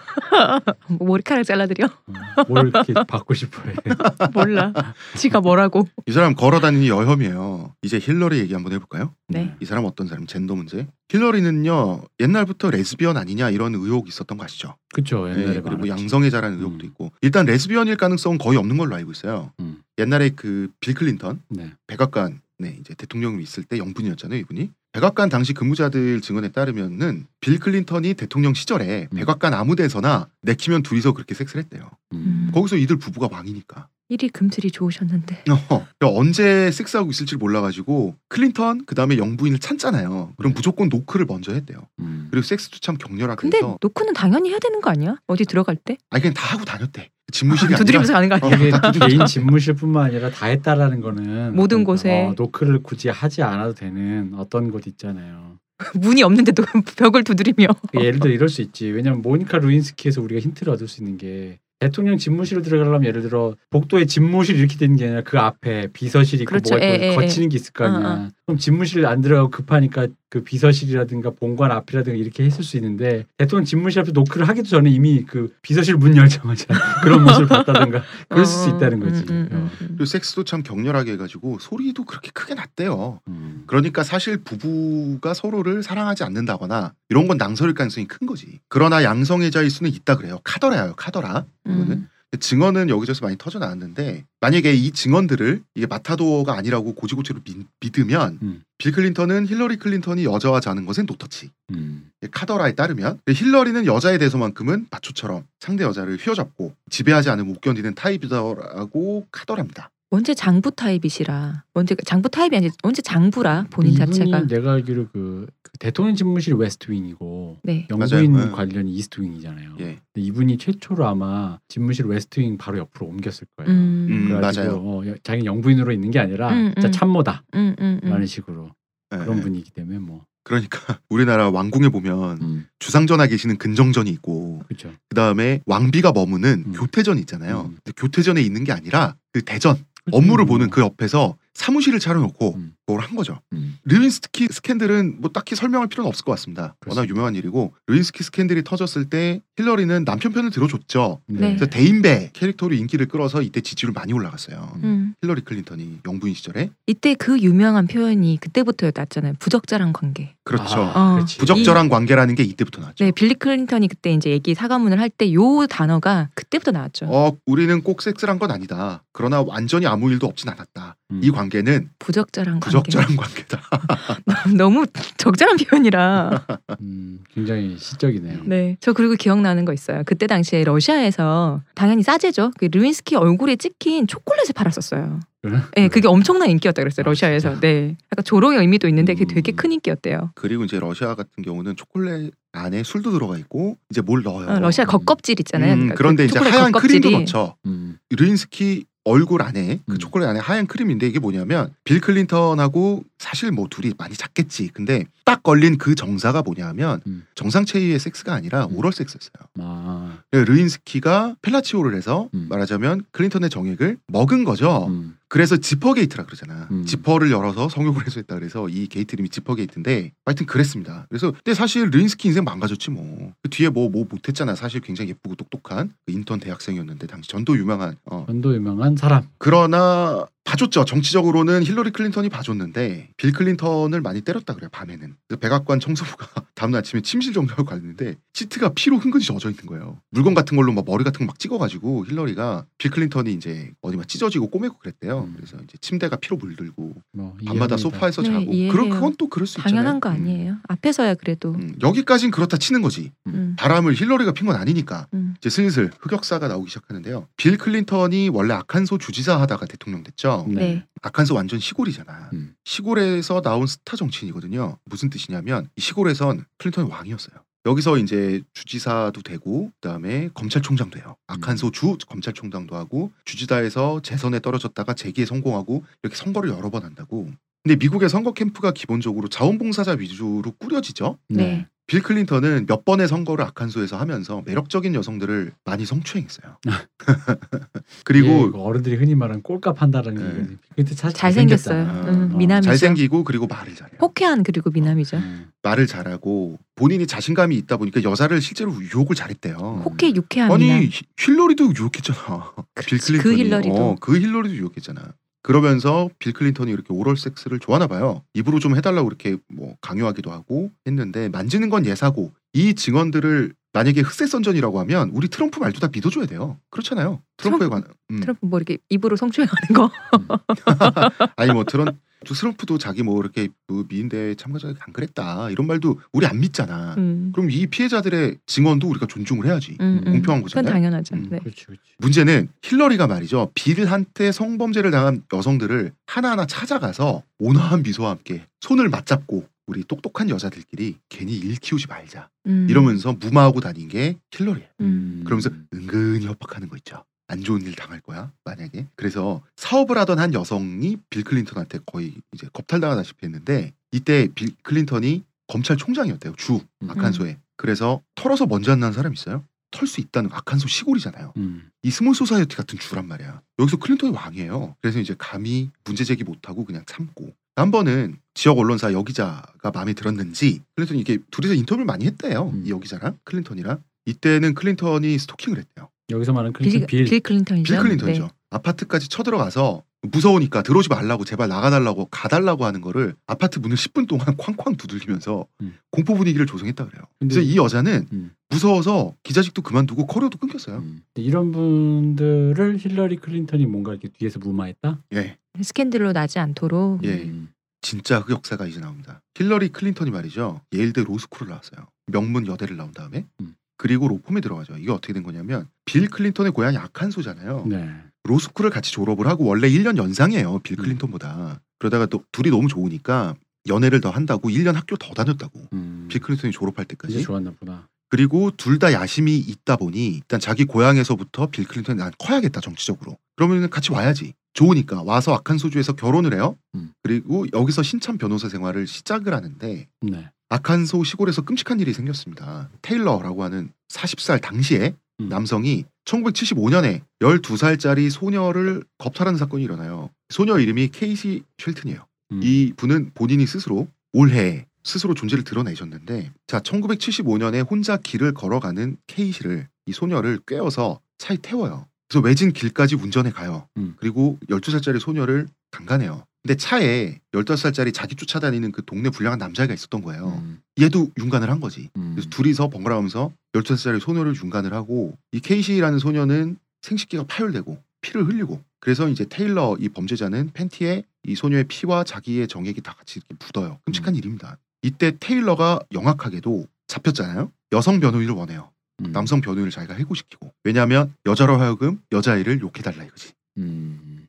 뭐 0.88 1.06
머리카락 1.08 1.44
잘라드려 1.44 1.86
음, 2.08 2.14
뭘 2.48 2.68
이렇게 2.68 2.92
받고 2.92 3.34
싶어해. 3.34 3.74
몰라 4.34 4.72
지가 5.16 5.40
뭐라고 5.40 5.88
이 6.06 6.12
사람 6.12 6.34
걸어다니는 6.34 6.86
여혐이에요 6.86 7.74
이제 7.82 7.98
힐러리 8.00 8.38
얘기 8.38 8.54
한번 8.54 8.72
해볼까요? 8.72 9.14
네. 9.28 9.54
이 9.60 9.64
사람 9.64 9.84
어떤 9.84 10.06
사람 10.08 10.26
젠더 10.26 10.54
문제 10.54 10.86
힐러리는요 11.10 12.02
옛날부터 12.20 12.70
레즈비언 12.70 13.16
아니냐 13.16 13.50
이런 13.50 13.74
의혹이 13.74 14.08
있었던 14.08 14.38
거 14.38 14.44
아시죠? 14.44 14.76
그쵸 14.92 15.28
옛날에 15.28 15.46
네, 15.54 15.60
그리고 15.60 15.78
많았지. 15.78 15.90
양성애자라는 15.90 16.58
의혹도 16.58 16.84
음. 16.84 16.88
있고 16.88 17.12
일단 17.22 17.46
레즈비언일 17.46 17.96
가능성은 17.96 18.38
거의 18.38 18.58
없는 18.58 18.76
걸로 18.76 18.94
알고 18.96 19.10
있어요. 19.12 19.52
음. 19.60 19.78
옛날에 19.98 20.30
그 20.30 20.68
빌 20.80 20.94
클린턴 20.94 21.42
네. 21.50 21.72
백악관 21.86 22.40
네 22.60 22.76
이제 22.78 22.94
대통령으로 22.94 23.40
있을 23.40 23.64
때 23.64 23.78
영부인이었잖아요 23.78 24.38
이분이 24.40 24.70
백악관 24.92 25.28
당시 25.28 25.54
근무자들 25.54 26.20
증언에 26.20 26.50
따르면은 26.50 27.26
빌 27.40 27.58
클린턴이 27.58 28.14
대통령 28.14 28.54
시절에 28.54 29.08
음. 29.12 29.16
백악관 29.16 29.54
아무데서나 29.54 30.28
내키면 30.42 30.82
둘이서 30.82 31.12
그렇게 31.12 31.34
섹스를 31.34 31.62
했대요. 31.62 31.88
음. 32.12 32.50
거기서 32.52 32.76
이들 32.76 32.98
부부가 32.98 33.28
왕이니까 33.30 33.88
일이 34.08 34.28
금슬이 34.28 34.72
좋으셨는데. 34.72 35.44
어, 35.70 35.86
언제 36.00 36.72
섹스하고 36.72 37.10
있을지 37.10 37.36
몰라가지고 37.36 38.16
클린턴 38.28 38.84
그 38.84 38.96
다음에 38.96 39.16
영부인을 39.16 39.60
찾잖아요. 39.60 40.34
그럼 40.36 40.52
네. 40.52 40.54
무조건 40.54 40.88
노크를 40.88 41.26
먼저 41.26 41.52
했대요. 41.52 41.86
음. 42.00 42.26
그리고 42.32 42.44
섹스도 42.44 42.78
참 42.80 42.96
격렬하게 42.96 43.40
근데 43.40 43.58
해서 43.58 43.78
노크는 43.80 44.12
당연히 44.14 44.50
해야 44.50 44.58
되는 44.58 44.80
거 44.80 44.90
아니야? 44.90 45.16
어디 45.28 45.44
들어갈 45.44 45.76
때? 45.76 45.96
아니 46.10 46.22
그냥 46.22 46.34
다 46.34 46.54
하고 46.54 46.64
다녔대. 46.64 47.10
집무실이 47.30 47.74
두드리면서 47.74 48.14
아니라 48.14 48.38
가는 48.38 48.58
거 48.58 48.76
아니야? 48.76 48.92
이게 48.94 49.06
개인 49.06 49.26
집무실뿐만 49.26 50.06
아니라 50.06 50.30
다 50.30 50.46
했다라는 50.46 51.00
거는 51.00 51.54
모든 51.54 51.78
어떤, 51.78 51.84
곳에. 51.84 52.26
어, 52.26 52.34
노크를 52.36 52.82
굳이 52.82 53.08
하지 53.08 53.42
않아도 53.42 53.74
되는 53.74 54.32
어떤 54.36 54.70
곳 54.70 54.86
있잖아요. 54.86 55.58
문이 55.94 56.22
없는데도 56.22 56.62
벽을 56.96 57.24
두드리며. 57.24 57.66
예를 57.94 58.20
들어 58.20 58.32
이럴 58.32 58.48
수 58.48 58.62
있지. 58.62 58.86
왜냐면 58.90 59.22
모니카 59.22 59.58
루인스키에서 59.58 60.20
우리가 60.20 60.40
힌트를 60.40 60.72
얻을 60.72 60.88
수 60.88 61.02
있는 61.02 61.16
게 61.16 61.58
대통령 61.80 62.18
집무실로 62.18 62.60
들어가려면 62.60 63.04
예를 63.06 63.22
들어 63.22 63.56
복도에 63.70 64.04
집무실 64.04 64.56
이렇게 64.56 64.76
되는 64.76 64.96
게 64.96 65.06
아니라 65.06 65.22
그 65.22 65.38
앞에 65.38 65.88
비서실 65.92 66.42
있고 66.42 66.50
그렇죠. 66.50 66.74
뭐가 66.74 66.86
있고 66.86 67.04
예, 67.04 67.10
예, 67.10 67.14
거치는 67.14 67.48
게 67.48 67.56
있을 67.56 67.72
거 67.72 67.86
아니야. 67.86 68.06
어, 68.06 68.12
어. 68.12 68.28
그럼 68.44 68.58
집무실 68.58 69.06
안 69.06 69.22
들어가고 69.22 69.50
급하니까 69.50 70.08
그 70.30 70.44
비서실이라든가 70.44 71.30
본관 71.30 71.72
앞이라든가 71.72 72.16
이렇게 72.16 72.44
했을 72.44 72.62
수 72.62 72.76
있는데 72.76 73.26
대통령 73.36 73.64
집무실 73.64 74.00
앞에 74.00 74.12
노크를 74.12 74.48
하기도 74.48 74.68
전에 74.68 74.88
이미 74.88 75.24
그 75.24 75.52
비서실 75.60 75.96
문 75.96 76.16
열자마자 76.16 76.66
그런 77.02 77.24
모습을 77.24 77.48
봤다든가 77.48 78.04
그럴 78.28 78.46
수 78.46 78.70
어, 78.70 78.76
있다는 78.76 79.00
거지. 79.00 79.22
음, 79.24 79.28
음, 79.30 79.48
음, 79.50 79.56
어. 79.56 79.70
음. 79.80 79.86
그리고 79.88 80.04
섹스도 80.04 80.44
참 80.44 80.62
격렬하게 80.62 81.12
해가지고 81.12 81.58
소리도 81.58 82.04
그렇게 82.04 82.30
크게 82.32 82.54
났대요. 82.54 83.20
음. 83.26 83.64
그러니까 83.66 84.04
사실 84.04 84.36
부부가 84.36 85.34
서로를 85.34 85.82
사랑하지 85.82 86.22
않는다거나 86.22 86.94
이런 87.08 87.26
건 87.26 87.36
낭설일 87.36 87.74
가능성이 87.74 88.06
큰 88.06 88.28
거지. 88.28 88.60
그러나 88.68 89.02
양성애자일 89.02 89.68
수는 89.68 89.90
있다 89.90 90.16
그래요. 90.16 90.38
카더라요, 90.44 90.94
카더라. 90.96 91.44
이거는 91.66 91.90
음. 91.90 92.08
증언은 92.38 92.88
여기저기서 92.90 93.24
많이 93.26 93.36
터져 93.36 93.58
나왔는데 93.58 94.24
만약에 94.40 94.72
이 94.72 94.92
증언들을 94.92 95.62
이게 95.74 95.86
마타도어가 95.86 96.56
아니라고 96.56 96.94
곧이곧대로 96.94 97.40
미- 97.44 97.64
믿으면 97.80 98.38
음. 98.42 98.62
빌 98.78 98.92
클린턴은 98.92 99.48
힐러리 99.48 99.76
클린턴이 99.76 100.24
여자와 100.24 100.60
자는 100.60 100.86
것은 100.86 101.06
no 101.06 101.17
touch. 101.17 101.50
음. 101.72 102.10
카더라에 102.30 102.74
따르면 102.76 103.18
힐러리는 103.28 103.84
여자에 103.84 104.18
대해서만큼은 104.18 104.86
마초처럼 104.90 105.44
상대 105.58 105.82
여자를 105.84 106.16
휘어잡고 106.18 106.72
지배하지 106.90 107.30
않으면 107.30 107.52
못 107.52 107.60
견디는 107.60 107.94
타입이다라고 107.96 109.26
카더랍니다. 109.32 109.90
원체 110.12 110.34
장부 110.34 110.72
타입이시라. 110.72 111.64
원체 111.72 111.94
장부 112.04 112.28
타입이 112.30 112.56
아니라 112.56 112.72
원체 112.82 113.00
장부라 113.00 113.66
본인 113.70 113.92
이분이 113.92 114.06
자체가. 114.12 114.46
내가 114.48 114.72
알기로 114.72 115.06
그, 115.12 115.46
그 115.62 115.70
대통령 115.78 116.16
집무실 116.16 116.54
West 116.54 116.92
Wing이고 116.92 117.58
네. 117.62 117.86
영부인 117.88 118.32
맞아요. 118.32 118.46
네. 118.46 118.50
관련이 118.50 118.92
East 118.92 119.12
Wing이잖아요. 119.12 119.76
예. 119.78 119.84
근데 119.84 120.26
이분이 120.26 120.58
최초로 120.58 121.06
아마 121.06 121.60
집무실 121.68 122.06
West 122.06 122.32
Wing 122.32 122.58
바로 122.58 122.78
옆으로 122.78 123.06
옮겼을 123.06 123.46
거예요. 123.56 123.70
음. 123.70 124.06
음, 124.10 124.28
그래가지고 124.30 124.64
맞아요. 124.66 124.76
어, 124.82 125.06
여- 125.06 125.14
자기 125.22 125.44
영부인으로 125.44 125.92
있는 125.92 126.10
게 126.10 126.18
아니라 126.18 126.50
음, 126.52 126.72
진짜 126.74 126.88
음. 126.88 126.92
참모다라는 126.92 127.76
음. 128.02 128.26
식으로 128.26 128.70
예, 129.14 129.16
그런 129.18 129.38
예. 129.38 129.42
분이기 129.42 129.70
때문에 129.70 130.00
뭐 130.00 130.24
그러니까 130.42 130.80
우리나라 131.08 131.50
왕궁에 131.50 131.90
보면 131.90 132.38
음, 132.42 132.66
주상전하 132.80 133.28
계시는 133.28 133.58
근정전이 133.58 134.10
있고. 134.10 134.62
그 135.08 135.14
다음에 135.14 135.60
왕비가 135.66 136.12
머무는 136.12 136.64
음. 136.66 136.72
교태전이 136.72 137.20
있잖아요. 137.20 137.66
음. 137.68 137.76
근데 137.84 137.92
교태전에 137.96 138.40
있는 138.40 138.64
게 138.64 138.72
아니라 138.72 139.14
그 139.32 139.42
대전 139.42 139.76
업무를 140.12 140.44
뭐. 140.44 140.54
보는 140.54 140.70
그 140.70 140.80
옆에서 140.80 141.36
사무실을 141.54 141.98
차려놓고 141.98 142.54
음. 142.56 142.72
그걸 142.90 143.00
한 143.08 143.16
거죠. 143.16 143.40
음. 143.52 143.78
르윈스키 143.84 144.48
스캔들은 144.50 145.16
뭐 145.20 145.30
딱히 145.30 145.54
설명할 145.54 145.88
필요는 145.88 146.08
없을 146.08 146.24
것 146.24 146.32
같습니다. 146.32 146.62
워낙 146.62 146.76
그렇습니다. 146.80 147.10
유명한 147.10 147.34
일이고 147.34 147.72
르윈스키 147.86 148.22
스캔들이 148.24 148.62
터졌을 148.64 149.04
때 149.06 149.40
힐러리는 149.58 150.04
남편 150.04 150.32
편을 150.32 150.50
들어줬죠. 150.50 151.20
네. 151.26 151.38
그래서 151.54 151.66
대인배 151.66 152.30
캐릭터로 152.32 152.74
인기를 152.74 153.06
끌어서 153.06 153.42
이때 153.42 153.60
지지율 153.60 153.92
많이 153.92 154.12
올라갔어요. 154.12 154.72
음. 154.82 155.14
힐러리 155.22 155.42
클린턴이 155.42 156.00
영부인 156.06 156.34
시절에 156.34 156.70
이때 156.86 157.14
그 157.14 157.38
유명한 157.40 157.86
표현이 157.86 158.38
그때부터 158.40 158.90
났잖아요. 158.94 159.34
부적절한 159.38 159.92
관계. 159.92 160.34
그렇죠. 160.44 160.80
아, 160.94 161.18
어. 161.20 161.24
부적절한 161.38 161.88
관계라는 161.88 162.34
게 162.34 162.42
이때부터 162.42 162.80
나왔죠. 162.80 163.04
네, 163.04 163.12
빌리 163.12 163.34
클린턴이 163.34 163.86
그때 163.88 164.12
이제 164.12 164.30
얘기 164.30 164.54
사과문을 164.54 164.98
할 164.98 165.10
때 165.10 165.32
요 165.34 165.66
단어가 165.66 166.30
그때부터 166.34 166.70
나왔죠. 166.70 167.06
어, 167.06 167.36
우리는 167.46 167.82
꼭 167.82 168.00
섹스를 168.00 168.30
한건 168.32 168.50
아니다. 168.50 169.02
그러나 169.12 169.42
완전히 169.42 169.86
아무 169.86 170.10
일도 170.10 170.26
없진 170.26 170.48
않았다. 170.48 170.96
음. 171.10 171.20
이 171.22 171.30
관계는 171.30 171.90
부적절한 171.98 172.60
관계. 172.60 172.70
부적절한 172.82 173.16
관계다. 173.16 173.60
너무 174.56 174.86
적절한 175.16 175.56
표현이라. 175.56 176.46
음, 176.80 177.20
굉장히 177.34 177.76
시적이네요. 177.78 178.40
네. 178.44 178.76
저 178.80 178.92
그리고 178.92 179.14
기억나는 179.14 179.64
거 179.64 179.72
있어요. 179.72 180.02
그때 180.06 180.26
당시에 180.26 180.64
러시아에서 180.64 181.62
당연히 181.74 182.02
싸제죠. 182.02 182.52
그 182.58 182.68
르윈스키 182.70 183.16
얼굴에 183.16 183.56
찍힌 183.56 184.06
초콜릿을 184.06 184.52
팔았었어요. 184.54 185.20
그래? 185.42 185.58
네, 185.74 185.88
그게 185.88 186.06
엄청난 186.06 186.50
인기였다 186.50 186.82
그랬어요. 186.82 187.04
아, 187.06 187.08
러시아에서. 187.08 187.50
진짜? 187.52 187.60
네. 187.60 187.96
약간 188.12 188.24
조롱의 188.24 188.58
의미도 188.60 188.88
있는데 188.88 189.14
그게 189.14 189.24
음. 189.24 189.34
되게 189.34 189.52
큰 189.52 189.72
인기였대요. 189.72 190.32
그리고 190.34 190.64
이제 190.64 190.78
러시아 190.78 191.14
같은 191.14 191.42
경우는 191.42 191.76
초콜릿 191.76 192.34
안에 192.52 192.82
술도 192.82 193.12
들어가 193.12 193.38
있고 193.38 193.78
이제 193.90 194.00
뭘 194.02 194.22
넣어요. 194.22 194.48
어, 194.48 194.58
러시아 194.60 194.84
겉껍질 194.84 195.38
있잖아요. 195.40 195.72
음, 195.72 195.76
그러니까 195.78 195.94
그런데 195.94 196.26
그 196.26 196.30
이제 196.30 196.38
하얀 196.38 196.72
겉껍질이 196.72 197.00
크림도 197.00 197.18
넣죠. 197.20 197.54
음, 197.66 197.98
르윈스키 198.10 198.84
얼굴 199.04 199.42
안에 199.42 199.80
그 199.86 199.92
음. 199.92 199.98
초콜릿 199.98 200.28
안에 200.28 200.40
하얀 200.40 200.66
크림인데 200.66 201.06
이게 201.06 201.18
뭐냐면 201.18 201.72
빌 201.84 202.00
클린턴하고 202.00 203.04
사실 203.18 203.50
뭐 203.50 203.66
둘이 203.70 203.94
많이 203.96 204.14
잤겠지. 204.14 204.68
근데 204.72 205.04
딱 205.24 205.42
걸린 205.42 205.78
그 205.78 205.94
정사가 205.94 206.42
뭐냐면 206.42 207.00
음. 207.06 207.26
정상 207.34 207.64
체위의 207.64 207.98
섹스가 207.98 208.34
아니라 208.34 208.66
음. 208.66 208.76
오럴 208.76 208.92
섹스였어요. 208.92 209.32
아, 209.60 210.18
르윈스키가 210.32 211.36
펠라치오를 211.40 211.94
해서 211.94 212.28
음. 212.34 212.46
말하자면 212.50 213.04
클린턴의 213.12 213.48
정액을 213.50 213.98
먹은 214.06 214.44
거죠. 214.44 214.86
음, 214.88 215.16
그래서 215.30 215.56
지퍼 215.56 215.94
게이트라 215.94 216.24
그러잖아. 216.24 216.66
음. 216.72 216.84
지퍼를 216.84 217.30
열어서 217.30 217.68
성욕을 217.68 218.04
해소했다 218.04 218.34
그래서 218.34 218.68
이 218.68 218.88
게이트 218.88 219.14
이름이 219.14 219.28
지퍼 219.28 219.54
게이트인데 219.54 220.12
하여튼 220.26 220.44
그랬습니다. 220.44 221.06
그래서 221.08 221.30
근데 221.30 221.54
사실 221.54 221.88
르윈스키 221.88 222.28
인생 222.28 222.42
망가졌지 222.44 222.90
뭐. 222.90 223.32
그 223.40 223.48
뒤에 223.48 223.68
뭐뭐 223.68 224.06
못했잖아. 224.10 224.56
사실 224.56 224.80
굉장히 224.80 225.10
예쁘고 225.10 225.36
똑똑한 225.36 225.92
그 226.04 226.12
인턴 226.12 226.40
대학생이었는데 226.40 227.06
당시 227.06 227.30
전도유망한 227.30 227.96
어. 228.06 228.24
전도유망한 228.26 228.96
사람. 228.96 229.28
그러나 229.38 230.26
봐줬죠. 230.44 230.84
정치적으로는 230.84 231.62
힐러리 231.62 231.90
클린턴이 231.90 232.28
봐줬는데 232.28 233.10
빌 233.16 233.32
클린턴을 233.32 234.00
많이 234.00 234.20
때렸다 234.22 234.54
그래요. 234.54 234.68
밤에는. 234.72 235.14
그래서 235.28 235.38
백악관 235.38 235.80
청소부가 235.80 236.26
다음 236.54 236.72
날 236.72 236.80
아침에 236.80 237.02
침실 237.02 237.32
정리하고 237.32 237.64
갔는데 237.64 238.16
시트가 238.34 238.70
피로 238.74 238.96
흥건히 238.98 239.24
젖어 239.24 239.48
있는 239.50 239.66
거예요. 239.66 239.98
물건 240.10 240.34
같은 240.34 240.56
걸로 240.56 240.72
막 240.72 240.84
머리 240.86 241.04
같은 241.04 241.26
거 241.26 241.30
막 241.30 241.38
찍어가지고 241.38 242.06
힐러리가 242.06 242.64
빌 242.78 242.90
클린턴이 242.90 243.32
이제 243.34 243.70
어디 243.82 243.96
막 243.96 244.08
찢어지고 244.08 244.48
꼬매고 244.50 244.78
그랬대요. 244.78 245.20
음. 245.28 245.34
그래서 245.36 245.56
이제 245.62 245.78
침대가 245.80 246.16
피로 246.16 246.36
물들고 246.36 246.94
뭐 247.12 247.36
밤마다 247.44 247.76
이해합니다. 247.76 247.76
소파에서 247.76 248.22
네, 248.22 248.28
자고 248.32 248.52
이해해요. 248.52 248.72
그런 248.72 248.88
그건 248.90 249.14
또 249.18 249.28
그럴 249.28 249.46
수 249.46 249.60
있잖아요. 249.60 249.70
당연한 249.76 250.00
거 250.00 250.08
음. 250.08 250.14
아니에요. 250.14 250.56
앞에서야 250.68 251.14
그래도. 251.14 251.52
음, 251.52 251.76
여기까진 251.82 252.30
그렇다 252.32 252.56
치는 252.56 252.82
거지. 252.82 253.12
음. 253.28 253.54
바람을 253.58 253.94
힐러리가 253.94 254.32
핀 254.32 254.46
건 254.46 254.56
아니니까 254.56 255.06
음. 255.14 255.34
이제 255.38 255.48
슬슬 255.50 255.90
흑역사가 256.00 256.48
나오기 256.48 256.68
시작하는데요. 256.70 257.28
빌 257.36 257.56
클린턴이 257.58 258.30
원래 258.30 258.54
아칸소 258.54 258.98
주지사 258.98 259.38
하다가 259.40 259.66
대통령 259.66 260.02
됐죠. 260.02 260.29
네. 260.46 260.54
네. 260.54 260.86
아칸소 261.02 261.34
완전 261.34 261.58
시골이잖아. 261.58 262.30
음. 262.32 262.54
시골에서 262.64 263.40
나온 263.40 263.66
스타 263.66 263.96
정치인이거든요. 263.96 264.78
무슨 264.84 265.10
뜻이냐면 265.10 265.68
이 265.76 265.80
시골에선 265.80 266.44
클린턴이 266.58 266.90
왕이었어요. 266.90 267.36
여기서 267.66 267.98
이제 267.98 268.40
주지사도 268.54 269.20
되고 269.22 269.70
그다음에 269.80 270.30
검찰총장도 270.32 270.98
해요. 270.98 271.16
아칸소 271.26 271.70
주 271.72 271.96
검찰총장도 272.08 272.74
하고 272.74 273.12
주지사에서 273.26 274.00
재선에 274.02 274.40
떨어졌다가 274.40 274.94
재기에 274.94 275.26
성공하고 275.26 275.84
이렇게 276.02 276.16
선거를 276.16 276.50
여러 276.50 276.70
번 276.70 276.84
한다고. 276.84 277.28
근데 277.62 277.76
미국의 277.76 278.08
선거 278.08 278.32
캠프가 278.32 278.72
기본적으로 278.72 279.28
자원봉사자 279.28 279.92
위주로 279.92 280.52
꾸려지죠. 280.58 281.18
네. 281.28 281.66
빌 281.90 282.02
클린턴은 282.02 282.66
몇 282.66 282.84
번의 282.84 283.08
선거를 283.08 283.44
아칸소에서 283.46 283.96
하면서 283.98 284.44
매력적인 284.46 284.94
여성들을 284.94 285.50
많이 285.64 285.84
성추행했어요. 285.84 286.56
그리고 288.04 288.28
예, 288.28 288.40
이거 288.42 288.62
어른들이 288.62 288.94
흔히 288.94 289.16
말하는 289.16 289.42
꼴값 289.42 289.82
한다라는 289.82 290.56
네. 290.76 290.84
잘 290.84 291.12
잘생겼어요. 291.12 291.82
음, 291.82 292.30
어. 292.32 292.36
미남이죠. 292.36 292.68
잘생기고 292.70 293.24
그리고 293.24 293.48
말을 293.48 293.74
잘해요. 293.74 293.98
호쾌한 294.00 294.44
그리고 294.44 294.70
미남이죠. 294.70 295.16
음. 295.16 295.50
말을 295.64 295.88
잘하고 295.88 296.58
본인이 296.76 297.08
자신감이 297.08 297.56
있다 297.56 297.76
보니까 297.76 298.04
여자를 298.04 298.40
실제로 298.40 298.72
유혹을 298.72 299.16
잘했대요. 299.16 299.82
호쾌 299.84 300.12
유쾌한. 300.14 300.52
아니 300.52 300.86
히- 300.86 301.02
힐러리도 301.18 301.74
유혹했잖아. 301.76 302.52
빌 302.76 302.98
그렇지, 302.98 303.12
클린턴이. 303.14 303.22
그 303.22 303.36
힐러리도. 303.36 303.74
어, 303.74 303.96
그 304.00 304.16
힐러리도 304.16 304.54
유혹했잖아. 304.54 305.02
그러면서 305.42 306.08
빌 306.18 306.32
클린턴이 306.32 306.70
이렇게 306.70 306.92
오럴 306.92 307.16
섹스를 307.16 307.58
좋아하나 307.58 307.86
봐요. 307.86 308.22
입으로 308.34 308.58
좀 308.58 308.76
해달라고 308.76 309.08
이렇게 309.08 309.36
뭐 309.48 309.76
강요하기도 309.80 310.30
하고 310.30 310.70
했는데 310.86 311.28
만지는 311.28 311.70
건 311.70 311.86
예사고 311.86 312.32
이 312.52 312.74
증언들을 312.74 313.54
만약에 313.72 314.00
흑색 314.00 314.28
선전이라고 314.28 314.80
하면 314.80 315.10
우리 315.14 315.28
트럼프 315.28 315.60
말도 315.60 315.78
다 315.80 315.88
믿어줘야 315.92 316.26
돼요. 316.26 316.58
그렇잖아요. 316.70 317.22
트럼프에 317.36 317.68
관한 317.68 317.88
음. 318.10 318.20
트럼프 318.20 318.44
뭐 318.46 318.58
이렇게 318.58 318.78
입으로 318.88 319.16
성추행하는 319.16 319.68
거. 319.74 319.90
아니 321.36 321.52
뭐 321.52 321.64
트럼 321.64 321.98
트럼프도 322.24 322.78
자기 322.78 323.02
뭐 323.02 323.20
이렇게 323.20 323.48
그 323.66 323.84
미인대 323.88 324.34
참가자가 324.34 324.74
안 324.80 324.92
그랬다 324.92 325.50
이런 325.50 325.66
말도 325.66 326.00
우리 326.12 326.26
안 326.26 326.40
믿잖아. 326.40 326.94
음. 326.98 327.30
그럼 327.32 327.50
이 327.50 327.66
피해자들의 327.66 328.38
증언도 328.46 328.88
우리가 328.88 329.06
존중을 329.06 329.46
해야지. 329.46 329.76
음, 329.80 330.02
음. 330.04 330.12
공평한 330.12 330.22
그건 330.22 330.42
거잖아요. 330.42 330.72
당연하죠. 330.72 331.14
음. 331.14 331.28
네. 331.30 331.38
그렇지, 331.38 331.66
그렇지. 331.66 331.82
문제는 331.98 332.48
힐러리가 332.62 333.06
말이죠. 333.06 333.52
빌한테 333.54 334.32
성범죄를 334.32 334.90
당한 334.90 335.22
여성들을 335.32 335.92
하나하나 336.06 336.46
찾아가서 336.46 337.22
온화한 337.38 337.82
미소와 337.84 338.10
함께 338.10 338.44
손을 338.60 338.88
맞잡고 338.88 339.46
우리 339.70 339.84
똑똑한 339.84 340.30
여자들끼리 340.30 340.96
괜히 341.08 341.36
일 341.36 341.54
키우지 341.54 341.86
말자 341.86 342.28
음. 342.48 342.66
이러면서 342.68 343.12
무마하고 343.12 343.60
다닌 343.60 343.86
게 343.86 344.16
힐러리예요. 344.32 344.68
음. 344.80 345.22
그러면서 345.24 345.48
은근히 345.72 346.26
협박하는 346.26 346.68
거 346.68 346.76
있죠. 346.78 347.04
안 347.28 347.40
좋은 347.44 347.62
일 347.62 347.76
당할 347.76 348.00
거야 348.00 348.32
만약에. 348.44 348.88
그래서 348.96 349.40
사업을 349.54 349.96
하던 349.98 350.18
한 350.18 350.34
여성이 350.34 350.96
빌 351.08 351.22
클린턴한테 351.22 351.78
거의 351.86 352.14
이제 352.34 352.48
겁탈당하다시피 352.52 353.24
했는데 353.24 353.72
이때 353.92 354.26
빌 354.34 354.56
클린턴이 354.64 355.22
검찰총장이었대요. 355.46 356.34
주 356.36 356.60
음. 356.82 356.90
아칸소에. 356.90 357.38
그래서 357.56 358.02
털어서 358.16 358.46
먼지 358.46 358.72
안 358.72 358.80
나는 358.80 358.92
사람 358.92 359.12
있어요? 359.12 359.44
털 359.70 359.86
수 359.86 360.00
있다는 360.00 360.30
아칸소 360.32 360.66
시골이잖아요. 360.66 361.32
음. 361.36 361.70
이 361.84 361.92
small 361.92 362.16
society 362.16 362.56
같은 362.56 362.76
주란 362.76 363.06
말이야. 363.06 363.40
여기서 363.60 363.76
클린턴이 363.76 364.12
왕이에요. 364.12 364.74
그래서 364.80 364.98
이제 364.98 365.14
감히 365.16 365.70
문제 365.84 366.02
제기 366.02 366.24
못하고 366.24 366.64
그냥 366.64 366.82
참고. 366.86 367.32
한 367.60 367.70
번은 367.70 368.16
지역 368.32 368.58
언론사 368.58 368.92
여기자가 368.94 369.70
마음에 369.74 369.92
들었는지 369.92 370.62
클린턴이 370.76 371.00
이게 371.00 371.18
둘이서 371.30 371.52
인터뷰를 371.54 371.84
많이 371.84 372.06
했대요. 372.06 372.50
음. 372.54 372.62
이 372.64 372.70
여기자랑 372.70 373.18
클린턴이랑. 373.24 373.82
이때는 374.06 374.54
클린턴이 374.54 375.18
스토킹을 375.18 375.58
했대요. 375.58 375.90
여기서 376.08 376.32
말하는 376.32 376.54
빌, 376.54 376.70
클린턴 376.70 376.86
빌. 376.86 377.04
빌 377.04 377.20
클린턴이죠. 377.20 377.72
빌 377.72 377.82
클린턴이죠. 377.82 378.22
네. 378.22 378.28
아파트까지 378.48 379.08
쳐들어가서 379.08 379.82
무서우니까 380.02 380.62
들어오지 380.62 380.88
말라고 380.88 381.24
제발 381.24 381.48
나가달라고 381.48 382.06
가달라고 382.06 382.64
하는 382.64 382.80
거를 382.80 383.14
아파트 383.26 383.58
문을 383.58 383.76
10분 383.76 384.08
동안 384.08 384.34
쾅쾅 384.36 384.76
두들기면서 384.76 385.46
음. 385.60 385.76
공포 385.90 386.14
분위기를 386.14 386.46
조성했다 386.46 386.86
그래요. 386.86 387.02
근데- 387.18 387.34
그래서 387.34 387.50
이 387.50 387.56
여자는 387.56 388.06
음. 388.12 388.32
무서워서 388.48 389.14
기자직도 389.22 389.62
그만두고 389.62 390.06
커리어도 390.06 390.38
끊겼어요. 390.38 390.78
음. 390.78 391.02
이런 391.16 391.52
분들을 391.52 392.78
힐러리 392.78 393.16
클린턴이 393.16 393.66
뭔가 393.66 393.92
이렇게 393.92 394.08
뒤에서 394.08 394.38
무마했다. 394.38 395.02
예, 395.14 395.36
스캔들로 395.60 396.12
나지 396.12 396.38
않도록. 396.38 397.04
예. 397.04 397.24
음. 397.24 397.52
진짜 397.82 398.22
그 398.24 398.32
역사가 398.32 398.66
이제 398.66 398.78
나옵니다. 398.80 399.22
힐러리 399.36 399.68
클린턴이 399.70 400.10
말이죠. 400.10 400.60
예일대 400.74 401.02
로스쿨을 401.04 401.48
나왔어요. 401.50 401.86
명문 402.06 402.46
여대를 402.46 402.76
나온 402.76 402.92
다음에 402.92 403.24
음. 403.40 403.54
그리고 403.78 404.06
로펌에 404.08 404.40
들어가죠. 404.42 404.76
이게 404.76 404.90
어떻게 404.90 405.14
된 405.14 405.22
거냐면 405.22 405.66
빌 405.86 406.08
클린턴의 406.10 406.52
고향이 406.52 406.76
아칸소잖아요. 406.76 407.64
네. 407.66 407.88
로스쿨을 408.24 408.70
같이 408.70 408.92
졸업을 408.92 409.26
하고 409.26 409.44
원래 409.44 409.68
1년 409.68 409.96
연상이에요. 409.96 410.60
빌 410.60 410.78
음. 410.78 410.82
클린턴보다. 410.82 411.60
그러다가 411.78 412.06
또 412.06 412.22
둘이 412.32 412.50
너무 412.50 412.68
좋으니까 412.68 413.34
연애를 413.68 414.00
더 414.00 414.10
한다고 414.10 414.48
1년 414.48 414.72
학교 414.74 414.96
더 414.96 415.12
다녔다고. 415.14 415.68
음. 415.72 416.06
빌 416.10 416.20
클린턴이 416.20 416.52
졸업할 416.52 416.84
때까지. 416.84 417.22
좋았나 417.22 417.52
보다. 417.58 417.88
그리고 418.08 418.50
둘 418.56 418.78
다 418.80 418.92
야심이 418.92 419.36
있다 419.38 419.76
보니 419.76 420.08
일단 420.16 420.40
자기 420.40 420.64
고향에서부터 420.64 421.46
빌 421.46 421.64
클린턴이 421.66 421.98
난 421.98 422.10
커야겠다 422.18 422.60
정치적으로. 422.60 423.16
그러면 423.36 423.70
같이 423.70 423.92
와야지. 423.92 424.34
좋으니까 424.52 425.02
와서 425.04 425.32
아칸소주에서 425.34 425.92
결혼을 425.94 426.34
해요. 426.34 426.56
음. 426.74 426.92
그리고 427.04 427.46
여기서 427.52 427.82
신참 427.84 428.18
변호사 428.18 428.48
생활을 428.48 428.86
시작을 428.88 429.32
하는데 429.32 429.86
네. 430.00 430.30
아칸소 430.48 431.04
시골에서 431.04 431.42
끔찍한 431.42 431.78
일이 431.78 431.92
생겼습니다. 431.92 432.68
테일러라고 432.82 433.44
하는 433.44 433.70
40살 433.88 434.42
당시에 434.42 434.96
음. 435.20 435.28
남성이 435.28 435.84
1975년에 436.04 437.02
12살짜리 437.20 438.10
소녀를 438.10 438.82
겁탈하는 438.98 439.38
사건이 439.38 439.62
일어나요. 439.62 440.10
소녀 440.28 440.58
이름이 440.58 440.88
케이시 440.88 441.42
쉘튼이에요. 441.58 442.06
음. 442.32 442.40
이 442.42 442.72
분은 442.76 443.12
본인이 443.14 443.46
스스로 443.46 443.88
올해 444.12 444.66
스스로 444.82 445.14
존재를 445.14 445.44
드러내셨는데 445.44 446.32
자 446.46 446.60
1975년에 446.60 447.68
혼자 447.70 447.96
길을 447.96 448.34
걸어가는 448.34 448.96
케이시를 449.06 449.68
이 449.86 449.92
소녀를 449.92 450.40
꿰어서 450.46 451.00
차에 451.18 451.36
태워요. 451.42 451.86
그래서 452.08 452.24
외진 452.26 452.52
길까지 452.52 452.96
운전해 452.96 453.30
가요. 453.30 453.68
음. 453.76 453.94
그리고 453.98 454.38
12살짜리 454.48 454.98
소녀를 454.98 455.46
강간해요. 455.70 456.24
근데 456.42 456.56
차에 456.56 457.20
15살짜리 457.32 457.92
자기 457.92 458.14
쫓아다니는 458.14 458.72
그 458.72 458.82
동네 458.84 459.10
불량한 459.10 459.38
남자애가 459.38 459.74
있었던 459.74 460.02
거예요. 460.02 460.40
음. 460.42 460.62
얘도 460.80 461.10
윤간을 461.18 461.50
한 461.50 461.60
거지. 461.60 461.90
음. 461.96 462.12
그래서 462.14 462.30
둘이서 462.30 462.68
번갈아가면서 462.68 463.32
12살짜리 463.52 464.00
소녀를 464.00 464.34
윤간을 464.34 464.72
하고 464.72 465.16
이 465.32 465.40
케이시라는 465.40 465.98
소녀는 465.98 466.56
생식기가 466.82 467.24
파열되고 467.24 467.78
피를 468.00 468.26
흘리고 468.26 468.62
그래서 468.80 469.08
이제 469.08 469.26
테일러 469.28 469.76
이 469.78 469.90
범죄자는 469.90 470.50
팬티에 470.54 471.04
이 471.24 471.34
소녀의 471.34 471.64
피와 471.64 472.04
자기의 472.04 472.48
정액이 472.48 472.80
다 472.80 472.94
같이 472.94 473.18
이렇게 473.18 473.34
묻어요. 473.38 473.78
끔찍한 473.84 474.14
음. 474.14 474.18
일입니다. 474.18 474.56
이때 474.82 475.12
테일러가 475.20 475.80
영악하게도 475.92 476.66
잡혔잖아요. 476.86 477.52
여성 477.72 478.00
변호인을 478.00 478.34
원해요. 478.34 478.70
음. 479.02 479.12
남성 479.12 479.42
변호인을 479.42 479.70
자기가 479.70 479.94
해고시키고 479.94 480.52
왜냐하면 480.64 481.12
여자로 481.26 481.58
하여금 481.58 482.00
여자애를 482.12 482.60
욕해달라 482.62 483.04
이거지. 483.04 483.32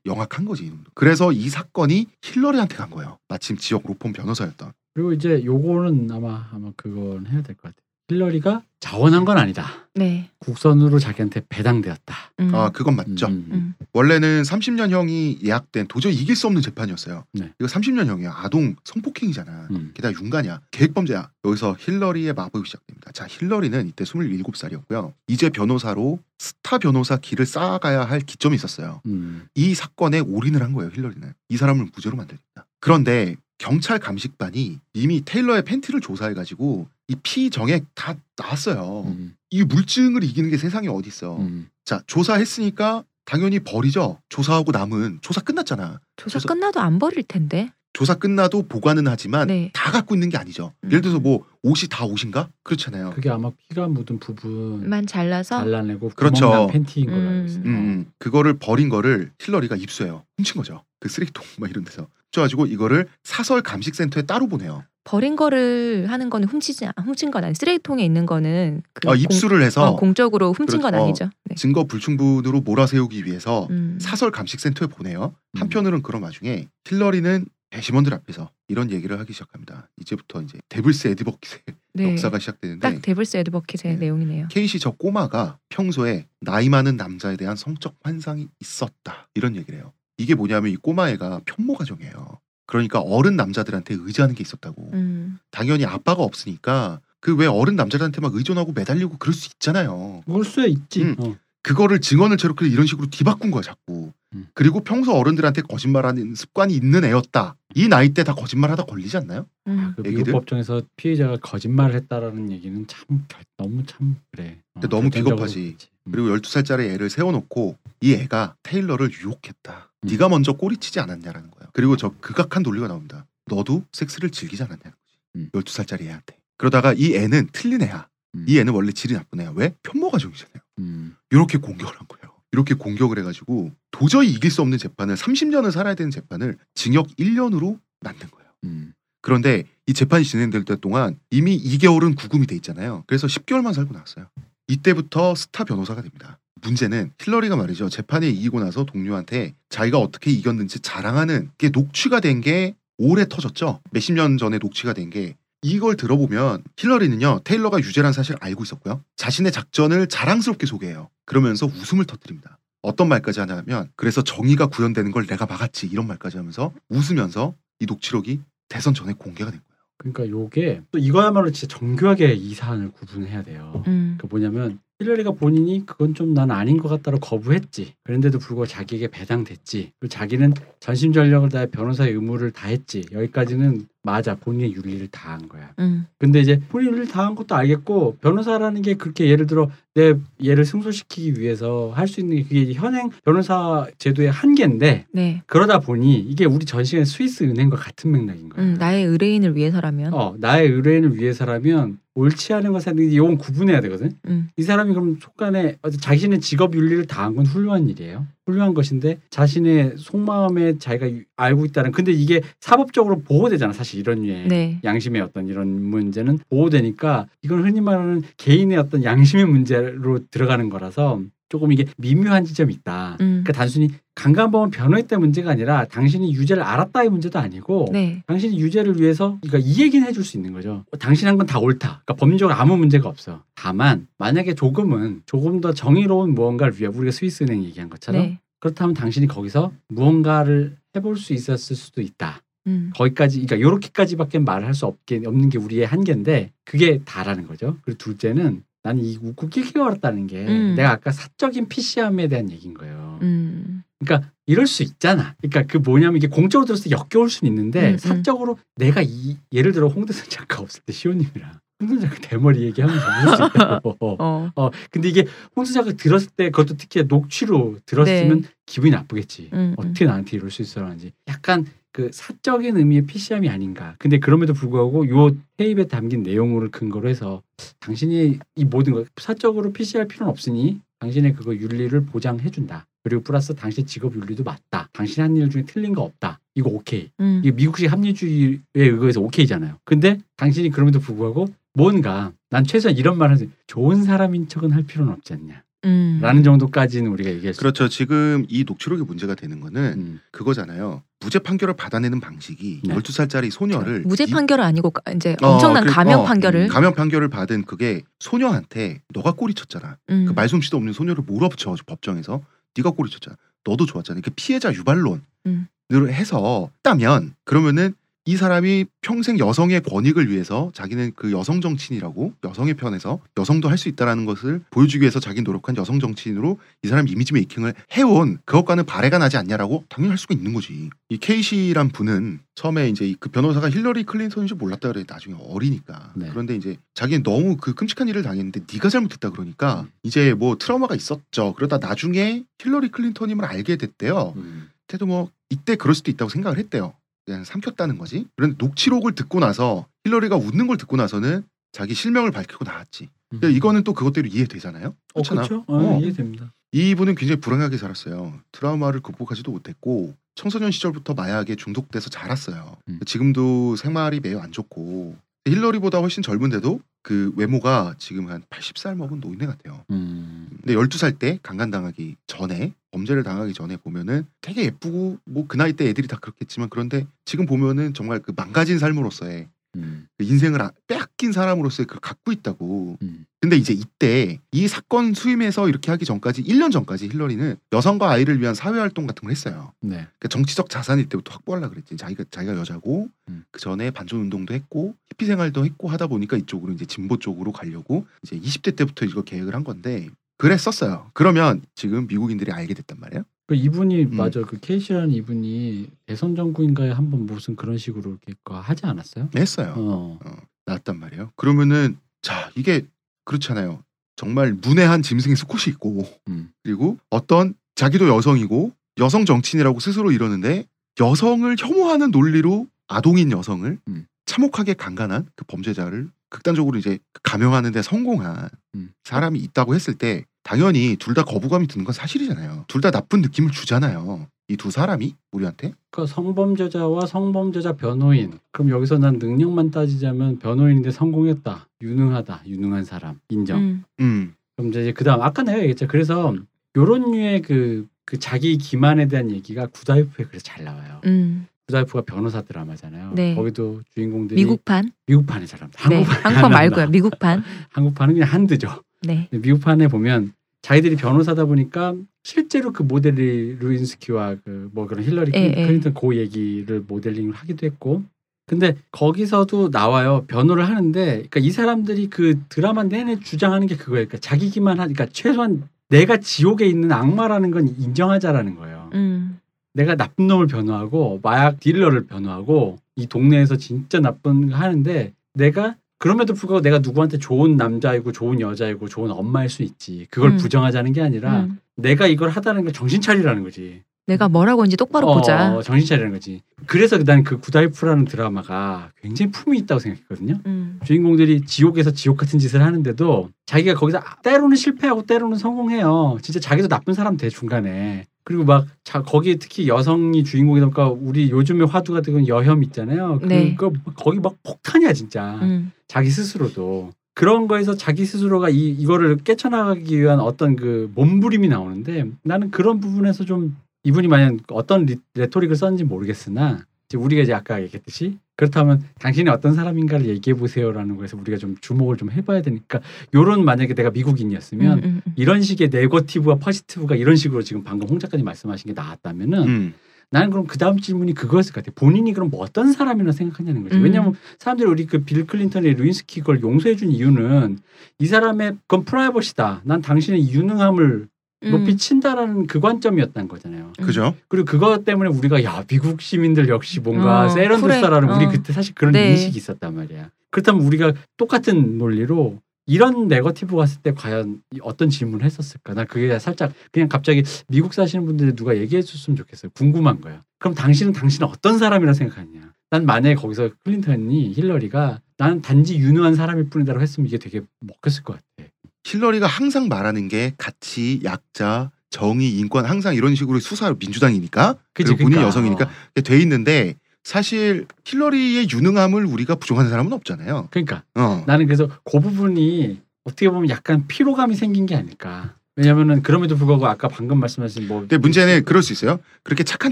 음. 0.05 0.11
영악한 0.11 0.45
거지. 0.45 0.65
이놈도. 0.65 0.91
그래서 0.93 1.31
이 1.31 1.49
사건이 1.49 2.07
힐러리한테 2.23 2.75
간 2.75 2.89
거예요. 2.89 3.17
마침 3.27 3.57
지역 3.57 3.83
로펌 3.85 4.11
변호사였던. 4.13 4.71
그리고 4.93 5.13
이제 5.13 5.43
요거는 5.45 6.09
아마 6.11 6.49
아마 6.51 6.71
그건 6.75 7.27
해야 7.27 7.41
될 7.41 7.55
것 7.55 7.63
같아요. 7.63 7.85
힐러리가 8.11 8.61
자원한 8.81 9.25
건 9.25 9.37
아니다. 9.37 9.87
네. 9.93 10.29
국선으로 10.39 10.99
자기한테 10.99 11.41
배당되었다. 11.47 12.15
음. 12.39 12.55
아 12.55 12.69
그건 12.71 12.95
맞죠. 12.95 13.27
음. 13.27 13.47
음. 13.51 13.73
원래는 13.93 14.41
30년형이 14.41 15.43
예약된 15.45 15.87
도저히 15.87 16.15
이길 16.15 16.35
수 16.35 16.47
없는 16.47 16.61
재판이었어요. 16.61 17.23
네. 17.33 17.51
이거 17.59 17.67
30년형이야. 17.67 18.31
아동 18.35 18.75
성폭행이잖아. 18.83 19.67
음. 19.71 19.91
게다가 19.93 20.19
윤가냐. 20.19 20.61
계획범죄야. 20.71 21.29
여기서 21.45 21.75
힐러리의 21.79 22.33
마법이 22.33 22.65
시작됩니다. 22.65 23.11
자, 23.11 23.27
힐러리는 23.29 23.87
이때 23.87 24.03
27살이었고요. 24.03 25.13
이제 25.27 25.49
변호사로 25.49 26.19
스타 26.39 26.77
변호사 26.79 27.17
길을 27.17 27.45
쌓아가야 27.45 28.03
할 28.03 28.19
기점이 28.19 28.55
있었어요. 28.55 29.01
음. 29.05 29.47
이 29.55 29.75
사건에 29.75 30.19
올인을 30.19 30.61
한 30.63 30.73
거예요. 30.73 30.91
힐러리는. 30.93 31.33
이 31.49 31.57
사람을 31.57 31.87
무죄로 31.93 32.17
만들겠다. 32.17 32.65
그런데 32.79 33.35
경찰 33.61 33.99
감식반이 33.99 34.79
이미 34.95 35.21
테일러의 35.23 35.63
팬티를 35.63 36.01
조사해가지고 36.01 36.87
이 37.09 37.15
피 37.21 37.49
정액 37.51 37.85
다 37.93 38.15
나왔어요. 38.37 39.03
음. 39.05 39.35
이 39.51 39.63
물증을 39.63 40.23
이기는 40.23 40.49
게 40.49 40.57
세상에 40.57 40.87
어디 40.87 41.09
있어. 41.09 41.37
음. 41.37 41.69
자, 41.85 42.01
조사했으니까 42.07 43.03
당연히 43.25 43.59
버리죠. 43.59 44.17
조사하고 44.29 44.71
남은 44.71 45.19
조사 45.21 45.41
끝났잖아. 45.41 45.99
조사 46.15 46.39
조사- 46.39 46.47
끝나도 46.47 46.79
안 46.79 46.97
버릴 46.97 47.21
텐데. 47.23 47.71
조사 47.93 48.15
끝나도 48.15 48.63
보관은 48.67 49.07
하지만 49.07 49.47
네. 49.49 49.69
다 49.73 49.91
갖고 49.91 50.15
있는 50.15 50.29
게 50.29 50.37
아니죠. 50.37 50.73
음. 50.85 50.87
예를 50.89 51.01
들어서 51.01 51.19
뭐 51.19 51.45
옷이 51.61 51.87
다 51.89 52.05
옷인가? 52.05 52.49
그렇잖아요. 52.63 53.11
그게 53.11 53.29
아마 53.29 53.51
피가 53.69 53.89
묻은 53.89 54.17
부분 54.19 54.89
만 54.89 55.05
잘라서. 55.05 55.59
잘라내고 55.59 56.09
그렇죠. 56.15 56.67
팬티인 56.71 57.05
걸로 57.07 57.19
알고 57.21 57.31
음. 57.41 57.45
있어요. 57.45 57.63
음, 57.65 57.67
음. 57.69 58.11
그거를 58.17 58.57
버린 58.57 58.89
거를 58.89 59.31
힐러리가 59.39 59.75
입수해요. 59.75 60.23
훔친 60.37 60.55
거죠. 60.55 60.83
그 60.99 61.09
쓰레기통 61.09 61.43
막 61.59 61.69
이런 61.69 61.83
데서. 61.83 62.07
훔쳐가지고 62.31 62.65
이거를 62.67 63.07
사설 63.23 63.61
감식센터에 63.61 64.23
따로 64.23 64.47
보내요. 64.47 64.83
버린 65.03 65.35
거를 65.35 66.07
하는 66.09 66.29
거는 66.29 66.47
훔치지 66.47 66.85
않- 66.85 66.93
훔친 67.03 67.31
건 67.31 67.43
아니. 67.43 67.55
쓰레기통에 67.55 68.05
있는 68.05 68.25
거는 68.25 68.83
그 68.93 69.09
어, 69.09 69.15
입수를 69.15 69.61
해서 69.63 69.81
공, 69.81 69.89
어, 69.89 69.95
공적으로 69.95 70.53
훔친 70.53 70.79
건 70.81 70.91
그렇죠. 70.91 71.03
아니죠. 71.05 71.29
네. 71.45 71.55
증거 71.55 71.85
불충분으로 71.85 72.61
몰아세우기 72.61 73.25
위해서 73.25 73.67
음. 73.71 73.97
사설 73.99 74.31
감식센터에 74.31 74.87
보내요. 74.87 75.33
음. 75.55 75.59
한편으로는 75.61 76.03
그런 76.03 76.21
와중에 76.23 76.67
힐러리는 76.85 77.45
배심원들 77.71 78.13
앞에서 78.13 78.51
이런 78.67 78.91
얘기를 78.91 79.17
하기 79.19 79.33
시작합니다. 79.33 79.89
이제부터 79.97 80.41
이제 80.41 80.59
devil's 80.69 81.07
advocate의 81.07 81.59
네. 81.95 82.11
역사가 82.11 82.37
시작되는데 82.37 82.79
딱 82.93 83.01
devil's 83.01 83.37
advocate의 83.37 83.93
네. 83.95 83.99
내용이네요. 84.05 84.49
케이시 84.49 84.77
저 84.79 84.91
꼬마가 84.91 85.57
평소에 85.69 86.27
나이 86.41 86.69
많은 86.69 86.95
남자에 86.97 87.37
대한 87.37 87.55
성적 87.55 87.95
환상이 88.03 88.49
있었다 88.59 89.29
이런 89.33 89.55
얘기를 89.55 89.79
해요. 89.79 89.93
이게 90.21 90.35
뭐냐면 90.35 90.71
이 90.71 90.75
꼬마애가 90.75 91.41
편모 91.45 91.73
가정이에요. 91.75 92.39
그러니까 92.65 92.99
어른 92.99 93.35
남자들한테 93.35 93.95
의지하는 93.99 94.35
게 94.35 94.41
있었다고. 94.41 94.91
음. 94.93 95.39
당연히 95.51 95.85
아빠가 95.85 96.23
없으니까 96.23 97.01
그 97.19 97.35
왜 97.35 97.45
어른 97.47 97.75
남자들한테 97.75 98.19
막 98.21 98.33
의존하고 98.33 98.71
매달리고 98.73 99.17
그럴 99.17 99.33
수 99.33 99.49
있잖아요. 99.53 100.21
그럴 100.25 100.43
수 100.43 100.65
있지. 100.67 101.03
음. 101.03 101.15
어. 101.19 101.35
그거를 101.63 102.01
증언을 102.01 102.37
제로크 102.37 102.65
이런 102.65 102.87
식으로 102.87 103.09
뒤바꾼 103.11 103.51
거야 103.51 103.61
자꾸. 103.61 104.11
음. 104.33 104.47
그리고 104.53 104.83
평소 104.83 105.13
어른들한테 105.13 105.61
거짓말하는 105.61 106.33
습관이 106.33 106.73
있는 106.73 107.03
애였다. 107.03 107.55
이 107.75 107.87
나이 107.87 108.09
때 108.09 108.23
다 108.23 108.33
거짓말하다 108.33 108.83
걸리지 108.85 109.17
않나요? 109.17 109.45
음. 109.67 109.93
그 109.95 110.01
미국? 110.03 110.31
법정에서 110.31 110.81
피해자가 110.97 111.37
거짓말을 111.37 111.95
했다라는 111.95 112.51
얘기는 112.51 112.85
참 112.87 113.25
결- 113.27 113.43
너무 113.57 113.85
참 113.85 114.15
그래. 114.31 114.57
어, 114.73 114.79
근데 114.79 114.87
너무 114.87 115.09
비겁하지. 115.09 115.77
음. 116.07 116.11
그리고 116.11 116.27
12살짜리 116.29 116.89
애를 116.89 117.09
세워놓고 117.09 117.77
이 118.01 118.13
애가 118.13 118.55
테일러를 118.63 119.11
유혹했다. 119.11 119.91
음. 120.03 120.07
네가 120.09 120.29
먼저 120.29 120.53
꼬리치지 120.53 120.99
않았냐라는 120.99 121.51
거야. 121.51 121.69
그리고 121.73 121.95
저 121.97 122.09
극악한 122.21 122.63
논리가 122.63 122.87
나옵니다. 122.87 123.25
너도 123.47 123.83
섹스를 123.91 124.29
즐기지 124.31 124.63
않았냐는 124.63 124.91
거지. 124.91 125.17
음. 125.35 125.49
12살짜리 125.53 126.03
애한테. 126.03 126.37
그러다가 126.57 126.93
이 126.93 127.15
애는 127.15 127.49
틀린 127.51 127.81
애야. 127.83 128.07
음. 128.35 128.45
이 128.47 128.57
애는 128.59 128.73
원래 128.73 128.91
질이 128.91 129.13
나쁜 129.13 129.41
애야. 129.41 129.51
왜? 129.55 129.75
편모 129.83 130.09
가 130.11 130.17
정이잖아요. 130.17 130.55
음. 130.79 131.15
이렇게 131.31 131.57
공격을 131.57 131.93
한 131.99 132.07
거예요. 132.07 132.20
이렇게 132.51 132.73
공격을 132.73 133.17
해가지고 133.19 133.71
도저히 133.91 134.31
이길 134.31 134.51
수 134.51 134.61
없는 134.61 134.77
재판을 134.77 135.15
30년을 135.15 135.71
살아야 135.71 135.95
되는 135.95 136.11
재판을 136.11 136.57
징역 136.75 137.07
1년으로 137.17 137.79
만든 138.01 138.29
거예요. 138.29 138.49
음. 138.65 138.93
그런데 139.21 139.63
이 139.87 139.93
재판이 139.93 140.25
진행될 140.25 140.65
때 140.65 140.75
동안 140.77 141.17
이미 141.29 141.57
2개월은 141.61 142.15
구금이 142.15 142.47
돼 142.47 142.55
있잖아요. 142.55 143.03
그래서 143.07 143.27
10개월만 143.27 143.73
살고 143.73 143.93
나왔어요. 143.93 144.27
이때부터 144.67 145.35
스타 145.35 145.63
변호사가 145.63 146.01
됩니다. 146.01 146.39
문제는 146.61 147.11
힐러리가 147.19 147.55
말이죠. 147.55 147.89
재판에 147.89 148.29
이기고 148.29 148.59
나서 148.59 148.85
동료한테 148.85 149.55
자기가 149.69 149.97
어떻게 149.97 150.31
이겼는지 150.31 150.79
자랑하는 150.79 151.51
게 151.57 151.69
녹취가 151.69 152.19
된 152.19 152.41
게 152.41 152.75
오래 152.97 153.25
터졌죠. 153.27 153.81
몇십 153.91 154.13
년 154.15 154.37
전에 154.37 154.59
녹취가 154.59 154.93
된 154.93 155.09
게 155.09 155.35
이걸 155.63 155.95
들어보면 155.95 156.63
힐러리는요 156.77 157.41
테일러가 157.43 157.79
유죄란 157.79 158.13
사실을 158.13 158.37
알고 158.41 158.63
있었고요. 158.63 159.03
자신의 159.15 159.51
작전을 159.51 160.07
자랑스럽게 160.07 160.65
소개해요. 160.65 161.09
그러면서 161.25 161.65
웃음을 161.67 162.05
터뜨립니다. 162.05 162.57
어떤 162.81 163.07
말까지 163.09 163.39
하냐면 163.41 163.89
그래서 163.95 164.23
정의가 164.23 164.67
구현되는 164.67 165.11
걸 165.11 165.27
내가 165.27 165.45
막았지 165.45 165.87
이런 165.87 166.07
말까지 166.07 166.37
하면서 166.37 166.73
웃으면서 166.89 167.53
이 167.79 167.85
녹취록이 167.85 168.41
대선 168.69 168.93
전에 168.93 169.13
공개가 169.13 169.51
된 169.51 169.59
거예요. 169.59 169.71
그러니까 169.97 170.27
요게 170.29 170.81
또 170.91 170.97
이거야말로 170.97 171.51
진짜 171.51 171.77
정교하게 171.77 172.33
이 172.33 172.55
사안을 172.55 172.91
구분해야 172.91 173.43
돼요. 173.43 173.83
음. 173.87 174.17
그 174.19 174.25
뭐냐면 174.25 174.79
힐러리가 174.99 175.31
본인이 175.31 175.85
그건 175.85 176.15
좀 176.15 176.33
난 176.33 176.49
아닌 176.49 176.77
것 176.77 176.89
같다고 176.89 177.19
거부했지. 177.19 177.93
그런데도 178.03 178.39
불구하고 178.39 178.65
자기에게 178.65 179.09
배당됐지. 179.09 179.91
그리고 179.99 180.11
자기는 180.11 180.53
전심전력을 180.79 181.49
다해 181.49 181.67
변호사의 181.67 182.13
의무를 182.13 182.49
다했지. 182.51 183.03
여기까지는 183.11 183.87
맞아. 184.03 184.35
본인의 184.35 184.73
윤리를 184.73 185.07
다 185.09 185.31
한 185.31 185.47
거야. 185.47 185.71
음. 185.79 186.05
근데 186.17 186.39
이제 186.41 186.59
본인 186.69 186.87
윤리를 186.89 187.07
다 187.07 187.21
한 187.25 187.35
것도 187.35 187.53
알겠고 187.55 188.17
변호사라는 188.21 188.81
게 188.81 188.95
그렇게 188.95 189.27
예를 189.29 189.45
들어 189.47 189.69
내 189.93 190.13
얘를 190.43 190.65
승소시키기 190.65 191.39
위해서 191.39 191.91
할 191.93 192.07
수 192.07 192.19
있는 192.19 192.37
게 192.37 192.43
그게 192.43 192.73
현행 192.73 193.09
변호사 193.23 193.87
제도의 193.99 194.31
한계인데 194.31 195.05
네. 195.13 195.41
그러다 195.45 195.79
보니 195.79 196.19
이게 196.19 196.45
우리 196.45 196.65
전 196.65 196.83
시간 196.83 197.05
스위스 197.05 197.43
은행과 197.43 197.77
같은 197.77 198.11
맥락인 198.11 198.49
거야. 198.49 198.65
음, 198.65 198.73
나의 198.79 199.05
의뢰인을 199.05 199.55
위해서라면. 199.55 200.13
어, 200.13 200.35
나의 200.39 200.67
의뢰인을 200.69 201.15
위해서라면 201.17 201.99
옳지 202.15 202.53
않은 202.53 202.73
것에 202.73 202.93
이건 202.97 203.37
구분해야 203.37 203.79
되거든. 203.81 204.11
음. 204.27 204.49
이 204.57 204.63
사람이 204.63 204.93
그럼 204.93 205.17
속간에 205.21 205.77
자신의 206.01 206.41
직업 206.41 206.75
윤리를 206.75 207.07
다한 207.07 207.35
건 207.35 207.45
훌륭한 207.45 207.87
일이에요. 207.89 208.27
훌륭한 208.45 208.73
것인데 208.73 209.19
자신의 209.29 209.93
속마음에 209.97 210.77
자기가 210.77 211.09
유- 211.09 211.23
알고 211.37 211.65
있다는 211.65 211.91
근데 211.91 212.11
이게 212.11 212.41
사법적으로 212.59 213.19
보호되잖아 213.21 213.71
사실 213.71 213.99
이런 213.99 214.23
류의 214.23 214.47
네. 214.49 214.79
양심의 214.83 215.21
어떤 215.21 215.47
이런 215.47 215.81
문제는 215.83 216.39
보호되니까 216.49 217.27
이건 217.43 217.65
흔히 217.65 217.79
말하는 217.79 218.23
개인의 218.37 218.77
어떤 218.77 219.03
양심의 219.03 219.45
문제로 219.45 220.19
들어가는 220.29 220.69
거라서 220.69 221.21
조금 221.51 221.71
이게 221.73 221.85
미묘한 221.97 222.45
지점이 222.45 222.73
있다. 222.73 223.17
음. 223.19 223.43
그러니까 223.43 223.51
단순히 223.51 223.89
강간범을 224.15 224.69
변호했다 224.71 225.17
문제가 225.19 225.51
아니라 225.51 225.83
당신이 225.85 226.33
유죄를 226.33 226.63
알았다의 226.63 227.09
문제도 227.09 227.37
아니고 227.37 227.89
네. 227.91 228.23
당신이 228.25 228.57
유죄를 228.57 228.99
위해서 229.01 229.37
그러니까 229.41 229.59
이 229.69 229.81
얘기는 229.81 230.07
해줄 230.07 230.23
수 230.23 230.37
있는 230.37 230.53
거죠. 230.53 230.85
어, 230.93 230.97
당신 230.97 231.27
한 231.27 231.37
건 231.37 231.45
다 231.45 231.59
옳다. 231.59 232.03
그러니까 232.05 232.13
법률적으로 232.13 232.55
아무 232.57 232.77
문제가 232.77 233.09
없어. 233.09 233.43
다만 233.53 234.07
만약에 234.17 234.55
조금은 234.55 235.23
조금 235.25 235.59
더 235.59 235.73
정의로운 235.73 236.33
무언가를 236.33 236.73
위해 236.79 236.87
우리가 236.87 237.11
스위스은행 237.11 237.63
얘기한 237.65 237.89
것처럼 237.89 238.21
네. 238.21 238.39
그렇다면 238.59 238.93
당신이 238.93 239.27
거기서 239.27 239.73
무언가를 239.89 240.77
해볼 240.95 241.17
수 241.17 241.33
있었을 241.33 241.75
수도 241.75 242.01
있다. 242.01 242.41
음. 242.67 242.91
거기까지 242.95 243.43
그러니까 243.45 243.59
요렇게까지밖에 243.59 244.39
말을 244.39 244.67
할 244.67 244.73
수 244.73 244.85
없게 244.85 245.21
없는 245.25 245.49
게 245.49 245.57
우리의 245.57 245.85
한계인데 245.85 246.51
그게 246.63 247.01
다라는 247.03 247.47
거죠. 247.47 247.77
그리고 247.83 247.97
둘째는 247.97 248.63
나는 248.83 249.03
이 249.03 249.17
웃고 249.21 249.49
낄끼 249.49 249.73
걸었다는 249.73 250.27
게 250.27 250.45
음. 250.47 250.75
내가 250.75 250.91
아까 250.91 251.11
사적인 251.11 251.67
PC함에 251.67 252.27
대한 252.27 252.49
얘기인 252.51 252.73
거예요. 252.73 253.19
음. 253.21 253.83
그러니까 253.99 254.31
이럴 254.47 254.65
수 254.65 254.83
있잖아. 254.83 255.35
그러니까 255.39 255.71
그 255.71 255.77
뭐냐면 255.77 256.17
이게 256.17 256.27
공적으로 256.27 256.65
들었을 256.65 256.89
때 256.89 256.91
역겨울 256.91 257.29
수는 257.29 257.51
있는데 257.51 257.89
음, 257.89 257.93
음. 257.93 257.97
사적으로 257.97 258.57
내가 258.75 259.01
이 259.03 259.37
예를 259.51 259.71
들어 259.71 259.87
홍대선 259.87 260.25
작가 260.29 260.61
없을 260.61 260.81
때 260.83 260.93
시호님이랑 260.93 261.59
홍대선 261.81 262.09
작가 262.09 262.27
대머리 262.27 262.63
얘기하면서 262.63 263.05
모를 263.05 263.37
수 263.37 263.43
있다고. 263.43 263.97
어. 263.99 264.51
어 264.55 264.69
근데 264.89 265.09
이게 265.09 265.27
홍대선 265.55 265.85
작가 265.85 265.95
들었을 265.95 266.29
때 266.35 266.49
그것도 266.49 266.77
특히 266.77 267.03
녹취로 267.03 267.77
들었으면 267.85 268.45
기분이 268.65 268.91
나쁘겠지. 268.91 269.49
네. 269.51 269.57
음, 269.57 269.75
어떻게 269.77 270.05
나한테 270.05 270.37
이럴 270.37 270.49
수 270.49 270.63
있어라는지 270.63 271.11
약간 271.27 271.65
그 271.93 272.09
사적인 272.13 272.77
의미의 272.77 273.05
PC함이 273.05 273.49
아닌가. 273.49 273.95
근데 273.99 274.19
그럼에도 274.19 274.53
불구하고 274.53 275.07
요 275.09 275.35
테이프에 275.57 275.87
담긴 275.87 276.23
내용을 276.23 276.69
근거로 276.71 277.09
해서 277.09 277.41
당신이 277.79 278.39
이 278.55 278.65
모든 278.65 278.93
걸 278.93 279.05
사적으로 279.17 279.71
PC할 279.73 280.07
필요는 280.07 280.29
없으니 280.31 280.79
당신의 280.99 281.33
그거 281.33 281.53
윤리를 281.55 282.05
보장해 282.05 282.49
준다. 282.51 282.85
그리고 283.03 283.23
플러스 283.23 283.55
당신 283.55 283.85
직업 283.87 284.15
윤리도 284.15 284.43
맞다. 284.43 284.87
당신 284.93 285.23
한 285.23 285.35
일 285.35 285.49
중에 285.49 285.63
틀린 285.65 285.93
거 285.93 286.03
없다. 286.03 286.39
이거 286.53 286.69
오케이. 286.69 287.09
음. 287.19 287.41
이게 287.43 287.51
미국식 287.51 287.91
합리주의에 287.91 288.59
의해서 288.75 289.19
오케이잖아요. 289.21 289.77
근데 289.83 290.19
당신이 290.37 290.69
그럼에도 290.69 290.99
불구하고 290.99 291.47
뭔가 291.73 292.31
난 292.49 292.63
최소한 292.63 292.97
이런 292.97 293.17
말을 293.17 293.33
하지 293.33 293.49
좋은 293.65 294.03
사람인 294.03 294.47
척은 294.49 294.71
할 294.71 294.83
필요는 294.83 295.11
없지 295.13 295.33
않냐. 295.33 295.63
음. 295.85 296.19
라는 296.21 296.43
정도까지는 296.43 297.09
우리가 297.11 297.29
얘기할 297.31 297.53
수 297.53 297.59
그렇죠. 297.59 297.89
지금 297.89 298.45
이 298.49 298.63
녹취록이 298.67 299.01
문제가 299.03 299.33
되는 299.35 299.59
거는 299.59 299.81
음. 299.97 300.19
그거잖아요. 300.31 301.01
무죄 301.19 301.39
판결을 301.39 301.75
받아내는 301.75 302.19
방식이 302.19 302.81
네. 302.83 302.95
12살짜리 302.95 303.49
소녀를 303.51 304.01
무죄 304.05 304.25
이- 304.25 304.27
판결은 304.31 304.63
아니고 304.63 304.91
가- 304.91 305.11
이제 305.13 305.35
어, 305.41 305.47
엄청난 305.53 305.85
그- 305.85 305.91
감형 305.91 306.21
어, 306.21 306.23
판결을. 306.23 306.67
감형 306.67 306.93
판결을 306.93 307.29
받은 307.29 307.65
그게 307.65 308.01
소녀한테 308.19 309.01
너가 309.13 309.31
꼬리 309.31 309.53
쳤잖아. 309.53 309.97
음. 310.09 310.25
그 310.27 310.33
말솜씨도 310.33 310.77
없는 310.77 310.93
소녀를 310.93 311.23
몰아붙여 311.25 311.75
법정에서 311.85 312.41
네가 312.77 312.91
꼬리 312.91 313.09
쳤잖아. 313.09 313.35
너도 313.63 313.85
좋았잖아. 313.85 314.21
그 314.23 314.31
피해자 314.35 314.71
유발론을 314.73 315.19
음. 315.47 315.67
해서 315.93 316.69
따면 316.83 317.33
그러면은 317.43 317.93
이 318.25 318.37
사람이 318.37 318.85
평생 319.01 319.39
여성의 319.39 319.81
권익을 319.81 320.29
위해서 320.29 320.71
자기는 320.75 321.13
그 321.15 321.31
여성 321.31 321.59
정치인이라고 321.59 322.33
여성의 322.43 322.75
편에서 322.75 323.19
여성도 323.39 323.67
할 323.67 323.81
수 323.81 323.89
있다라는 323.89 324.25
것을 324.27 324.61
보여주기 324.69 325.01
위해서 325.01 325.19
자기 325.19 325.41
노력한 325.41 325.75
여성 325.75 325.99
정치인으로 325.99 326.59
이 326.83 326.87
사람 326.87 327.07
이미지 327.07 327.33
메이킹을 327.33 327.73
해온 327.93 328.37
그것과는 328.45 328.85
발해가 328.85 329.17
나지 329.17 329.37
않냐라고 329.37 329.85
당연히 329.89 330.09
할 330.09 330.19
수가 330.19 330.35
있는 330.35 330.53
거지. 330.53 330.91
이 331.09 331.17
케이시란 331.17 331.89
분은 331.89 332.41
처음에 332.53 332.89
이제 332.89 333.15
그 333.19 333.29
변호사가 333.29 333.71
힐러리 333.71 334.03
클린턴인 334.03 334.45
줄 334.47 334.57
몰랐다 334.57 334.91
그래 334.91 335.03
나중에 335.07 335.35
어리니까. 335.39 336.13
네. 336.15 336.27
그런데 336.29 336.55
이제 336.55 336.77
자기는 336.93 337.23
너무 337.23 337.57
그 337.57 337.73
끔찍한 337.73 338.07
일을 338.07 338.21
당했는데 338.21 338.61
네가 338.71 338.89
잘못했다 338.89 339.31
그러니까 339.31 339.81
음. 339.81 339.91
이제 340.03 340.35
뭐 340.35 340.57
트라우마가 340.59 340.93
있었죠. 340.93 341.55
그러다 341.55 341.79
나중에 341.79 342.43
힐러리 342.59 342.89
클린턴임을 342.89 343.43
알게 343.43 343.77
됐대요. 343.77 344.33
음. 344.35 344.69
그때도 344.85 345.07
뭐 345.07 345.31
이때 345.49 345.75
그럴 345.75 345.95
수도 345.95 346.11
있다고 346.11 346.29
생각을 346.29 346.59
했대요. 346.59 346.93
그냥 347.25 347.43
삼켰다는 347.43 347.97
거지. 347.97 348.25
그런데 348.35 348.55
녹취록을 348.59 349.13
듣고 349.15 349.39
나서 349.39 349.85
힐러리가 350.05 350.35
웃는 350.37 350.67
걸 350.67 350.77
듣고 350.77 350.97
나서는 350.97 351.43
자기 351.71 351.93
실명을 351.93 352.31
밝히고 352.31 352.65
나왔지. 352.65 353.09
근데 353.29 353.51
이거는 353.51 353.83
또 353.83 353.93
그것대로 353.93 354.27
이해되잖아요. 354.27 354.87
음. 354.87 354.93
어. 355.13 355.21
그렇죠. 355.21 355.63
어, 355.67 355.77
어. 355.77 355.99
이해됩니다. 355.99 356.51
이분은 356.73 357.15
굉장히 357.15 357.39
불행하게 357.39 357.77
살았어요. 357.77 358.39
트라우마를 358.51 359.01
극복하지도 359.01 359.51
못했고 359.51 360.15
청소년 360.35 360.71
시절부터 360.71 361.13
마약에 361.13 361.55
중독돼서 361.55 362.09
자랐어요. 362.09 362.77
음. 362.87 362.99
지금도 363.05 363.75
생활이 363.75 364.19
매우 364.21 364.39
안 364.39 364.51
좋고 364.51 365.15
힐러리보다 365.45 365.99
훨씬 365.99 366.21
젊은데도 366.21 366.79
그 367.03 367.33
외모가 367.35 367.95
지금 367.97 368.29
한 368.29 368.43
80살 368.49 368.95
먹은 368.95 369.19
노인네 369.21 369.47
같아요. 369.47 369.83
음. 369.89 370.47
근데 370.61 370.75
12살 370.75 371.17
때 371.17 371.39
강간당하기 371.41 372.15
전에 372.27 372.73
범죄를 372.91 373.23
당하기 373.23 373.53
전에 373.53 373.77
보면은 373.77 374.25
되게 374.41 374.65
예쁘고 374.65 375.17
뭐 375.25 375.45
그 375.47 375.57
나이 375.57 375.73
때 375.73 375.87
애들이 375.89 376.07
다 376.07 376.17
그렇겠지만 376.17 376.69
그런데 376.69 377.07
지금 377.25 377.45
보면은 377.45 377.93
정말 377.93 378.19
그 378.19 378.33
망가진 378.35 378.77
삶으로서의 378.77 379.47
음. 379.75 380.07
그 380.17 380.25
인생을 380.25 380.61
아- 380.61 380.71
빼앗긴 380.87 381.31
사람으로서의 381.31 381.87
그걸 381.87 381.99
갖고 382.01 382.31
있다고. 382.31 382.97
음. 383.01 383.25
근데 383.39 383.55
이제 383.57 383.73
이때 383.73 384.37
이 384.51 384.67
사건 384.67 385.13
수임해서 385.13 385.67
이렇게 385.67 385.89
하기 385.91 386.05
전까지 386.05 386.43
1년 386.43 386.71
전까지 386.71 387.07
힐러리는 387.09 387.55
여성과 387.71 388.11
아이를 388.11 388.39
위한 388.39 388.53
사회 388.53 388.77
활동 388.77 389.07
같은 389.07 389.21
걸 389.21 389.31
했어요. 389.31 389.73
네. 389.81 389.95
그러니까 389.95 390.27
정치적 390.29 390.69
자산일 390.69 391.09
때부터 391.09 391.33
확보하려 391.33 391.69
그랬지. 391.69 391.97
자기가 391.97 392.25
자기가 392.29 392.55
여자고 392.57 393.09
음. 393.29 393.43
그 393.51 393.59
전에 393.59 393.89
반전 393.91 394.19
운동도 394.19 394.53
했고 394.53 394.95
히피 395.11 395.25
생활도 395.25 395.65
했고 395.65 395.87
하다 395.89 396.07
보니까 396.07 396.37
이쪽으로 396.37 396.73
이제 396.73 396.85
진보 396.85 397.17
쪽으로 397.17 397.51
가려고 397.51 398.05
이제 398.21 398.37
20대 398.39 398.75
때부터 398.75 399.05
이거 399.05 399.23
계획을 399.23 399.55
한 399.55 399.63
건데 399.63 400.09
그랬었어요. 400.37 401.09
그러면 401.13 401.61
지금 401.75 402.07
미국인들이 402.07 402.51
알게 402.51 402.73
됐단 402.73 402.99
말이에요. 402.99 403.23
그 403.51 403.55
이분이 403.55 404.03
음. 404.03 404.15
맞아 404.15 404.39
그 404.43 404.57
케이시라는 404.61 405.11
이분이 405.11 405.89
대선 406.05 406.37
정부인가에 406.37 406.91
한번 406.91 407.25
무슨 407.25 407.57
그런 407.57 407.77
식으로 407.77 408.11
이렇게 408.11 408.33
거 408.45 408.57
하지 408.57 408.85
않았어요? 408.85 409.27
했어요. 409.35 409.73
어. 409.75 410.19
나왔단 410.65 410.97
말이에요. 410.97 411.33
그러면은 411.35 411.97
자 412.21 412.49
이게 412.55 412.85
그렇잖아요. 413.25 413.83
정말 414.15 414.53
문외한 414.53 415.01
짐승의 415.01 415.35
수컷이 415.35 415.63
있고 415.67 416.07
음. 416.29 416.53
그리고 416.63 416.97
어떤 417.09 417.53
자기도 417.75 418.07
여성이고 418.07 418.71
여성 418.99 419.25
정치인이라고 419.25 419.81
스스로 419.81 420.13
이러는데 420.13 420.63
여성을 421.01 421.53
혐오하는 421.59 422.11
논리로 422.11 422.67
아동인 422.87 423.33
여성을 423.33 423.77
음. 423.85 424.05
참혹하게 424.27 424.75
강간한 424.75 425.27
그 425.35 425.43
범죄자를 425.43 426.09
극단적으로 426.29 426.77
이제 426.77 426.99
감형하는데 427.23 427.81
성공한 427.81 428.47
음. 428.75 428.93
사람이 429.03 429.39
있다고 429.39 429.75
했을 429.75 429.93
때 429.93 430.23
당연히 430.43 430.95
둘 430.97 431.13
다 431.13 431.23
거부감이 431.23 431.67
드는 431.67 431.85
건 431.85 431.93
사실이잖아요. 431.93 432.65
둘 432.67 432.81
다 432.81 432.91
나쁜 432.91 433.21
느낌을 433.21 433.51
주잖아요. 433.51 434.27
이 434.47 434.57
두 434.57 434.69
사람이 434.69 435.15
우리한테 435.31 435.73
그러니까 435.91 436.13
성범죄자와 436.13 437.05
성범죄자 437.05 437.73
변호인. 437.77 438.37
그럼 438.51 438.69
여기서 438.69 438.97
난 438.97 439.17
능력만 439.17 439.71
따지자면 439.71 440.39
변호인인데 440.39 440.91
성공했다. 440.91 441.67
유능하다. 441.81 442.41
유능한 442.47 442.83
사람. 442.83 443.19
인정. 443.29 443.59
음. 443.59 443.83
음 444.01 444.33
그럼 444.57 444.69
이제 444.71 444.91
그다음 444.91 445.21
아까 445.21 445.43
내가 445.43 445.57
얘기했죠. 445.59 445.87
그래서 445.87 446.35
요런 446.75 447.11
류의 447.11 447.41
그, 447.43 447.87
그 448.05 448.19
자기 448.19 448.57
기만에 448.57 449.07
대한 449.07 449.31
얘기가 449.31 449.67
구다이프에 449.67 450.25
그래서 450.25 450.43
잘 450.43 450.65
나와요. 450.65 450.99
음. 451.05 451.47
구다이프가 451.67 452.01
변호사 452.01 452.41
드라마잖아요. 452.41 453.13
네. 453.15 453.35
거기도 453.35 453.81
주인공들이 453.93 454.41
미국판. 454.41 454.91
미국판에 455.07 455.45
잘합니다. 455.45 455.87
네. 455.87 456.03
한국판 456.03 456.25
한국판 456.25 456.51
말고요. 456.51 456.87
미국판. 456.87 457.43
한국판은 457.71 458.15
그냥 458.15 458.29
한드죠. 458.33 458.83
네. 459.03 459.27
미국판에 459.31 459.87
보면 459.87 460.33
자기들이 460.61 460.95
변호사다 460.95 461.45
보니까 461.45 461.95
실제로 462.23 462.71
그 462.71 462.83
모델이 462.83 463.57
르윈스키와 463.59 464.35
그 464.43 464.69
뭐 464.73 464.85
그런 464.87 465.03
힐러리 465.03 465.31
예, 465.35 465.53
예. 465.57 465.65
클린턴 465.65 465.93
그 465.93 466.15
얘기를 466.17 466.83
모델링을 466.87 467.33
하기도 467.33 467.65
했고 467.65 468.03
근데 468.45 468.75
거기서도 468.91 469.69
나와요 469.69 470.25
변호를 470.27 470.67
하는데 470.67 471.05
그러니까 471.05 471.39
이 471.39 471.49
사람들이 471.51 472.09
그 472.09 472.39
드라마 472.49 472.83
내내 472.83 473.19
주장하는 473.19 473.67
게 473.67 473.75
그거예요 473.75 474.07
그러니까 474.07 474.17
자기기만 474.19 474.79
하니까 474.79 475.07
최소한 475.07 475.67
내가 475.89 476.17
지옥에 476.17 476.65
있는 476.67 476.91
악마라는 476.91 477.51
건 477.51 477.67
인정하자라는 477.67 478.55
거예요 478.55 478.89
음. 478.93 479.39
내가 479.73 479.95
나쁜 479.95 480.27
놈을 480.27 480.47
변호하고 480.47 481.19
마약 481.23 481.59
딜러를 481.59 482.05
변호하고 482.05 482.77
이 482.95 483.07
동네에서 483.07 483.55
진짜 483.55 483.99
나쁜 483.99 484.49
거 484.49 484.55
하는데 484.57 485.13
내가 485.33 485.75
그럼에도 486.01 486.33
불구하고 486.33 486.63
내가 486.63 486.79
누구한테 486.79 487.19
좋은 487.19 487.57
남자이고 487.57 488.11
좋은 488.11 488.41
여자이고 488.41 488.87
좋은 488.87 489.11
엄마일 489.11 489.49
수 489.49 489.61
있지. 489.61 490.07
그걸 490.09 490.31
음. 490.31 490.37
부정하자는 490.37 490.93
게 490.93 491.01
아니라 491.01 491.41
음. 491.41 491.59
내가 491.75 492.07
이걸 492.07 492.29
하다는 492.29 492.63
걸 492.63 492.73
정신 492.73 493.01
차리라는 493.01 493.43
거지. 493.43 493.83
내가 494.07 494.27
뭐라고 494.27 494.63
하는지 494.63 494.75
똑바로 494.77 495.09
어, 495.09 495.15
보자. 495.15 495.61
정신 495.63 495.87
차리라는 495.87 496.11
거지. 496.15 496.41
그래서 496.65 496.97
난 497.03 497.23
그 497.23 497.39
구다이프라는 497.39 498.05
드라마가 498.05 498.89
굉장히 498.99 499.31
품이 499.31 499.59
있다고 499.59 499.77
생각했거든요. 499.77 500.39
음. 500.47 500.79
주인공들이 500.85 501.41
지옥에서 501.45 501.91
지옥 501.91 502.17
같은 502.17 502.39
짓을 502.39 502.63
하는데도 502.63 503.29
자기가 503.45 503.75
거기서 503.75 504.01
때로는 504.23 504.57
실패하고 504.57 505.03
때로는 505.03 505.37
성공해요. 505.37 506.17
진짜 506.23 506.39
자기도 506.39 506.67
나쁜 506.67 506.95
사람 506.95 507.15
돼 507.15 507.29
중간에. 507.29 508.05
그리고 508.23 508.43
막 508.43 508.65
자, 508.83 509.03
거기 509.03 509.37
특히 509.37 509.67
여성이 509.67 510.23
주인공이다 510.23 510.65
보니까 510.67 510.89
우리 510.89 511.29
요즘에 511.29 511.65
화두가 511.65 512.01
되는 512.01 512.27
여혐 512.27 512.63
있잖아요. 512.63 513.19
네. 513.23 513.55
그거 513.55 513.71
거기 513.95 514.19
막 514.19 514.35
폭탄이야 514.43 514.93
진짜. 514.93 515.39
음. 515.43 515.71
자기 515.91 516.09
스스로도 516.09 516.91
그런 517.13 517.49
거에서 517.49 517.75
자기 517.75 518.05
스스로가 518.05 518.47
이 518.47 518.69
이거를 518.69 519.17
깨쳐나가기 519.17 519.99
위한 519.99 520.21
어떤 520.21 520.55
그 520.55 520.89
몸부림이 520.95 521.49
나오는데 521.49 522.05
나는 522.23 522.49
그런 522.49 522.79
부분에서 522.79 523.25
좀 523.25 523.57
이분이 523.83 524.07
만약 524.07 524.37
어떤 524.51 524.85
리, 524.85 524.95
레토릭을 525.15 525.57
썼는지 525.57 525.83
모르겠으나 525.83 526.63
이제 526.87 526.97
우리가 526.97 527.23
이제 527.23 527.33
아까 527.33 527.61
얘기했듯이 527.61 528.17
그렇다면 528.37 528.85
당신이 528.99 529.29
어떤 529.29 529.53
사람인가를 529.53 530.05
얘기해 530.07 530.33
보세요라는 530.33 530.95
거에서 530.95 531.17
우리가 531.17 531.37
좀 531.37 531.57
주목을 531.59 531.97
좀 531.97 532.09
해봐야 532.09 532.41
되니까 532.41 532.79
요런 533.13 533.43
만약에 533.43 533.73
내가 533.73 533.89
미국인이었으면 533.89 534.77
음, 534.77 534.83
음, 534.85 535.01
음. 535.05 535.13
이런 535.17 535.41
식의 535.41 535.71
네거티브와 535.73 536.35
positive가 536.35 536.95
이런 536.95 537.17
식으로 537.17 537.41
지금 537.41 537.65
방금 537.65 537.89
홍 537.89 537.99
작가님 537.99 538.23
말씀하신 538.23 538.73
게 538.73 538.81
나왔다면은 538.81 539.43
음. 539.43 539.73
나는 540.11 540.29
그럼 540.29 540.45
그 540.45 540.57
다음 540.57 540.77
질문이 540.79 541.13
그거였을 541.13 541.53
것 541.53 541.63
같아. 541.63 541.73
본인이 541.75 542.13
그럼 542.13 542.29
뭐 542.29 542.41
어떤 542.41 542.71
사람이라 542.73 543.13
생각하냐는 543.13 543.63
거지. 543.63 543.77
음. 543.77 543.83
왜냐하면 543.83 544.13
사람들이 544.39 544.69
우리 544.69 544.85
그 544.85 545.03
빌 545.05 545.25
클린턴의 545.25 545.75
르윈스키 545.75 546.19
그걸 546.19 546.41
용서해 546.41 546.75
준 546.75 546.91
이유는 546.91 547.59
이 547.99 548.05
사람의 548.05 548.57
그건 548.67 548.83
프라이버시다. 548.85 549.61
난 549.63 549.81
당신의 549.81 550.29
유능함을 550.31 551.07
음. 551.43 551.51
높이 551.51 551.77
친다라는 551.77 552.45
그 552.45 552.59
관점이었다는 552.59 553.27
거잖아요. 553.29 553.71
음. 553.79 553.85
그죠? 553.85 554.13
그리고 554.27 554.45
그것 554.45 554.83
때문에 554.83 555.09
우리가 555.09 555.43
야 555.43 555.63
미국 555.65 556.01
시민들 556.01 556.49
역시 556.49 556.81
뭔가 556.81 557.25
어, 557.25 557.29
세련됐다라는 557.29 558.09
그래. 558.09 558.17
우리 558.17 558.25
어. 558.25 558.29
그때 558.29 558.51
사실 558.53 558.75
그런 558.75 558.91
네. 558.91 559.11
인식이 559.11 559.37
있었단 559.37 559.73
말이야. 559.73 560.09
그렇다면 560.29 560.65
우리가 560.65 560.93
똑같은 561.17 561.77
논리로 561.77 562.39
이런 562.71 563.09
네거티브 563.09 563.57
갔을 563.57 563.81
때 563.81 563.93
과연 563.93 564.41
이 564.55 564.59
어떤 564.61 564.89
질문을 564.89 565.25
했었을까? 565.25 565.73
나 565.73 565.83
그게 565.83 566.17
살짝 566.19 566.53
그냥 566.71 566.87
갑자기 566.87 567.21
미국 567.49 567.73
사시는 567.73 568.05
분들이 568.05 568.33
누가 568.33 568.55
얘기해 568.55 568.81
줬으면 568.81 569.17
좋겠어요. 569.17 569.51
궁금한 569.53 569.99
거야. 569.99 570.21
그럼 570.39 570.55
당신은 570.55 570.93
당신은 570.93 571.27
어떤 571.27 571.57
사람이라 571.57 571.91
생각하냐? 571.91 572.53
난 572.69 572.85
만약에 572.85 573.15
거기서 573.15 573.49
클린턴이 573.65 574.31
힐러리가 574.31 575.01
나는 575.17 575.41
단지 575.41 575.77
유능한 575.77 576.15
사람일 576.15 576.49
뿐이다라고 576.49 576.81
했으면 576.81 577.07
이게 577.07 577.17
되게 577.17 577.41
먹혔을 577.59 578.03
것 578.03 578.13
같아. 578.13 578.49
힐러리가 578.85 579.27
항상 579.27 579.67
말하는 579.67 580.07
게 580.07 580.33
가치, 580.37 581.01
약자, 581.03 581.71
정의, 581.89 582.31
인권 582.39 582.63
항상 582.65 582.95
이런 582.95 583.15
식으로 583.15 583.39
수사 583.41 583.69
민주당이니까 583.77 584.53
그치? 584.73 584.93
그리고 584.93 585.03
본인이 585.03 585.15
그러니까. 585.15 585.27
여성이니까 585.27 585.69
돼 586.05 586.19
있는데 586.21 586.75
사실 587.03 587.65
힐러리의 587.85 588.47
유능함을 588.51 589.05
우리가 589.05 589.35
부정하는 589.35 589.69
사람은 589.69 589.91
없잖아요. 589.93 590.49
그러니까 590.51 590.83
어. 590.95 591.23
나는 591.25 591.45
그래서 591.47 591.67
그 591.83 591.99
부분이 591.99 592.79
어떻게 593.03 593.29
보면 593.29 593.49
약간 593.49 593.87
피로감이 593.87 594.35
생긴 594.35 594.65
게 594.65 594.75
아닐까. 594.75 595.35
왜냐면은 595.55 596.01
그럼에도 596.01 596.37
불구하고 596.37 596.67
아까 596.67 596.87
방금 596.87 597.19
말씀하신 597.19 597.67
뭐 597.67 597.81
근데 597.81 597.97
문제는 597.97 598.45
그럴 598.45 598.63
수 598.63 598.71
있어요. 598.73 598.99
그렇게 599.23 599.43
착한 599.43 599.71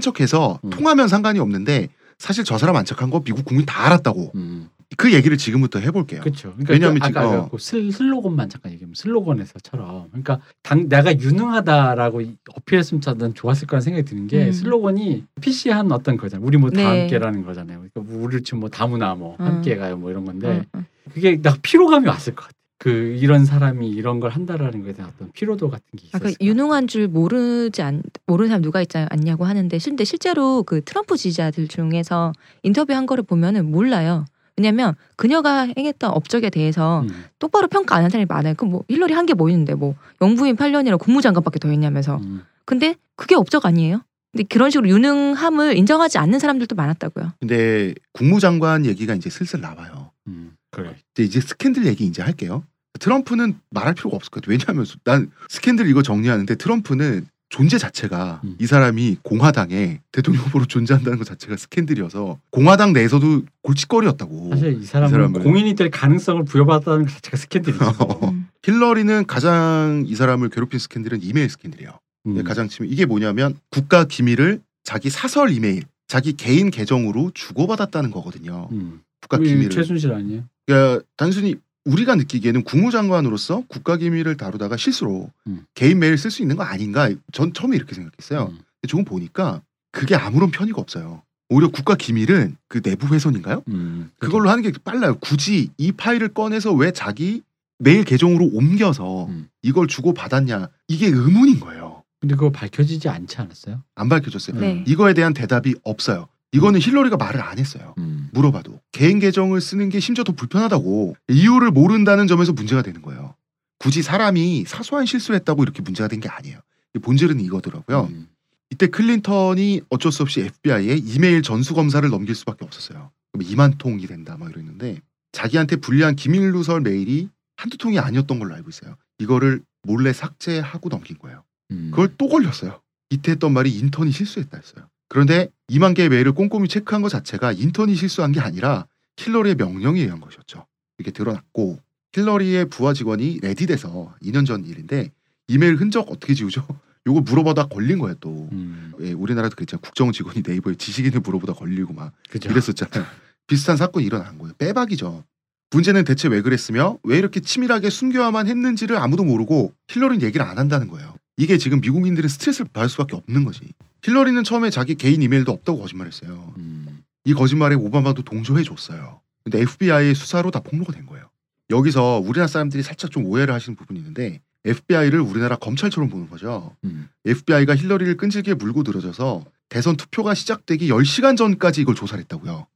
척해서 0.00 0.60
음. 0.64 0.70
통하면 0.70 1.08
상관이 1.08 1.38
없는데 1.38 1.88
사실 2.18 2.44
저 2.44 2.58
사람 2.58 2.76
안 2.76 2.84
착한 2.84 3.10
거 3.10 3.20
미국 3.20 3.44
국민 3.44 3.64
다 3.64 3.86
알았다고. 3.86 4.32
음, 4.34 4.68
그 4.96 5.12
얘기를 5.12 5.36
지금부터 5.36 5.78
해볼게요. 5.78 6.20
그렇죠. 6.20 6.50
그러니까 6.52 6.72
왜냐면 6.72 6.98
그 6.98 7.06
지금- 7.06 7.18
아까 7.22 7.38
어. 7.42 7.48
그 7.48 7.58
슬, 7.58 7.92
슬로건만 7.92 8.48
잠깐 8.48 8.72
얘기하면 8.72 8.94
슬로건에서처럼 8.96 10.08
그러니까 10.08 10.40
당 10.62 10.88
내가 10.88 11.16
유능하다라고 11.18 12.20
이- 12.22 12.36
어필했으면 12.56 13.00
난 13.18 13.32
좋았을 13.34 13.68
거라는 13.68 13.82
생각이 13.82 14.04
드는 14.04 14.26
게 14.26 14.46
음. 14.46 14.52
슬로건이 14.52 15.24
PC한 15.40 15.92
어떤 15.92 16.16
거잖아요. 16.16 16.44
우리 16.46 16.58
뭐다 16.58 16.76
네. 16.76 17.00
함께라는 17.02 17.44
거잖아요. 17.44 17.84
그러니까 17.94 18.14
우리 18.16 18.42
지금 18.42 18.60
뭐 18.60 18.68
다문화 18.68 19.14
뭐 19.14 19.36
음. 19.38 19.44
함께 19.44 19.76
가요 19.76 19.96
뭐 19.96 20.10
이런 20.10 20.24
건데 20.24 20.64
음, 20.74 20.80
음. 20.80 20.86
그게 21.14 21.40
나 21.40 21.56
피로감이 21.62 22.06
왔을 22.08 22.34
것 22.34 22.42
같아. 22.42 22.54
그 22.78 22.88
이런 22.88 23.44
사람이 23.44 23.90
이런 23.90 24.20
걸 24.20 24.30
한다라는 24.30 24.82
거에 24.82 24.94
대한 24.94 25.12
어떤 25.14 25.30
피로도 25.32 25.68
같은 25.68 25.84
게 25.98 26.06
있었을 26.06 26.16
아까 26.16 26.30
것 26.30 26.36
유능한 26.40 26.86
줄 26.86 27.08
모르지 27.08 27.82
않 27.82 28.02
모르는 28.26 28.48
사람 28.48 28.62
누가 28.62 28.80
있지 28.80 28.96
않냐고 28.96 29.44
하는데 29.44 29.78
근데 29.84 30.02
실제로 30.04 30.62
그 30.62 30.82
트럼프 30.82 31.16
지지자들 31.18 31.68
중에서 31.68 32.32
인터뷰한 32.62 33.04
거를 33.06 33.22
보면은 33.22 33.70
몰라요. 33.70 34.24
왜냐면 34.60 34.94
그녀가 35.16 35.66
행했던 35.76 36.10
업적에 36.10 36.50
대해서. 36.50 37.00
음, 37.02 37.24
똑바로 37.38 37.66
평가 37.68 37.96
안 37.96 38.02
한 38.02 38.10
사람이 38.10 38.26
많아요. 38.28 38.54
그럼 38.54 38.72
뭐 38.72 38.84
힐러리 38.88 39.14
한 39.14 39.24
게 39.26 39.32
뭐 39.34 39.48
있는데 39.48 39.74
뭐 39.74 39.94
영부인 40.20 40.56
8년이라 40.56 40.98
국무장관밖에 40.98 41.58
더 41.58 41.68
했냐면서. 41.68 42.16
음. 42.18 42.42
근데 42.66 42.94
그게 43.16 43.34
업적 43.34 43.64
아니에요? 43.66 44.02
근데 44.32 44.44
그런 44.44 44.70
식으로 44.70 44.88
유능함을 44.88 45.76
인정하지 45.76 46.18
않는 46.18 46.38
사람들도 46.38 46.76
많았다고요. 46.76 47.32
근데 47.40 47.94
국무장관 48.12 48.84
얘기가 48.86 49.14
이제 49.14 49.28
슬슬 49.30 49.60
나와요. 49.60 50.12
음, 50.28 50.52
그래. 50.70 50.94
이제, 51.14 51.22
이제 51.24 51.40
스캔들 51.40 51.86
얘기 51.86 52.04
이제 52.04 52.22
할게요. 52.22 52.62
트럼프는 53.00 53.58
말할 53.70 53.94
필요가 53.94 54.16
없을 54.16 54.30
것 54.30 54.42
같아요. 54.42 54.56
왜냐하면 54.58 54.84
난 55.04 55.30
스캔들 55.48 55.88
이거 55.88 56.02
정리하는데 56.02 56.54
트럼프는 56.56 57.26
존재 57.50 57.78
자체가 57.78 58.40
음. 58.44 58.54
이 58.60 58.66
사람이 58.66 59.18
공화당에 59.22 60.00
대통령 60.12 60.44
후보로 60.44 60.66
존재한다는 60.66 61.18
것 61.18 61.24
자체가 61.26 61.56
스캔들이어서 61.56 62.38
공화당 62.50 62.92
내에서도 62.92 63.42
골칫거리였다고. 63.62 64.50
사실 64.50 64.80
이 64.80 64.84
사람은 64.86 65.32
사람은- 65.32 65.42
공인이 65.42 65.74
될 65.74 65.90
가능성을 65.90 66.44
부여받았다는 66.44 67.06
것 67.06 67.12
자체가 67.14 67.36
스캔들이죠. 67.36 67.84
음. 68.32 68.46
힐러리는 68.62 69.26
가장 69.26 70.04
이 70.06 70.14
사람을 70.14 70.48
괴롭힌 70.48 70.78
스캔들은 70.78 71.22
이메일 71.22 71.50
스캔들이에요. 71.50 71.98
음. 72.28 72.44
가장 72.44 72.68
치면 72.68 72.90
이게 72.90 73.04
뭐냐면 73.04 73.56
국가 73.70 74.04
기밀을 74.04 74.60
자기 74.84 75.10
사설 75.10 75.50
이메일, 75.50 75.82
자기 76.06 76.34
개인 76.34 76.70
계정으로 76.70 77.32
주고받았다는 77.34 78.12
거거든요. 78.12 78.68
음. 78.70 79.00
국가 79.20 79.38
기밀을. 79.38 79.70
최순실 79.70 80.12
아니에요? 80.12 80.44
그러니까 80.66 81.04
단순히 81.16 81.56
우리가 81.84 82.14
느끼기에는 82.14 82.62
국무장관으로서 82.64 83.64
국가 83.68 83.96
기밀을 83.96 84.36
다루다가 84.36 84.76
실수로 84.76 85.30
음. 85.46 85.64
개인 85.74 85.98
메일 85.98 86.18
쓸 86.18 86.30
수 86.30 86.42
있는 86.42 86.56
거 86.56 86.62
아닌가? 86.62 87.10
전 87.32 87.52
처음에 87.52 87.76
이렇게 87.76 87.94
생각했어요. 87.94 88.48
음. 88.48 88.58
근데 88.58 88.88
조금 88.88 89.04
보니까 89.04 89.62
그게 89.92 90.14
아무런 90.14 90.50
편의가 90.50 90.80
없어요. 90.80 91.22
오히려 91.48 91.68
국가 91.68 91.96
기밀은 91.96 92.56
그 92.68 92.80
내부 92.80 93.12
훼손인가요? 93.12 93.62
음. 93.68 94.10
그걸로 94.18 94.50
하는 94.50 94.62
게 94.62 94.72
빨라요. 94.84 95.18
굳이 95.18 95.70
이 95.78 95.90
파일을 95.92 96.28
꺼내서 96.28 96.72
왜 96.72 96.92
자기 96.92 97.42
메일 97.78 98.04
계정으로 98.04 98.50
옮겨서 98.52 99.26
음. 99.26 99.48
이걸 99.62 99.88
주고 99.88 100.12
받았냐? 100.12 100.68
이게 100.88 101.06
의문인 101.06 101.60
거예요. 101.60 102.04
근데 102.20 102.34
그거 102.34 102.50
밝혀지지 102.50 103.08
않지 103.08 103.38
않았어요? 103.38 103.82
안 103.94 104.08
밝혀졌어요. 104.10 104.60
네. 104.60 104.84
이거에 104.86 105.14
대한 105.14 105.32
대답이 105.32 105.74
없어요. 105.82 106.28
이거는 106.52 106.80
힐러리가 106.80 107.16
말을 107.16 107.40
안 107.40 107.58
했어요. 107.58 107.94
음. 107.98 108.28
물어봐도 108.32 108.80
개인 108.92 109.18
계정을 109.20 109.60
쓰는 109.60 109.88
게 109.88 110.00
심지어 110.00 110.24
더 110.24 110.32
불편하다고 110.32 111.16
이유를 111.28 111.70
모른다는 111.70 112.26
점에서 112.26 112.52
문제가 112.52 112.82
되는 112.82 113.02
거예요. 113.02 113.34
굳이 113.78 114.02
사람이 114.02 114.64
사소한 114.66 115.06
실수를 115.06 115.38
했다고 115.40 115.62
이렇게 115.62 115.80
문제가 115.82 116.08
된 116.08 116.20
게 116.20 116.28
아니에요. 116.28 116.58
이 116.94 116.98
본질은 116.98 117.40
이거더라고요. 117.40 118.08
음. 118.10 118.28
이때 118.70 118.86
클린턴이 118.88 119.82
어쩔 119.90 120.12
수 120.12 120.22
없이 120.22 120.40
FBI에 120.42 120.96
이메일 120.96 121.42
전수 121.42 121.74
검사를 121.74 122.08
넘길 122.08 122.34
수밖에 122.34 122.64
없었어요. 122.64 123.10
그럼 123.32 123.46
2만 123.46 123.78
통이 123.78 124.06
된다 124.06 124.36
막 124.38 124.50
이랬는데 124.50 125.00
자기한테 125.32 125.76
불리한 125.76 126.16
기밀 126.16 126.50
누설 126.52 126.80
메일이 126.80 127.28
한두 127.56 127.78
통이 127.78 127.98
아니었던 127.98 128.38
걸로 128.38 128.54
알고 128.54 128.68
있어요. 128.70 128.96
이거를 129.18 129.62
몰래 129.82 130.12
삭제하고 130.12 130.88
넘긴 130.88 131.16
거예요. 131.18 131.44
음. 131.70 131.90
그걸 131.92 132.14
또 132.18 132.28
걸렸어요. 132.28 132.80
이때 133.10 133.32
했던 133.32 133.52
말이 133.52 133.70
인턴이 133.70 134.10
실수했다 134.12 134.56
했어요. 134.56 134.88
그런데 135.10 135.48
2만 135.68 135.94
개의 135.94 136.08
메일을 136.08 136.32
꼼꼼히 136.32 136.68
체크한 136.68 137.02
것 137.02 137.08
자체가 137.10 137.52
인턴이 137.52 137.96
실수한 137.96 138.32
게 138.32 138.40
아니라 138.40 138.86
힐러리의 139.18 139.56
명령에 139.56 140.00
의한 140.00 140.20
것이었죠. 140.20 140.66
이게 140.98 141.10
드러났고 141.10 141.80
힐러리의 142.14 142.66
부하 142.66 142.94
직원이 142.94 143.40
레딧에서 143.42 144.14
2년 144.22 144.46
전 144.46 144.64
일인데 144.64 145.10
이메일 145.48 145.76
흔적 145.76 146.10
어떻게 146.10 146.32
지우죠? 146.34 146.64
요거 147.08 147.22
물어보다 147.22 147.66
걸린 147.66 147.98
거예요 147.98 148.14
또. 148.20 148.48
음. 148.52 148.92
예, 149.00 149.12
우리나라도 149.12 149.56
그랬잖아요. 149.56 149.80
국정원 149.80 150.12
직원이 150.12 150.42
네이버에 150.46 150.76
지식인을 150.76 151.20
물어보다 151.20 151.54
걸리고 151.54 151.92
막 151.92 152.12
그죠. 152.30 152.48
이랬었잖아요. 152.48 153.04
비슷한 153.48 153.76
사건이 153.76 154.06
일어난 154.06 154.38
거예요. 154.38 154.54
빼박이죠. 154.58 155.24
문제는 155.72 156.04
대체 156.04 156.28
왜 156.28 156.40
그랬으며 156.40 156.98
왜 157.02 157.18
이렇게 157.18 157.40
치밀하게 157.40 157.90
숨겨야만 157.90 158.46
했는지를 158.46 158.96
아무도 158.96 159.24
모르고 159.24 159.72
힐러리는 159.88 160.22
얘기를 160.24 160.46
안 160.46 160.58
한다는 160.58 160.86
거예요. 160.86 161.16
이게 161.36 161.58
지금 161.58 161.80
미국인들은 161.80 162.28
스트레스를 162.28 162.68
받을 162.72 162.88
수밖에 162.88 163.16
없는 163.16 163.44
거지. 163.44 163.72
힐러리는 164.02 164.42
처음에 164.44 164.70
자기 164.70 164.94
개인 164.94 165.22
이메일도 165.22 165.52
없다고 165.52 165.80
거짓말했어요. 165.80 166.54
음. 166.58 167.02
이 167.24 167.34
거짓말에 167.34 167.74
오바마도 167.74 168.22
동조해 168.22 168.62
줬어요. 168.62 169.20
근데 169.44 169.60
FBI의 169.60 170.14
수사로 170.14 170.50
다 170.50 170.60
폭로가 170.60 170.92
된 170.92 171.06
거예요. 171.06 171.28
여기서 171.70 172.20
우리나라 172.24 172.46
사람들이 172.46 172.82
살짝 172.82 173.10
좀 173.10 173.26
오해를 173.26 173.54
하시는 173.54 173.76
부분이 173.76 173.98
있는데 173.98 174.40
FBI를 174.64 175.20
우리나라 175.20 175.56
검찰처럼 175.56 176.10
보는 176.10 176.28
거죠. 176.28 176.76
음. 176.84 177.08
FBI가 177.24 177.76
힐러리를 177.76 178.16
끈질기게 178.16 178.54
물고 178.54 178.82
들어져서 178.82 179.44
대선 179.68 179.96
투표가 179.96 180.34
시작되기 180.34 180.88
10시간 180.88 181.36
전까지 181.36 181.80
이걸 181.80 181.94
조사를 181.94 182.20
했다고요. 182.22 182.66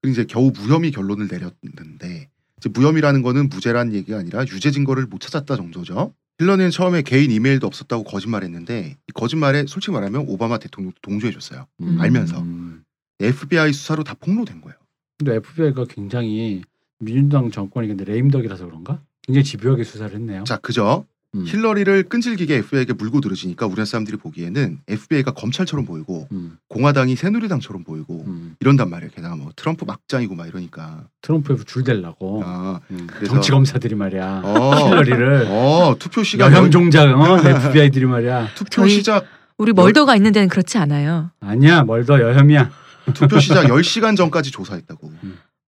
그리고 0.00 0.12
이제 0.12 0.24
겨우 0.24 0.50
무혐의 0.50 0.90
결론을 0.90 1.28
내렸는데 1.28 2.28
이제 2.58 2.68
무혐의라는 2.68 3.22
거는 3.22 3.48
무죄란 3.48 3.92
얘기가 3.92 4.18
아니라 4.18 4.42
유죄 4.42 4.70
증거를 4.70 5.06
못 5.06 5.20
찾았다 5.20 5.56
정도죠. 5.56 6.14
힐러리는 6.38 6.70
처음에 6.70 7.02
개인 7.02 7.30
이메일도 7.30 7.66
없었다고 7.66 8.04
거짓말했는데 8.04 8.96
이 9.06 9.12
거짓말에 9.12 9.66
솔직히 9.66 9.92
말하면 9.92 10.24
오바마 10.28 10.58
대통령도 10.58 10.98
동조해줬어요. 11.02 11.66
음. 11.82 12.00
알면서. 12.00 12.40
음. 12.40 12.84
FBI 13.20 13.72
수사로 13.72 14.02
다 14.02 14.14
폭로된 14.14 14.60
거예요. 14.60 14.76
근데 15.18 15.36
FBI가 15.36 15.84
굉장히 15.88 16.62
민주당 16.98 17.50
정권이 17.50 17.88
근데 17.88 18.04
레임덕이라서 18.04 18.64
그런가? 18.66 19.00
굉장히 19.22 19.44
집요하게 19.44 19.84
수사를 19.84 20.12
했네요. 20.14 20.44
자, 20.44 20.56
그죠? 20.56 21.06
음. 21.34 21.44
힐러리를 21.46 22.02
끈질기게 22.10 22.56
FBI에게 22.56 22.92
물고 22.92 23.20
들어지니까 23.22 23.64
우리나라 23.66 23.86
사람들이 23.86 24.18
보기에는 24.18 24.80
FBI가 24.86 25.32
검찰처럼 25.32 25.86
보이고 25.86 26.28
음. 26.32 26.58
공화당이 26.68 27.16
새누리당처럼 27.16 27.84
보이고 27.84 28.22
음. 28.26 28.54
이런단 28.60 28.90
말이에요. 28.90 29.10
게다가 29.14 29.36
뭐 29.36 29.50
트럼프 29.56 29.84
막장이고 29.86 30.34
막 30.34 30.46
이러니까. 30.46 31.04
트럼프에 31.22 31.56
줄 31.66 31.84
대려고 31.84 32.42
아, 32.44 32.80
음. 32.90 33.06
정치 33.26 33.50
검사들이 33.50 33.94
말이야. 33.94 34.42
어, 34.44 34.88
힐러리를 34.90 35.46
어, 35.48 35.96
투표 35.98 36.22
시간 36.22 36.52
열- 36.52 36.70
종작 36.70 37.04
어? 37.08 37.38
FBI들이 37.38 38.04
말이야. 38.04 38.50
투표 38.54 38.68
저희- 38.70 38.90
시작 38.90 39.24
우리 39.56 39.72
멀더가 39.72 40.16
있는 40.16 40.32
데는 40.32 40.48
그렇지 40.48 40.76
않아요. 40.78 41.30
아니야 41.40 41.82
멀더 41.84 42.20
여혐이야. 42.20 42.70
투표 43.14 43.38
시작 43.40 43.64
10시간 43.68 44.16
전까지 44.18 44.50
조사했다고. 44.50 45.10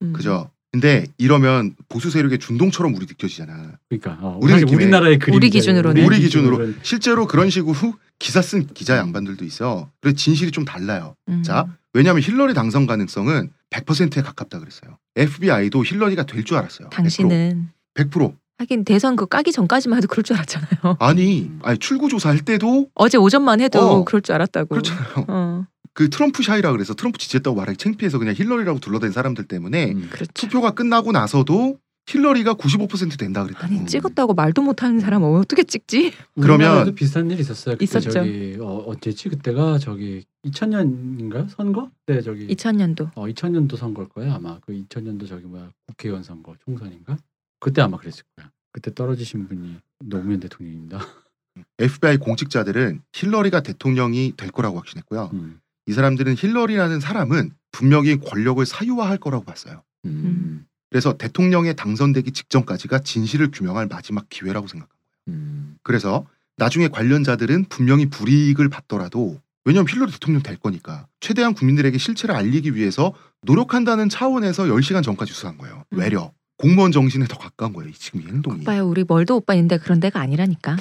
음. 0.02 0.12
그죠? 0.12 0.50
근데 0.74 1.06
이러면 1.18 1.76
보수 1.88 2.10
세력의 2.10 2.40
준동처럼 2.40 2.96
우리 2.96 3.06
느껴지잖아. 3.06 3.74
그러니까 3.88 4.18
어, 4.20 4.40
우리 4.42 4.54
느낌에- 4.54 4.74
우리나라의 4.74 5.20
그림 5.20 5.36
우리 5.36 5.48
기준으로는. 5.48 6.04
우리 6.04 6.18
기준으로 6.18 6.72
실제로 6.82 7.28
그런 7.28 7.48
식으로 7.48 7.94
기사 8.18 8.42
쓴 8.42 8.66
기자 8.66 8.96
양반들도 8.96 9.44
있어. 9.44 9.88
그래서 10.00 10.16
진실이 10.16 10.50
좀 10.50 10.64
달라요. 10.64 11.14
음. 11.28 11.44
자, 11.44 11.68
왜냐하면 11.92 12.24
힐러리 12.24 12.54
당선 12.54 12.88
가능성은 12.88 13.50
100%에 13.70 14.22
가깝다 14.22 14.58
그랬어요. 14.58 14.98
FBI도 15.14 15.84
힐러리가 15.84 16.26
될 16.26 16.42
줄 16.44 16.56
알았어요. 16.56 16.88
당신은 16.88 17.68
100%. 17.94 18.10
100%. 18.10 18.34
하긴 18.58 18.84
대선 18.84 19.14
그 19.14 19.26
까기 19.26 19.52
전까지만 19.52 19.98
해도 19.98 20.08
그럴 20.08 20.24
줄 20.24 20.34
알았잖아요. 20.36 20.96
아니, 20.98 21.52
아니 21.62 21.78
출구 21.78 22.08
조사할 22.08 22.40
때도 22.40 22.88
어제 22.96 23.16
오전만 23.16 23.60
해도 23.60 23.78
어. 23.80 24.04
그럴 24.04 24.22
줄 24.22 24.34
알았다고. 24.34 24.70
그렇잖아요. 24.70 25.24
어, 25.28 25.66
그 25.94 26.10
트럼프 26.10 26.42
샤이라 26.42 26.72
그래서 26.72 26.92
트럼프 26.94 27.18
지지했다고 27.18 27.56
말하기 27.56 27.78
창피해서 27.78 28.18
그냥 28.18 28.34
힐러리라고 28.36 28.80
둘러댄 28.80 29.12
사람들 29.12 29.44
때문에 29.46 29.92
음. 29.92 30.08
그렇죠. 30.10 30.30
투표가 30.34 30.72
끝나고 30.72 31.12
나서도 31.12 31.78
힐러리가 32.06 32.54
95% 32.54 33.18
된다 33.18 33.44
그랬다고. 33.44 33.64
아니 33.66 33.86
찍었다고 33.86 34.34
말도 34.34 34.60
못하는 34.60 35.00
사람 35.00 35.22
어떻게 35.22 35.62
찍지? 35.62 36.12
그러면- 36.40 36.94
비슷한 36.94 37.30
일이 37.30 37.40
있었어요. 37.40 37.76
그때 37.76 37.84
있었죠. 37.84 38.10
저기 38.10 38.58
어, 38.60 38.84
언제지 38.88 39.28
그때가 39.30 39.78
저기 39.78 40.24
2000년인가요? 40.46 41.48
선거? 41.48 41.90
네 42.06 42.20
저기 42.20 42.46
2000년도. 42.48 43.12
어 43.14 43.24
2000년도 43.26 43.76
선거일 43.76 44.08
거예요 44.10 44.32
아마 44.34 44.58
그 44.60 44.72
2000년도 44.72 45.26
저기 45.28 45.46
뭐야 45.46 45.70
국회의원 45.86 46.22
선거 46.22 46.54
총선인가? 46.64 47.16
그때 47.60 47.80
아마 47.80 47.96
그랬을 47.96 48.24
거야. 48.36 48.50
그때 48.72 48.92
떨어지신 48.92 49.48
분이 49.48 49.76
노무현 50.00 50.40
대통령입니다. 50.40 50.98
FBI 51.78 52.18
공직자들은 52.18 53.00
힐러리가 53.14 53.62
대통령이 53.62 54.34
될 54.36 54.50
거라고 54.50 54.76
확신했고요. 54.78 55.30
음. 55.32 55.60
이 55.86 55.92
사람들은 55.92 56.36
힐러리라는 56.36 57.00
사람은 57.00 57.50
분명히 57.72 58.18
권력을 58.18 58.64
사유화할 58.64 59.18
거라고 59.18 59.44
봤어요. 59.44 59.82
음. 60.04 60.66
그래서 60.90 61.16
대통령에 61.16 61.72
당선되기 61.72 62.30
직전까지가 62.32 63.00
진실을 63.00 63.50
규명할 63.50 63.86
마지막 63.86 64.28
기회라고 64.28 64.66
생각한 64.68 64.88
거예요. 64.90 65.36
음. 65.36 65.76
그래서 65.82 66.26
나중에 66.56 66.88
관련자들은 66.88 67.64
분명히 67.68 68.06
불이익을 68.06 68.68
받더라도 68.68 69.40
왜냐하면 69.64 69.88
힐러리 69.88 70.12
대통령 70.12 70.42
될 70.42 70.56
거니까 70.56 71.06
최대한 71.20 71.54
국민들에게 71.54 71.96
실체를 71.98 72.34
알리기 72.34 72.74
위해서 72.76 73.12
노력한다는 73.42 74.08
차원에서 74.08 74.64
10시간 74.64 75.02
전까지 75.02 75.32
수사한 75.32 75.58
거예요. 75.58 75.84
음. 75.92 75.98
외려. 75.98 76.32
공무원 76.56 76.92
정신에 76.92 77.26
더 77.26 77.36
가까운 77.36 77.72
거예요. 77.72 77.90
이 77.90 77.92
지금 77.94 78.22
이 78.22 78.26
행동이. 78.26 78.60
오빠야 78.60 78.82
우리 78.82 79.04
멀더 79.06 79.34
오빠 79.34 79.54
있는데 79.54 79.78
그런 79.78 79.98
데가 79.98 80.20
아니라니까. 80.20 80.76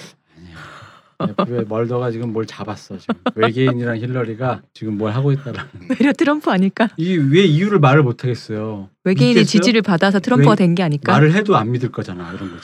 FBI 1.29 1.65
멀더가 1.67 2.11
지금 2.11 2.33
뭘 2.33 2.45
잡았어 2.45 2.97
지금 2.97 3.15
외계인이랑 3.35 3.97
힐러리가 3.97 4.61
지금 4.73 4.97
뭘 4.97 5.11
하고 5.11 5.31
있다라. 5.31 5.67
외려 5.99 6.13
트럼프 6.17 6.49
아닐까? 6.51 6.89
이게 6.97 7.15
왜 7.21 7.43
이유를 7.45 7.79
말을 7.79 8.03
못 8.03 8.23
하겠어요. 8.23 8.89
외계인의 9.05 9.41
믿겠어요? 9.43 9.45
지지를 9.61 9.81
받아서 9.81 10.19
트럼프가 10.19 10.51
왜- 10.51 10.55
된게 10.55 10.81
아닐까? 10.83 11.11
말을 11.11 11.33
해도 11.33 11.55
안 11.57 11.71
믿을 11.71 11.91
거잖아 11.91 12.31
이런 12.33 12.51
거지. 12.51 12.63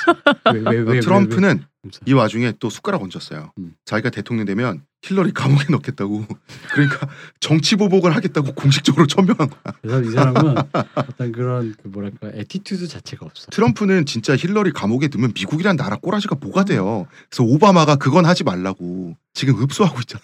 왜, 0.53 0.59
왜, 0.61 0.77
왜, 0.81 0.93
왜, 0.93 0.99
트럼프는 1.01 1.49
왜, 1.57 1.63
왜. 1.83 1.89
이 2.05 2.13
와중에 2.13 2.53
또 2.59 2.69
숟가락 2.69 3.01
얹었어요. 3.03 3.51
음. 3.57 3.73
자기가 3.85 4.09
대통령 4.09 4.45
되면 4.45 4.81
힐러리 5.01 5.31
감옥에 5.31 5.65
넣겠다고. 5.69 6.25
그러니까 6.71 7.07
정치 7.39 7.75
보복을 7.77 8.15
하겠다고 8.15 8.53
공식적으로 8.53 9.07
천명한 9.07 9.49
거야. 9.49 9.73
그래서 9.81 10.01
이 10.01 10.11
사람은 10.11 10.55
어떤 10.95 11.31
그런 11.31 11.75
그 11.81 11.87
뭐랄까 11.89 12.29
attitude 12.33 12.87
자체가 12.87 13.25
없어. 13.25 13.47
트럼프는 13.51 14.05
진짜 14.05 14.35
힐러리 14.35 14.71
감옥에 14.71 15.07
넣으면 15.07 15.31
미국이란 15.35 15.75
나라 15.77 15.95
꼬라지가 15.97 16.35
뭐가 16.41 16.63
돼요. 16.65 17.07
그래서 17.29 17.43
오바마가 17.43 17.95
그건 17.97 18.25
하지 18.25 18.43
말라고 18.43 19.15
지금 19.33 19.55
흡수하고 19.55 19.99
있잖아. 20.01 20.23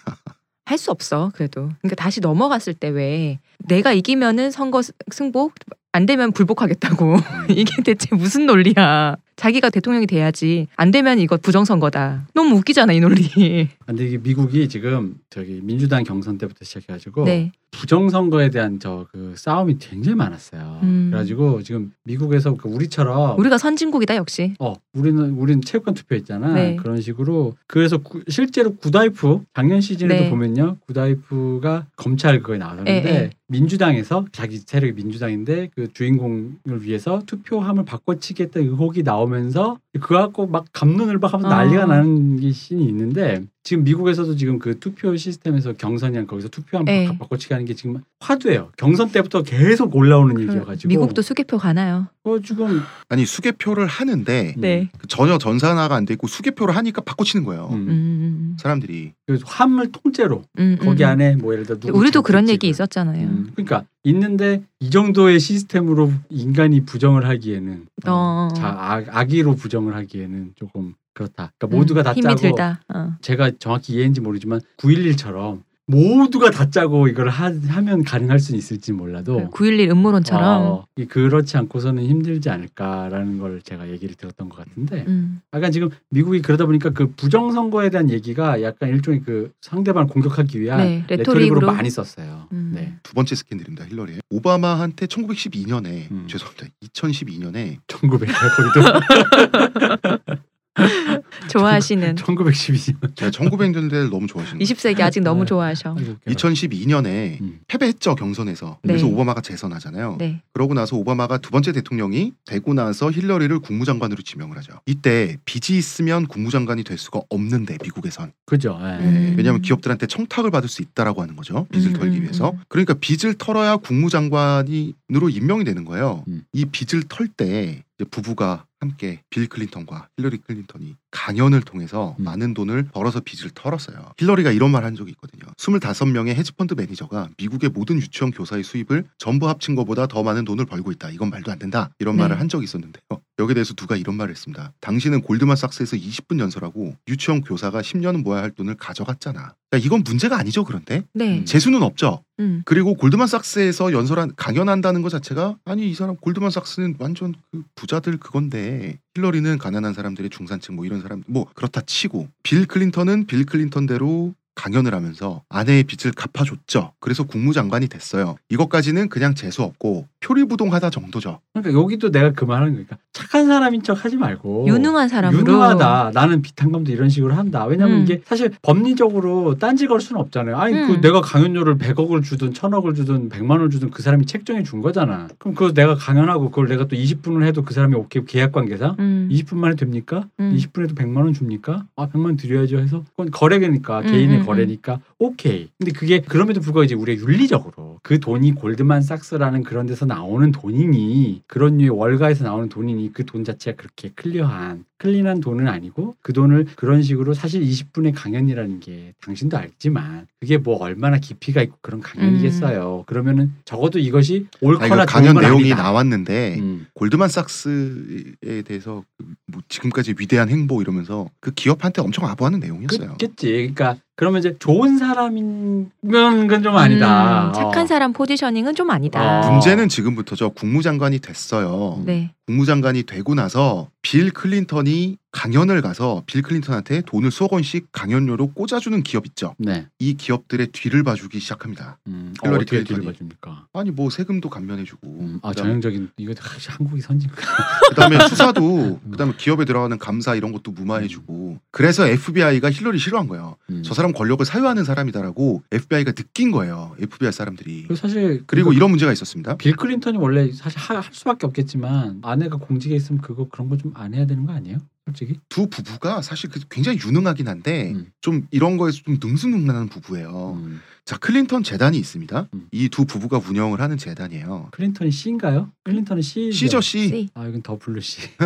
할 0.68 0.78
수 0.78 0.90
없어 0.90 1.30
그래도. 1.34 1.70
그러니까 1.80 1.94
다시 1.94 2.20
넘어갔을 2.20 2.74
때 2.74 2.88
왜 2.88 3.38
내가 3.60 3.92
이기면은 3.92 4.50
선거 4.50 4.82
스- 4.82 4.92
승복 5.12 5.54
안 5.96 6.04
되면 6.04 6.30
불복하겠다고 6.32 7.16
이게 7.48 7.82
대체 7.82 8.14
무슨 8.14 8.44
논리야? 8.44 9.16
자기가 9.36 9.70
대통령이 9.70 10.06
돼야지 10.06 10.66
안 10.76 10.90
되면 10.90 11.18
이거 11.18 11.36
부정선거다. 11.36 12.28
너무 12.34 12.56
웃기잖아 12.56 12.92
이 12.94 13.00
논리. 13.00 13.68
근데 13.86 14.06
이게 14.06 14.18
미국이 14.18 14.68
지금 14.68 15.14
저기 15.30 15.60
민주당 15.62 16.02
경선 16.04 16.38
때부터 16.38 16.64
시작해가지고 16.64 17.24
네. 17.24 17.52
부정선거에 17.70 18.48
대한 18.50 18.80
저 18.80 19.06
그 19.12 19.34
싸움이 19.36 19.76
굉장히 19.78 20.16
많았어요. 20.16 20.80
음. 20.82 21.08
그래가지고 21.10 21.62
지금 21.62 21.92
미국에서 22.04 22.54
그 22.54 22.68
우리처럼 22.68 23.38
우리가 23.38 23.58
선진국이다 23.58 24.16
역시. 24.16 24.54
어 24.58 24.72
우리는 24.94 25.30
우리는 25.32 25.60
체육관 25.62 25.94
투표했잖아. 25.94 26.54
네. 26.54 26.76
그런 26.76 27.00
식으로 27.02 27.54
그래서 27.66 27.98
구- 27.98 28.22
실제로 28.28 28.74
구다이프 28.74 29.40
작년 29.54 29.80
시즌에도 29.82 30.24
네. 30.24 30.30
보면요 30.30 30.78
구다이프가 30.86 31.86
검찰 31.96 32.40
그거에 32.40 32.58
나왔는데 32.58 32.90
예, 32.90 33.08
예. 33.08 33.30
민주당에서 33.48 34.24
자기 34.32 34.58
세력이 34.58 34.94
민주당인데 34.94 35.70
그 35.74 35.92
주인공을 35.92 36.82
위해서 36.82 37.22
투표함을 37.26 37.84
바꿔치기 37.84 38.42
했던 38.44 38.62
의혹이 38.64 39.02
나오 39.02 39.25
면서 39.28 39.78
그거 39.98 40.16
갖고 40.18 40.46
막 40.46 40.64
감론을 40.72 41.18
박 41.20 41.32
하면서 41.34 41.48
어. 41.48 41.50
난리가 41.50 41.86
나는 41.86 42.38
게 42.40 42.50
씬이 42.52 42.84
있는데 42.88 43.42
지금 43.62 43.82
미국에서도 43.82 44.36
지금 44.36 44.58
그 44.60 44.78
투표 44.78 45.16
시스템에서 45.16 45.72
경선이랑 45.72 46.26
거기서 46.28 46.48
투표함 46.48 46.86
예. 46.88 47.06
바- 47.06 47.18
바꿔치기 47.18 47.52
하는 47.52 47.66
게 47.66 47.74
지금 47.74 48.00
화두예요. 48.20 48.70
경선 48.76 49.10
때부터 49.10 49.42
계속 49.42 49.94
올라오는 49.96 50.38
얘기여가지고 50.40 50.88
미국도 50.88 51.20
수개표 51.22 51.58
가나요? 51.58 52.06
어, 52.22 52.38
지금 52.40 52.80
아니 53.08 53.26
수개표를 53.26 53.86
하는데 53.86 54.54
음. 54.56 54.60
네. 54.60 54.88
전혀 55.08 55.36
전산화가 55.38 55.94
안 55.96 56.04
돼 56.06 56.14
있고 56.14 56.28
수개표를 56.28 56.76
하니까 56.76 57.02
바꿔치는 57.02 57.44
거예요. 57.44 57.68
음. 57.72 57.86
음, 57.88 58.56
사람들이 58.60 59.12
그 59.26 59.38
화물 59.44 59.90
통째로 59.90 60.44
음, 60.60 60.78
거기 60.80 61.02
음. 61.02 61.08
안에 61.08 61.36
뭐 61.36 61.52
예를 61.52 61.66
들어 61.66 61.78
우리도 61.92 62.22
그런 62.22 62.48
얘기. 62.48 62.68
있었잖아요. 62.68 63.26
음, 63.26 63.50
그러니까 63.54 63.84
있는데 64.04 64.62
이 64.78 64.90
정도의 64.90 65.40
시스템으로 65.40 66.12
인간이 66.30 66.84
부정을 66.84 67.26
하기에는 67.28 67.86
어, 68.06 68.48
어. 68.52 68.54
자 68.54 68.68
악, 68.78 69.04
악의로 69.10 69.56
부정 69.56 69.85
을 69.88 69.94
하기에는 69.96 70.52
조금 70.56 70.94
그렇다. 71.14 71.52
그러니까 71.56 71.66
음, 71.66 71.78
모두가 71.78 72.02
다 72.02 72.14
짜고 72.14 72.34
들다. 72.36 72.80
어. 72.94 73.12
제가 73.22 73.52
정확히 73.58 73.94
이해인지 73.94 74.20
모르지만 74.20 74.60
9.11처럼 74.78 75.62
모두가 75.88 76.50
다 76.50 76.68
짜고 76.68 77.06
이걸 77.06 77.28
하, 77.28 77.48
면 77.50 78.02
가능할 78.02 78.40
수는 78.40 78.58
있을지 78.58 78.92
몰라도 78.92 79.48
9.11 79.52 79.90
음모론처럼. 79.92 80.62
어, 80.62 80.84
이 80.96 81.04
그렇지 81.06 81.56
않고서는 81.56 82.02
힘들지 82.04 82.50
않을까라는 82.50 83.38
걸 83.38 83.62
제가 83.62 83.88
얘기를 83.88 84.16
들었던 84.16 84.48
것 84.48 84.58
같은데 84.58 85.04
음. 85.06 85.40
약간 85.54 85.70
지금 85.70 85.90
미국이 86.10 86.42
그러다 86.42 86.66
보니까 86.66 86.90
그 86.90 87.12
부정 87.12 87.52
선거에 87.52 87.90
대한 87.90 88.10
얘기가 88.10 88.62
약간 88.62 88.88
일종의 88.88 89.22
그 89.24 89.52
상대방을 89.60 90.08
공격하기 90.08 90.60
위한 90.60 90.78
네, 90.78 91.04
rhetoric으로, 91.08 91.54
rhetoric으로. 91.54 91.72
많이 91.72 91.88
썼어요. 91.88 92.48
음. 92.52 92.72
네. 92.74 92.94
두 93.04 93.14
번째 93.14 93.36
스캔들입니다. 93.36 93.86
힐러리. 93.86 94.14
오바마한테 94.30 95.06
1912년에 95.06 96.10
음. 96.10 96.26
죄송합니다. 96.28 96.66
2012년에 96.92 97.76
1900 97.86 98.28
거기도 98.28 100.36
좋아하시는 101.48 102.14
1912년. 102.16 103.16
제가 103.16 103.30
1900년대를 103.30 104.10
너무 104.10 104.26
좋아하시는 104.26 104.58
거예요. 104.58 104.74
20세기 104.74 105.00
아직 105.00 105.20
너무 105.20 105.40
네. 105.40 105.46
좋아하셔. 105.46 105.94
2012년에 106.26 107.40
음. 107.40 107.60
패배했죠 107.66 108.14
경선에서. 108.14 108.78
그래서 108.82 109.06
네. 109.06 109.12
오바마가 109.12 109.40
재선하잖아요. 109.40 110.16
네. 110.18 110.42
그러고 110.52 110.74
나서 110.74 110.96
오바마가 110.96 111.38
두 111.38 111.50
번째 111.50 111.72
대통령이 111.72 112.32
되고 112.44 112.74
나서 112.74 113.10
힐러리를 113.10 113.58
국무장관으로 113.60 114.22
지명을 114.22 114.56
하죠. 114.58 114.80
이때 114.86 115.36
빚이 115.44 115.76
있으면 115.76 116.26
국무장관이 116.26 116.84
될 116.84 116.98
수가 116.98 117.20
없는데 117.28 117.78
미국에선 117.82 118.32
그죠. 118.44 118.78
예. 118.82 119.04
음. 119.04 119.34
왜냐하면 119.36 119.62
기업들한테 119.62 120.06
청탁을 120.06 120.50
받을 120.50 120.68
수 120.68 120.82
있다라고 120.82 121.22
하는 121.22 121.36
거죠. 121.36 121.66
빚을 121.72 121.88
음, 121.88 121.92
털기 121.94 122.18
음, 122.18 122.22
위해서. 122.22 122.50
음. 122.50 122.60
그러니까 122.68 122.94
빚을 122.94 123.34
털어야 123.34 123.76
국무장관으로 123.76 125.30
임명이 125.30 125.64
되는 125.64 125.84
거예요. 125.84 126.24
음. 126.28 126.42
이 126.52 126.64
빚을 126.64 127.04
털 127.08 127.28
때 127.28 127.82
부부가 128.04 128.66
함께 128.80 129.22
빌 129.30 129.48
클린턴과 129.48 130.08
힐러리 130.18 130.38
클린턴이 130.38 130.96
강연을 131.10 131.62
통해서 131.62 132.14
음. 132.18 132.24
많은 132.24 132.54
돈을 132.54 132.88
벌어서 132.92 133.20
빚을 133.20 133.50
털었어요. 133.54 134.12
힐러리가 134.18 134.52
이런 134.52 134.70
말 134.70 134.84
한 134.86 134.94
적이 134.94 135.10
있거든요. 135.12 135.52
25명의 135.56 136.34
헤지펀드 136.34 136.74
매니저가 136.74 137.30
미국의 137.38 137.70
모든 137.70 137.96
유치원 137.96 138.30
교사의 138.30 138.62
수입을 138.62 139.04
전부 139.18 139.48
합친 139.48 139.74
것보다 139.74 140.06
더 140.06 140.22
많은 140.22 140.44
돈을 140.44 140.64
벌고 140.66 140.92
있다. 140.92 141.10
이건 141.10 141.30
말도 141.30 141.50
안 141.50 141.58
된다. 141.58 141.90
이런 141.98 142.16
네. 142.16 142.22
말을 142.22 142.38
한 142.38 142.48
적이 142.48 142.64
있었는데요. 142.64 143.02
여기에 143.38 143.54
대해서 143.54 143.74
누가 143.74 143.96
이런 143.96 144.16
말을 144.16 144.32
했습니다. 144.32 144.72
당신은 144.80 145.20
골드만삭스에서 145.22 145.96
20분 145.96 146.40
연설하고 146.40 146.96
유치원 147.08 147.42
교사가 147.42 147.82
10년은 147.82 148.22
모아야 148.22 148.42
할 148.42 148.50
돈을 148.50 148.76
가져갔잖아. 148.76 149.54
야, 149.74 149.78
이건 149.78 150.04
문제가 150.04 150.38
아니죠, 150.38 150.64
그런데? 150.64 151.02
네. 151.12 151.44
재수는 151.44 151.82
없죠. 151.82 152.22
음. 152.40 152.62
그리고 152.64 152.94
골드만삭스에서 152.94 153.92
연설한 153.92 154.32
강연한다는 154.36 155.02
것 155.02 155.10
자체가 155.10 155.56
아니 155.64 155.90
이 155.90 155.94
사람 155.94 156.16
골드만삭스는 156.16 156.96
완전 156.98 157.34
그 157.52 157.62
부자들 157.74 158.18
그건데 158.18 158.98
힐러리는 159.14 159.58
가난한 159.58 159.92
사람들의 159.92 160.30
중산층 160.30 160.76
뭐 160.76 160.86
이런 160.86 161.02
사람 161.02 161.22
뭐 161.26 161.46
그렇다 161.54 161.82
치고 161.82 162.28
빌 162.42 162.66
클린턴은 162.66 163.26
빌 163.26 163.44
클린턴대로 163.44 164.34
강연을 164.56 164.94
하면서 164.94 165.42
아내의 165.48 165.84
빚을 165.84 166.12
갚아줬죠. 166.16 166.92
그래서 166.98 167.24
국무장관이 167.24 167.88
됐어요. 167.88 168.36
이것까지는 168.48 169.08
그냥 169.08 169.34
재수 169.34 169.62
없고 169.62 170.06
표리부동하다 170.20 170.90
정도죠. 170.90 171.38
그러니까 171.52 171.80
여기도 171.80 172.10
내가 172.10 172.32
그 172.32 172.44
말하는 172.44 172.72
거니까 172.74 172.96
착한 173.12 173.46
사람인 173.46 173.82
척 173.82 174.04
하지 174.04 174.16
말고 174.16 174.66
유능한 174.66 175.08
사람으로. 175.08 175.38
유능하다. 175.40 176.10
나는 176.14 176.42
비탄감도 176.42 176.90
이런 176.90 177.08
식으로 177.08 177.34
한다. 177.34 177.64
왜냐면 177.66 177.98
음. 177.98 178.02
이게 178.02 178.22
사실 178.24 178.50
법리적으로 178.62 179.56
딴지 179.58 179.86
걸 179.86 180.00
수는 180.00 180.20
없잖아요. 180.20 180.56
아니 180.56 180.74
그 180.74 180.94
음. 180.94 181.00
내가 181.00 181.20
강연료를 181.20 181.76
100억을 181.78 182.24
주든 182.24 182.52
1000억을 182.52 182.96
주든 182.96 183.28
100만 183.28 183.50
원을 183.50 183.70
주든 183.70 183.90
그 183.90 184.02
사람이 184.02 184.26
책정해 184.26 184.62
준 184.62 184.80
거잖아. 184.80 185.28
그럼 185.38 185.54
그거 185.54 185.72
내가 185.72 185.94
강연하고 185.94 186.50
그걸 186.50 186.66
내가 186.66 186.88
또 186.88 186.96
20분을 186.96 187.44
해도 187.44 187.62
그 187.62 187.74
사람이 187.74 187.94
오케이 187.94 188.24
계약 188.24 188.52
관계상 188.52 188.96
음. 188.98 189.28
20분만 189.30 189.66
해도 189.66 189.76
됩니까? 189.76 190.26
음. 190.40 190.56
20분에도 190.56 190.96
100만 190.96 191.18
원 191.18 191.32
줍니까? 191.34 191.84
아 191.94 192.08
100만 192.08 192.24
원 192.24 192.36
드려야죠 192.36 192.78
해서 192.78 193.04
그건 193.10 193.30
거래니까 193.30 194.00
음, 194.00 194.06
개인의 194.06 194.45
음, 194.46 194.52
음. 194.52 194.54
거래니까 194.54 195.00
오케이. 195.18 195.70
근데 195.78 195.92
그게 195.92 196.20
그럼에도 196.20 196.60
불구하고 196.60 196.84
이제 196.84 196.94
우리가 196.94 197.22
윤리적으로 197.26 198.00
그 198.02 198.18
돈이 198.20 198.52
골드만삭스라는 198.52 199.62
그런 199.62 199.86
데서 199.86 200.04
나오는 200.06 200.52
돈이니 200.52 201.42
그런 201.46 201.78
류의 201.78 201.90
월가에서 201.90 202.44
나오는 202.44 202.68
돈이니 202.68 203.12
그 203.12 203.26
돈 203.26 203.44
자체가 203.44 203.76
그렇게 203.76 204.10
clear한 204.14 204.84
clean한 204.98 205.40
돈은 205.40 205.68
아니고 205.68 206.16
그 206.22 206.32
돈을 206.32 206.66
그런 206.76 207.02
식으로 207.02 207.34
사실 207.34 207.62
20분의 207.62 208.12
강연이라는 208.14 208.80
게 208.80 209.12
당신도 209.20 209.56
알지만 209.58 210.26
그게 210.40 210.56
뭐 210.56 210.76
얼마나 210.78 211.18
깊이가 211.18 211.60
있고 211.62 211.76
그런 211.82 212.00
강연이겠어요. 212.00 213.04
그러면은 213.06 213.52
적어도 213.66 213.98
이것이 213.98 214.46
아니, 214.62 214.72
옳거나 214.72 215.04
그 215.04 215.12
강연 215.12 215.36
내용이 215.36 215.72
아니다. 215.72 215.82
나왔는데 215.82 216.56
음. 216.60 216.86
골드만삭스에 216.94 218.62
대해서 218.64 219.04
그뭐 219.18 219.62
지금까지 219.68 220.14
위대한 220.18 220.48
행보 220.48 220.80
이러면서 220.80 221.28
그 221.40 221.50
기업한테 221.52 222.00
엄청 222.00 222.24
아부하는 222.26 222.60
내용이었어요. 222.60 223.12
그겠지. 223.12 223.50
그러니까 223.74 223.96
그러면 224.14 224.38
이제 224.38 224.56
좋은 224.58 224.96
사 224.96 225.05
람인 225.14 226.48
건좀 226.48 226.76
아니다. 226.76 227.48
음, 227.48 227.52
착한 227.52 227.84
어. 227.84 227.86
사람 227.86 228.12
positioning은 228.12 228.74
좀 228.74 228.90
아니다. 228.90 229.40
어. 229.40 229.50
문제는 229.50 229.88
지금부터죠. 229.88 230.50
국무장관이 230.50 231.18
됐어요. 231.20 232.02
네. 232.04 232.32
국무장관이 232.56 233.02
되고 233.02 233.34
나서 233.34 233.90
빌 234.02 234.30
클린턴이 234.30 235.18
강연을 235.32 235.82
가서 235.82 236.22
빌 236.26 236.40
클린턴한테 236.42 237.02
돈을 237.02 237.30
수억 237.30 237.52
원씩 237.52 237.88
강연료로 237.92 238.52
꽂아주는 238.52 239.02
기업 239.02 239.26
있죠. 239.26 239.54
네. 239.58 239.86
이 239.98 240.14
기업들의 240.14 240.68
뒤를 240.68 241.02
봐주기 241.02 241.40
시작합니다. 241.40 241.98
음, 242.06 242.32
어, 242.42 242.46
힐러리 242.46 242.62
어 242.62 242.64
떻게 242.64 242.84
뒤를 242.84 242.84
클린턴이. 243.02 243.06
봐줍니까? 243.12 243.66
아니 243.74 243.90
뭐 243.90 244.08
세금도 244.08 244.48
감면해주고 244.48 245.06
음, 245.08 245.40
아 245.42 245.52
전형적인 245.52 246.10
이거 246.18 246.32
사실 246.40 246.70
한국이 246.70 247.02
선진국. 247.02 247.36
그다음에 247.90 248.18
수사도 248.28 249.00
음. 249.04 249.10
그다음에 249.10 249.34
기업에 249.36 249.64
들어가는 249.66 249.98
감사 249.98 250.34
이런 250.36 250.52
것도 250.52 250.70
무마해주고 250.70 251.58
그래서 251.72 252.06
FBI가 252.06 252.70
힐러리 252.70 252.98
싫어한 252.98 253.26
거예요. 253.26 253.56
음. 253.70 253.82
저 253.84 253.92
사람 253.92 254.12
권력을 254.12 254.46
사유하는 254.46 254.84
사람이다라고 254.84 255.64
FBI가 255.72 256.12
느낀 256.12 256.50
거예요. 256.52 256.94
FBI 257.00 257.32
사람들이. 257.32 257.88
사실 257.96 258.44
그리고 258.46 258.72
이런 258.72 258.88
문제가 258.90 259.12
있었습니다. 259.12 259.56
빌 259.56 259.76
클린턴이 259.76 260.16
원래 260.16 260.50
사실 260.52 260.78
하- 260.78 260.94
할 261.00 261.04
수밖에 261.12 261.44
없겠지만 261.46 262.20
아내가 262.36 262.56
공직에 262.58 262.94
있으면 262.94 263.20
그거 263.20 263.48
그런 263.48 263.68
거 263.68 263.76
좀 263.76 263.92
안 263.96 264.14
해야 264.14 264.26
되는 264.26 264.44
거 264.46 264.52
아니에요? 264.52 264.78
솔직히. 265.06 265.38
두 265.48 265.68
부부가 265.68 266.20
사실 266.20 266.50
그 266.50 266.60
굉장히 266.68 266.98
유능하긴 266.98 267.46
한데 267.46 267.92
음. 267.94 268.10
좀 268.20 268.46
이런 268.50 268.76
거에서 268.76 269.02
좀 269.04 269.18
능수능란한 269.22 269.88
부부예요. 269.88 270.54
음. 270.60 270.80
자 271.04 271.16
클린턴 271.16 271.62
재단이 271.62 271.96
있습니다. 271.98 272.48
음. 272.52 272.66
이두 272.72 273.04
부부가 273.04 273.38
운영을 273.38 273.80
하는 273.80 273.96
재단이에요. 273.96 274.68
클린턴이 274.72 275.12
C인가요? 275.12 275.70
클린턴은 275.84 276.22
C. 276.22 276.50
C죠 276.52 276.80
C. 276.80 277.08
C. 277.08 277.28
아 277.34 277.46
이건 277.46 277.62
The 277.62 277.78
Blue 277.78 278.00
C. 278.00 278.22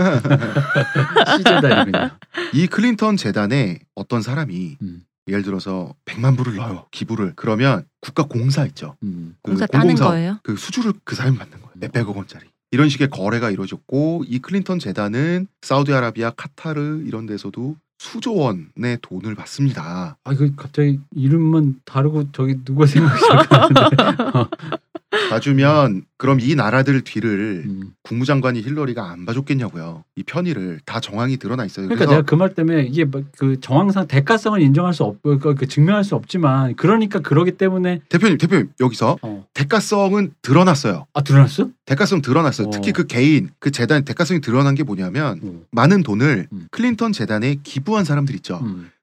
C 1.36 1.44
재단이군요. 1.44 2.10
이 2.54 2.66
클린턴 2.66 3.16
재단에 3.16 3.78
어떤 3.94 4.20
사람이 4.22 4.76
음. 4.82 5.02
예를 5.28 5.42
들어서 5.42 5.94
100만 6.06 6.36
불을 6.36 6.56
넣어요. 6.56 6.86
기부를. 6.90 7.34
그러면 7.36 7.86
국가 8.00 8.24
공사 8.24 8.66
있죠. 8.66 8.96
음. 9.02 9.36
그 9.42 9.52
공사 9.52 9.66
따는. 9.66 9.94
거예요. 9.94 10.38
그 10.42 10.56
수주를 10.56 10.92
그 11.04 11.14
사람이 11.14 11.38
받는 11.38 11.58
거예요. 11.60 11.72
몇백억 11.76 12.16
원짜리. 12.16 12.46
이런 12.72 12.88
식의 12.88 13.10
거래가 13.10 13.50
이루어졌고 13.50 14.24
이 14.28 14.38
클린턴 14.38 14.78
재단은 14.78 15.48
사우디아라비아, 15.62 16.30
카타르 16.30 17.02
이런 17.06 17.26
데서도 17.26 17.76
수조 17.98 18.34
원의 18.34 18.98
돈을 19.02 19.34
받습니다. 19.34 20.16
아 20.24 20.32
이거 20.32 20.48
갑자기 20.56 21.00
이름만 21.14 21.80
다르고 21.84 22.32
저기 22.32 22.56
누가 22.64 22.86
생각이 22.86 23.20
잘나는데 23.20 23.96
봐주면 25.30 26.02
그럼 26.16 26.38
이 26.40 26.54
나라들 26.54 27.00
뒤를 27.02 27.64
음. 27.66 27.90
국무장관이 28.02 28.60
힐러리가 28.62 29.10
안 29.10 29.26
봐줬겠냐고요. 29.26 30.04
이 30.16 30.22
편의를 30.22 30.80
다 30.84 31.00
정황이 31.00 31.36
드러나 31.36 31.64
있어요. 31.64 31.88
그러니까 31.88 32.08
내가 32.10 32.22
그 32.22 32.36
말 32.36 32.54
때문에 32.54 32.82
이게 32.84 33.04
뭐그 33.04 33.60
정황상 33.60 34.06
대가성을 34.06 34.60
인정할 34.62 34.94
수 34.94 35.04
없고 35.04 35.38
그, 35.38 35.54
그 35.54 35.66
증명할 35.66 36.04
수 36.04 36.14
없지만 36.14 36.74
그러니까 36.76 37.18
그러기 37.20 37.52
때문에 37.52 38.00
대표님, 38.08 38.38
대표님 38.38 38.70
여기서 38.80 39.18
어. 39.22 39.46
대가성은 39.54 40.34
드러났어요. 40.42 41.06
아 41.12 41.22
드러났어? 41.22 41.68
대가성 41.86 42.22
드러났어요. 42.22 42.68
어. 42.68 42.70
특히 42.70 42.92
그 42.92 43.06
개인 43.06 43.50
그 43.58 43.70
재단 43.70 44.04
대가성이 44.04 44.40
드러난 44.40 44.74
게 44.74 44.82
뭐냐면 44.84 45.40
어. 45.42 45.60
많은 45.72 46.02
돈을 46.02 46.46
음. 46.52 46.66
클린턴 46.70 47.12
재단에 47.12 47.56
기부한 47.62 48.04
사람들 48.04 48.34
있죠. 48.36 48.60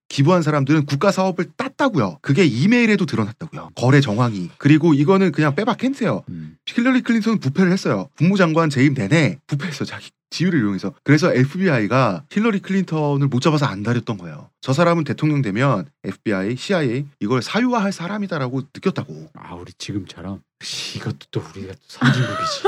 음. 0.08 0.10
기부한 0.10 0.41
사람들은 0.41 0.86
국가 0.86 1.12
사업을 1.12 1.45
땄다고요. 1.58 2.20
그게 2.22 2.45
이메일에도 2.45 3.05
드러났다고요. 3.05 3.72
거래 3.76 4.01
정황이. 4.01 4.49
그리고 4.58 4.93
이거는 4.93 5.32
그냥 5.32 5.55
빼박 5.55 5.84
힌트예요. 5.84 6.24
음. 6.30 6.58
힐러리 6.66 7.01
클린턴은 7.01 7.39
부패를 7.39 7.72
했어요. 7.72 8.10
국무장관 8.18 8.70
재임 8.70 8.93
내내 8.93 9.39
부패했어 9.47 9.86
자기 9.86 10.10
지위를 10.30 10.60
이용해서. 10.60 10.93
그래서 11.03 11.34
FBI가 11.34 12.24
힐러리 12.32 12.60
클린턴을 12.60 13.28
못 13.28 13.41
잡아서 13.41 13.66
안달였던 13.65 14.18
거예요. 14.18 14.49
저 14.62 14.74
사람은 14.74 15.03
대통령 15.03 15.41
되면 15.41 15.86
FBI, 16.03 16.58
CIA 16.58 17.05
이걸 17.20 17.41
사유화할 17.41 17.91
사람이다라고 17.91 18.62
느꼈다고. 18.76 19.30
아 19.36 19.55
우리 19.55 19.72
지금처럼 19.78 20.41
씨, 20.41 20.47
이것도 20.95 21.18
또 21.32 21.43
우리가 21.55 21.74
또 21.74 21.80
선진국이지. 21.88 22.64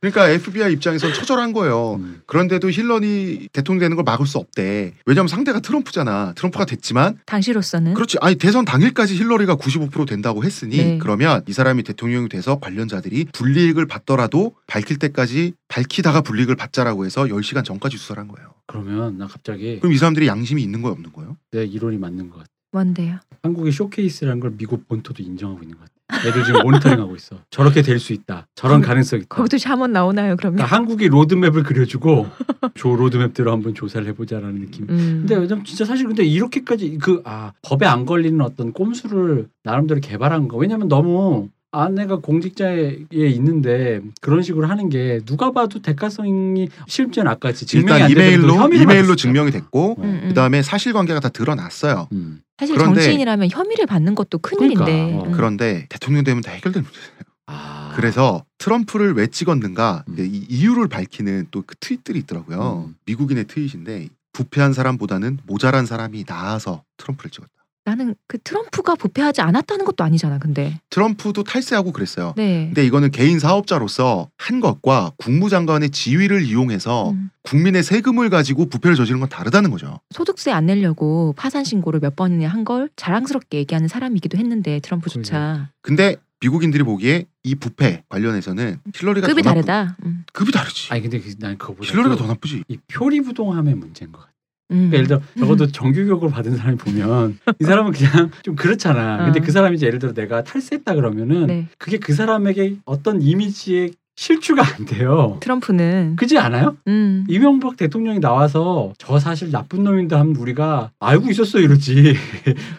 그러니까 0.00 0.28
FBI 0.28 0.72
입장에선 0.72 1.14
처절한 1.14 1.52
거예요. 1.52 1.94
음. 1.94 2.22
그런데도 2.26 2.68
힐러리 2.70 3.48
대통령 3.52 3.80
되는 3.80 3.96
걸 3.96 4.02
막을 4.04 4.26
수 4.26 4.38
없대. 4.38 4.94
왜냐면 5.06 5.28
상대가 5.28 5.60
트럼프잖아. 5.60 6.32
트럼프가 6.34 6.64
됐지만 6.64 7.18
당시로서는 7.26 7.94
그렇지. 7.94 8.18
아니 8.20 8.34
대선 8.34 8.64
당일까지 8.64 9.14
힐러리가 9.16 9.56
95% 9.56 10.08
된다고 10.08 10.42
했으니 10.42 10.76
네. 10.76 10.98
그러면 10.98 11.42
이 11.46 11.52
사람이 11.52 11.84
대통령이 11.84 12.28
돼서 12.28 12.58
관련자들이 12.58 13.26
불이익을 13.32 13.86
받더라도 13.86 14.56
밝힐 14.66 14.98
때까지 14.98 15.52
밝히다가 15.68 16.22
불이익을 16.22 16.56
받자라고 16.56 17.06
해서 17.06 17.24
10시간 17.24 17.64
전까지 17.64 17.96
수사를 17.98 18.20
한 18.20 18.28
거예요. 18.28 18.54
그러면 18.66 19.18
나 19.18 19.26
갑자기 19.26 19.78
그럼 19.78 19.92
이 19.92 19.98
사람들이 19.98 20.26
양심이 20.26 20.62
있는 20.62 20.82
거예요, 20.82 20.92
없는 20.94 21.12
거예요? 21.12 21.36
내 21.52 21.64
이론이 21.64 21.98
맞는 21.98 22.30
것 22.30 22.38
같아. 22.38 22.48
뭔데요? 22.72 23.18
한국의 23.42 23.72
쇼케이스라는 23.72 24.40
걸 24.40 24.52
미국 24.56 24.86
본토도 24.86 25.22
인정하고 25.22 25.62
있는 25.62 25.76
것 25.76 25.84
같아. 25.84 25.99
애들 26.26 26.44
지금 26.44 26.62
모니터링하고 26.62 27.14
있어. 27.16 27.36
저렇게 27.50 27.82
될 27.82 27.98
수 28.00 28.12
있다. 28.12 28.46
저런 28.54 28.76
거기- 28.80 28.88
가능성이 28.88 29.22
있다. 29.22 29.36
거기도 29.36 29.58
샤먼 29.58 29.92
나오나요 29.92 30.36
그러면? 30.36 30.56
그러니까 30.56 30.76
한국이 30.76 31.08
로드맵을 31.08 31.62
그려주고 31.64 32.26
조 32.74 32.96
로드맵대로 32.96 33.52
한번 33.52 33.74
조사를 33.74 34.06
해보자라는 34.08 34.60
느낌. 34.60 34.86
음. 34.90 35.24
근데 35.26 35.36
왜냐면 35.36 35.64
진짜 35.64 35.84
사실 35.84 36.06
근데 36.06 36.24
이렇게까지 36.24 36.98
그 36.98 37.20
아 37.24 37.52
법에 37.62 37.84
안 37.86 38.06
걸리는 38.06 38.40
어떤 38.40 38.72
꼼수를 38.72 39.48
나름대로 39.64 40.00
개발한 40.00 40.48
거. 40.48 40.56
왜냐면 40.56 40.88
너무 40.88 41.48
아내가 41.72 42.16
공직자에 42.16 42.96
있는데 43.12 44.00
그런 44.20 44.42
식으로 44.42 44.66
하는 44.66 44.88
게 44.88 45.20
누가 45.24 45.52
봐도 45.52 45.80
대가성이 45.80 46.68
실제는 46.88 47.30
아까 47.30 47.48
같이 47.50 47.64
증명이 47.66 48.00
일단 48.00 48.10
이메일로 48.10 48.68
이메일로 48.74 49.14
증명이 49.16 49.50
됐고 49.52 49.96
있다. 49.98 50.08
음, 50.08 50.20
음. 50.24 50.28
그다음에 50.30 50.62
사실관계가 50.62 51.20
다 51.20 51.28
드러났어요. 51.28 52.08
음. 52.12 52.40
사실 52.60 52.76
그런데- 52.76 53.00
정치인이라면 53.00 53.48
혐의를 53.50 53.86
받는 53.86 54.14
것도 54.14 54.38
큰일인데. 54.38 54.84
그러니까, 54.84 55.18
어, 55.18 55.24
음. 55.24 55.32
그런데 55.32 55.86
대통령 55.88 56.24
되면 56.24 56.42
다 56.42 56.52
해결되는 56.52 56.84
문제예요. 56.84 57.10
아. 57.46 57.92
그래서 57.96 58.44
트럼프를 58.58 59.14
왜 59.14 59.26
찍었는가 59.26 60.04
음. 60.08 60.16
이 60.18 60.46
이유를 60.48 60.88
밝히는 60.88 61.46
또 61.50 61.62
그 61.66 61.74
트윗들이 61.80 62.18
있더라고요. 62.20 62.84
음. 62.88 62.94
미국인의 63.06 63.46
트윗인데 63.46 64.08
부패한 64.32 64.72
사람보다는 64.74 65.38
모자란 65.46 65.86
사람이 65.86 66.24
나아서 66.28 66.84
트럼프를 66.98 67.30
찍었다. 67.30 67.50
나는 67.84 68.14
그 68.26 68.38
트럼프가 68.38 68.94
부패하지 68.94 69.40
않았다는 69.40 69.84
것도 69.86 70.04
아니잖아. 70.04 70.38
근데. 70.38 70.78
트럼프도 70.90 71.42
탈세하고 71.44 71.92
그랬어요. 71.92 72.34
네. 72.36 72.66
근데 72.66 72.84
이거는 72.84 73.10
개인 73.10 73.38
사업자로서 73.38 74.28
한 74.36 74.60
것과 74.60 75.12
국무장관의 75.16 75.90
지위를 75.90 76.42
이용해서 76.44 77.10
음. 77.12 77.30
국민의 77.42 77.82
세금을 77.82 78.28
가지고 78.28 78.66
부패를 78.68 78.96
저지른 78.96 79.18
건 79.20 79.28
다르다는 79.30 79.70
거죠. 79.70 79.98
소득세 80.10 80.50
안 80.52 80.66
내려고 80.66 81.32
파산 81.36 81.64
신고를 81.64 82.00
몇 82.00 82.14
번이나 82.16 82.48
한 82.48 82.60
걸 82.64 82.90
자랑스럽게 82.96 83.56
얘기하는 83.56 83.88
사람이기도 83.88 84.36
했는데 84.36 84.80
트럼프조차 84.80 85.70
근데 85.80 86.16
미국인들이 86.42 86.82
보기에 86.84 87.24
이 87.42 87.54
부패 87.54 88.04
관련해서는 88.10 88.78
힐러리가 88.94 89.26
급이 89.26 89.40
더 89.42 89.50
나쁘- 89.50 89.64
다르다. 89.64 89.96
음. 90.04 90.24
급이 90.34 90.52
다르지. 90.52 90.92
아니 90.92 91.00
근데 91.00 91.18
그- 91.20 91.34
난 91.38 91.56
그거보다 91.56 91.90
힐러리가 91.90 92.16
또더 92.16 92.26
나쁘지. 92.28 92.64
이 92.68 92.76
표리부동함의 92.92 93.74
문제인 93.76 94.12
것 94.12 94.20
같아. 94.20 94.29
음. 94.70 94.90
그러니까 94.90 94.96
예를 94.96 95.06
들어 95.06 95.20
적어도 95.38 95.66
정규 95.66 96.04
교육을 96.04 96.30
받은 96.30 96.56
사람이 96.56 96.76
보면 96.78 97.38
이 97.60 97.64
사람은 97.64 97.92
그냥 97.92 98.30
좀 98.42 98.56
그렇잖아. 98.56 99.24
근데 99.24 99.40
어. 99.40 99.42
그 99.42 99.52
사람이 99.52 99.76
이제 99.76 99.86
예를 99.86 99.98
들어 99.98 100.12
내가 100.12 100.42
탈세했다 100.44 100.94
그러면은 100.94 101.46
네. 101.46 101.68
그게 101.78 101.98
그 101.98 102.12
사람에게 102.12 102.76
어떤 102.84 103.20
이미지의 103.22 103.92
실추가 104.24 104.62
안 104.76 104.84
돼요. 104.84 105.38
트럼프는 105.40 106.16
그지 106.16 106.36
않아요? 106.36 106.76
음. 106.88 107.24
이명박 107.26 107.78
대통령이 107.78 108.20
나와서 108.20 108.92
저 108.98 109.18
사실 109.18 109.50
나쁜 109.50 109.82
놈인데 109.82 110.14
하면 110.14 110.36
우리가 110.36 110.90
알고 111.00 111.30
있었어 111.30 111.58
이러지. 111.58 112.14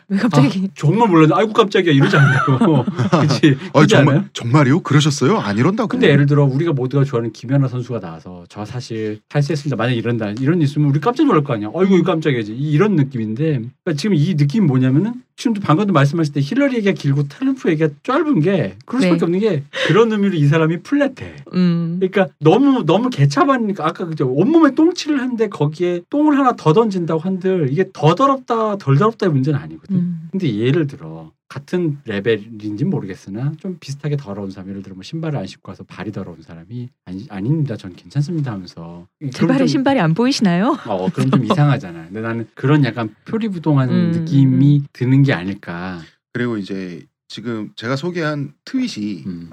왜 0.09 0.17
갑자기 0.17 0.65
아, 0.65 0.71
정말 0.75 1.09
몰랐네. 1.09 1.33
아이고 1.33 1.51
깜짝이야 1.51 1.93
이러지? 1.93 2.15
어, 2.15 2.85
그지 3.25 3.55
않아요? 3.73 3.87
정말 3.87 4.29
정말이요? 4.33 4.81
그러셨어요? 4.81 5.39
안 5.39 5.57
이런다고. 5.57 5.87
근데 5.87 6.09
예를 6.09 6.27
들어 6.27 6.43
우리가 6.45 6.73
모두가 6.73 7.05
좋아하는 7.05 7.31
김연아 7.33 7.69
선수가 7.69 8.01
나와서 8.01 8.43
저 8.47 8.63
사실 8.63 9.19
탈세했습니다. 9.27 9.75
만약 9.77 9.93
이런다 9.93 10.29
이런 10.39 10.59
일 10.59 10.65
있으면 10.65 10.89
우리 10.91 10.99
깜짝 10.99 11.25
놀랄 11.25 11.43
거 11.43 11.53
아니야. 11.55 11.69
깜짝이야지 12.03 12.53
이- 12.53 12.71
이런 12.71 12.95
느낌인데 12.95 13.43
그러니까 13.83 13.93
지금 13.97 14.15
이 14.15 14.35
느낌이 14.35 14.67
뭐냐면은 14.67 15.13
지금도 15.41 15.61
방금도 15.61 15.91
말씀하실 15.91 16.33
때 16.35 16.39
힐러리 16.39 16.75
얘기가 16.75 16.91
길고 16.91 17.27
트럼프 17.27 17.71
얘기가 17.71 17.89
짧은 18.03 18.41
게 18.41 18.77
그럴 18.85 19.01
네. 19.01 19.07
수밖에 19.07 19.25
없는 19.25 19.39
게 19.39 19.63
그런 19.87 20.11
의미로 20.11 20.35
이 20.35 20.45
사람이 20.45 20.83
flat해. 20.83 21.37
음. 21.53 21.97
그러니까 21.99 22.27
너무 22.39 22.85
너무 22.85 23.09
개차반이니까 23.09 23.85
아까 23.85 24.05
그죠 24.05 24.27
온몸에 24.27 24.75
똥칠을 24.75 25.19
했는데 25.19 25.49
거기에 25.49 26.01
똥을 26.11 26.37
하나 26.37 26.55
더 26.55 26.73
던진다고 26.73 27.21
한들 27.21 27.69
이게 27.71 27.85
더 27.91 28.13
더럽다 28.13 28.77
덜 28.77 28.97
더럽다의 28.97 29.31
문제는 29.31 29.59
아니거든. 29.59 29.95
음. 29.95 30.29
근데 30.31 30.53
예를 30.55 30.85
들어 30.85 31.31
같은 31.55 31.97
레벨인지 32.05 32.85
모르겠으나 32.85 33.51
좀 33.59 33.75
비슷하게 33.77 34.15
더러운 34.15 34.51
사람 34.51 34.69
예를 34.69 34.81
들어 34.83 34.95
뭐 34.95 35.03
신발을 35.03 35.37
안 35.37 35.45
신고 35.45 35.69
와서 35.69 35.83
발이 35.83 36.13
더러운 36.13 36.41
사람이 36.41 36.87
아니 37.03 37.25
아닙니다 37.29 37.75
전 37.75 37.93
괜찮습니다 37.93 38.53
하면서 38.53 39.05
제 39.33 39.45
발에 39.45 39.57
좀- 39.59 39.67
신발이 39.67 39.99
안 39.99 40.13
보이시나요? 40.13 40.77
어 40.87 41.09
그럼 41.11 41.29
좀 41.29 41.43
이상하잖아 41.43 42.05
근데 42.05 42.21
나는 42.21 42.47
그런 42.55 42.85
약간 42.85 43.13
표리부동한 43.25 43.89
음, 43.89 44.11
느낌이 44.11 44.83
드는 44.93 45.23
게 45.23 45.33
아닐까 45.33 45.99
그리고 46.31 46.55
이제 46.57 47.05
지금 47.27 47.73
제가 47.75 47.97
소개한 47.97 48.53
트윗이 48.63 49.23
음, 49.25 49.49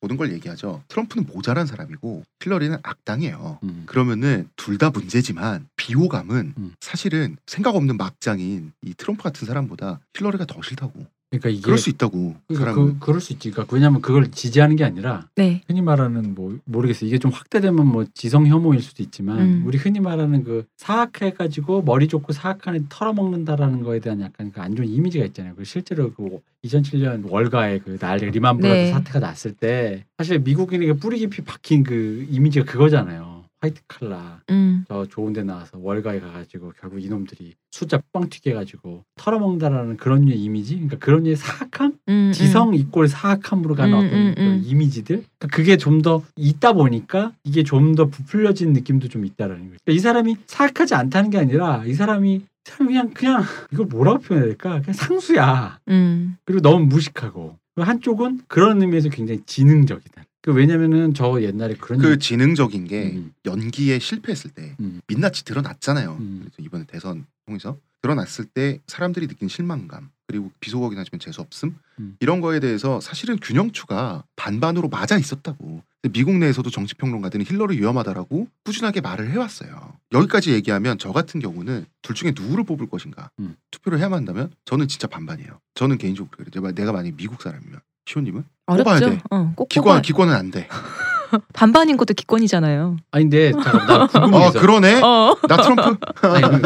모든 0.00 0.16
걸 0.16 0.32
얘기하죠. 0.32 0.82
트럼프는 0.88 1.26
모자란 1.32 1.66
사람이고 1.66 2.24
힐러리는 2.42 2.76
악당이에요. 2.82 3.58
음. 3.62 3.82
그러면은 3.86 4.48
둘 4.56 4.76
다 4.76 4.90
문제지만 4.90 5.68
비호감은 5.76 6.54
음. 6.58 6.72
사실은 6.80 7.36
생각 7.46 7.76
없는 7.76 7.96
막장인 7.96 8.72
이 8.82 8.94
트럼프 8.94 9.22
같은 9.22 9.46
사람보다 9.46 10.00
힐러리가 10.16 10.44
더 10.46 10.60
싫다고. 10.60 11.06
그러니까 11.32 11.50
이게 11.50 11.60
그럴 11.62 11.78
수 11.78 11.90
있다고. 11.90 12.34
그 12.48 12.54
그러니까. 12.54 12.74
그, 12.74 12.98
그럴 12.98 13.20
수 13.20 13.32
있지 13.34 13.50
그러니까 13.50 13.74
왜냐하면 13.74 14.00
그걸 14.00 14.30
지지하는 14.30 14.76
게 14.76 14.84
아니라 14.84 15.26
네. 15.34 15.60
흔히 15.66 15.82
말하는 15.82 16.34
뭐 16.34 16.58
모르겠어요. 16.64 17.08
이게 17.08 17.18
좀 17.18 17.30
확대되면 17.30 17.86
뭐 17.86 18.06
지성 18.14 18.46
혐오일 18.46 18.80
수도 18.80 19.02
있지만 19.02 19.40
음. 19.40 19.62
우리 19.66 19.76
흔히 19.76 20.00
말하는 20.00 20.44
그 20.44 20.64
사악해가지고 20.78 21.82
머리 21.82 22.08
좋고 22.08 22.32
사악한 22.32 22.74
애 22.74 22.80
털어먹는다라는 22.88 23.82
거에 23.82 24.00
대한 24.00 24.22
약간 24.22 24.50
그 24.50 24.62
안 24.62 24.76
좋은 24.76 24.88
이미지가 24.88 25.24
있잖아요. 25.26 25.54
그 25.56 25.64
실제로 25.64 26.12
그 26.12 26.40
2007년 26.64 27.28
월가의 27.28 27.80
그 27.80 27.98
난리 27.98 28.30
리만 28.30 28.58
브라더 28.58 28.74
네. 28.74 28.90
사태가 28.92 29.18
났을 29.18 29.52
때 29.52 30.04
사실 30.16 30.38
미국인에게 30.38 30.94
뿌리 30.94 31.18
깊이 31.18 31.42
박힌 31.42 31.82
그 31.82 32.26
이미지가 32.30 32.64
그거잖아요. 32.64 33.41
화이트 33.62 33.80
칼라 33.88 34.42
음. 34.50 34.84
저 34.88 35.06
좋은 35.06 35.32
데 35.32 35.44
나와서 35.44 35.78
월가에 35.80 36.18
가가지고 36.20 36.72
결국 36.80 37.02
이놈들이 37.02 37.54
숫자 37.70 38.00
뻥 38.12 38.28
튀게 38.28 38.50
해가지고 38.50 39.04
털어먹는다라는 39.16 39.96
그런 39.96 40.22
류의 40.26 40.38
이미지 40.38 40.74
그러니까 40.74 40.98
그런 40.98 41.22
류의 41.22 41.36
사악함 41.36 41.94
음. 42.08 42.32
지성 42.34 42.74
이꼴 42.74 43.06
사악함으로 43.08 43.74
가는 43.76 43.94
음, 43.94 43.98
어떤 44.04 44.18
음, 44.18 44.34
그런 44.34 44.48
음. 44.54 44.62
이미지들 44.66 45.24
그러니까 45.38 45.56
그게 45.56 45.76
좀 45.76 46.02
더 46.02 46.24
있다 46.34 46.72
보니까 46.72 47.32
이게 47.44 47.62
좀 47.62 47.94
더 47.94 48.06
부풀려진 48.06 48.72
느낌도 48.72 49.08
좀 49.08 49.24
있다라는 49.24 49.66
거죠. 49.68 49.76
그러니까 49.84 49.92
이 49.92 49.98
사람이 50.00 50.36
사악하지 50.46 50.94
않다는 50.96 51.30
게 51.30 51.38
아니라 51.38 51.84
이 51.86 51.94
사람이 51.94 52.34
이 52.34 52.42
사람이 52.64 52.92
그냥 52.92 53.10
그냥 53.14 53.42
이걸 53.72 53.86
뭐라고 53.86 54.18
표현해야 54.18 54.48
될까? 54.48 54.80
그냥 54.80 54.92
상수야. 54.94 55.78
음. 55.88 56.36
그리고 56.44 56.60
너무 56.60 56.86
무식하고 56.86 57.56
한쪽은 57.76 58.40
그런 58.48 58.82
의미에서 58.82 59.10
굉장히 59.10 59.42
지능적이다. 59.46 60.24
그 60.42 60.52
왜냐면은 60.52 61.14
저 61.14 61.40
옛날에 61.40 61.74
그런 61.74 62.00
그 62.00 62.10
얘기- 62.10 62.18
지능적인 62.18 62.84
게 62.86 63.12
음, 63.14 63.32
연기에 63.46 63.98
실패했을 64.00 64.50
때 64.50 64.76
음. 64.80 65.00
민낯이 65.06 65.42
드러났잖아요. 65.44 66.16
음. 66.18 66.38
그래서 66.42 66.56
이번에 66.58 66.84
대선 66.86 67.26
통해서 67.46 67.78
드러났을 68.02 68.44
때 68.46 68.80
사람들이 68.88 69.28
느낀 69.28 69.46
실망감 69.48 70.10
그리고 70.26 70.50
비속어긴 70.58 70.98
하지만 70.98 71.20
재수 71.20 71.40
없음 71.42 71.76
음. 72.00 72.16
이런 72.18 72.40
거에 72.40 72.58
대해서 72.58 73.00
사실은 73.00 73.36
균형추가 73.40 74.24
반반으로 74.36 74.88
맞아 74.88 75.16
있었다고. 75.16 75.82
미국 76.10 76.36
내에서도 76.36 76.68
정치 76.70 76.96
평론가들은 76.96 77.44
힐러리 77.46 77.78
위험하다라고 77.78 78.48
꾸준하게 78.64 79.00
말을 79.02 79.30
해왔어요. 79.30 79.92
여기까지 80.12 80.50
얘기하면 80.52 80.98
저 80.98 81.12
같은 81.12 81.38
경우는 81.38 81.86
둘 82.02 82.16
중에 82.16 82.32
누구를 82.36 82.64
뽑을 82.64 82.88
것인가 82.88 83.30
음. 83.38 83.54
투표를 83.70 84.00
해야만 84.00 84.16
한다면 84.18 84.50
저는 84.64 84.88
진짜 84.88 85.06
반반이에요. 85.06 85.60
저는 85.74 85.98
개인적으로 85.98 86.28
그래요. 86.36 86.50
내가, 86.52 86.72
내가 86.72 86.90
만약 86.90 87.14
미국 87.16 87.40
사람이면 87.40 87.78
시호님은 88.06 88.42
뽑아야 88.78 88.96
어렵죠. 88.96 89.10
돼. 89.16 89.22
어, 89.30 89.52
꼭 89.56 89.68
기권 89.68 89.84
뽑아야 89.84 90.00
기권은 90.02 90.34
안 90.34 90.50
돼. 90.50 90.68
반반인 91.54 91.96
것도 91.96 92.14
기권이잖아요. 92.14 92.96
아니 93.10 93.24
근데 93.24 93.52
잠깐 93.52 93.86
나 93.86 94.06
궁금한 94.06 94.40
게아 94.40 94.48
있어. 94.48 94.60
그러네. 94.60 95.00
어. 95.02 95.36
나 95.48 95.56
트럼프. 95.56 95.96
아니, 96.28 96.62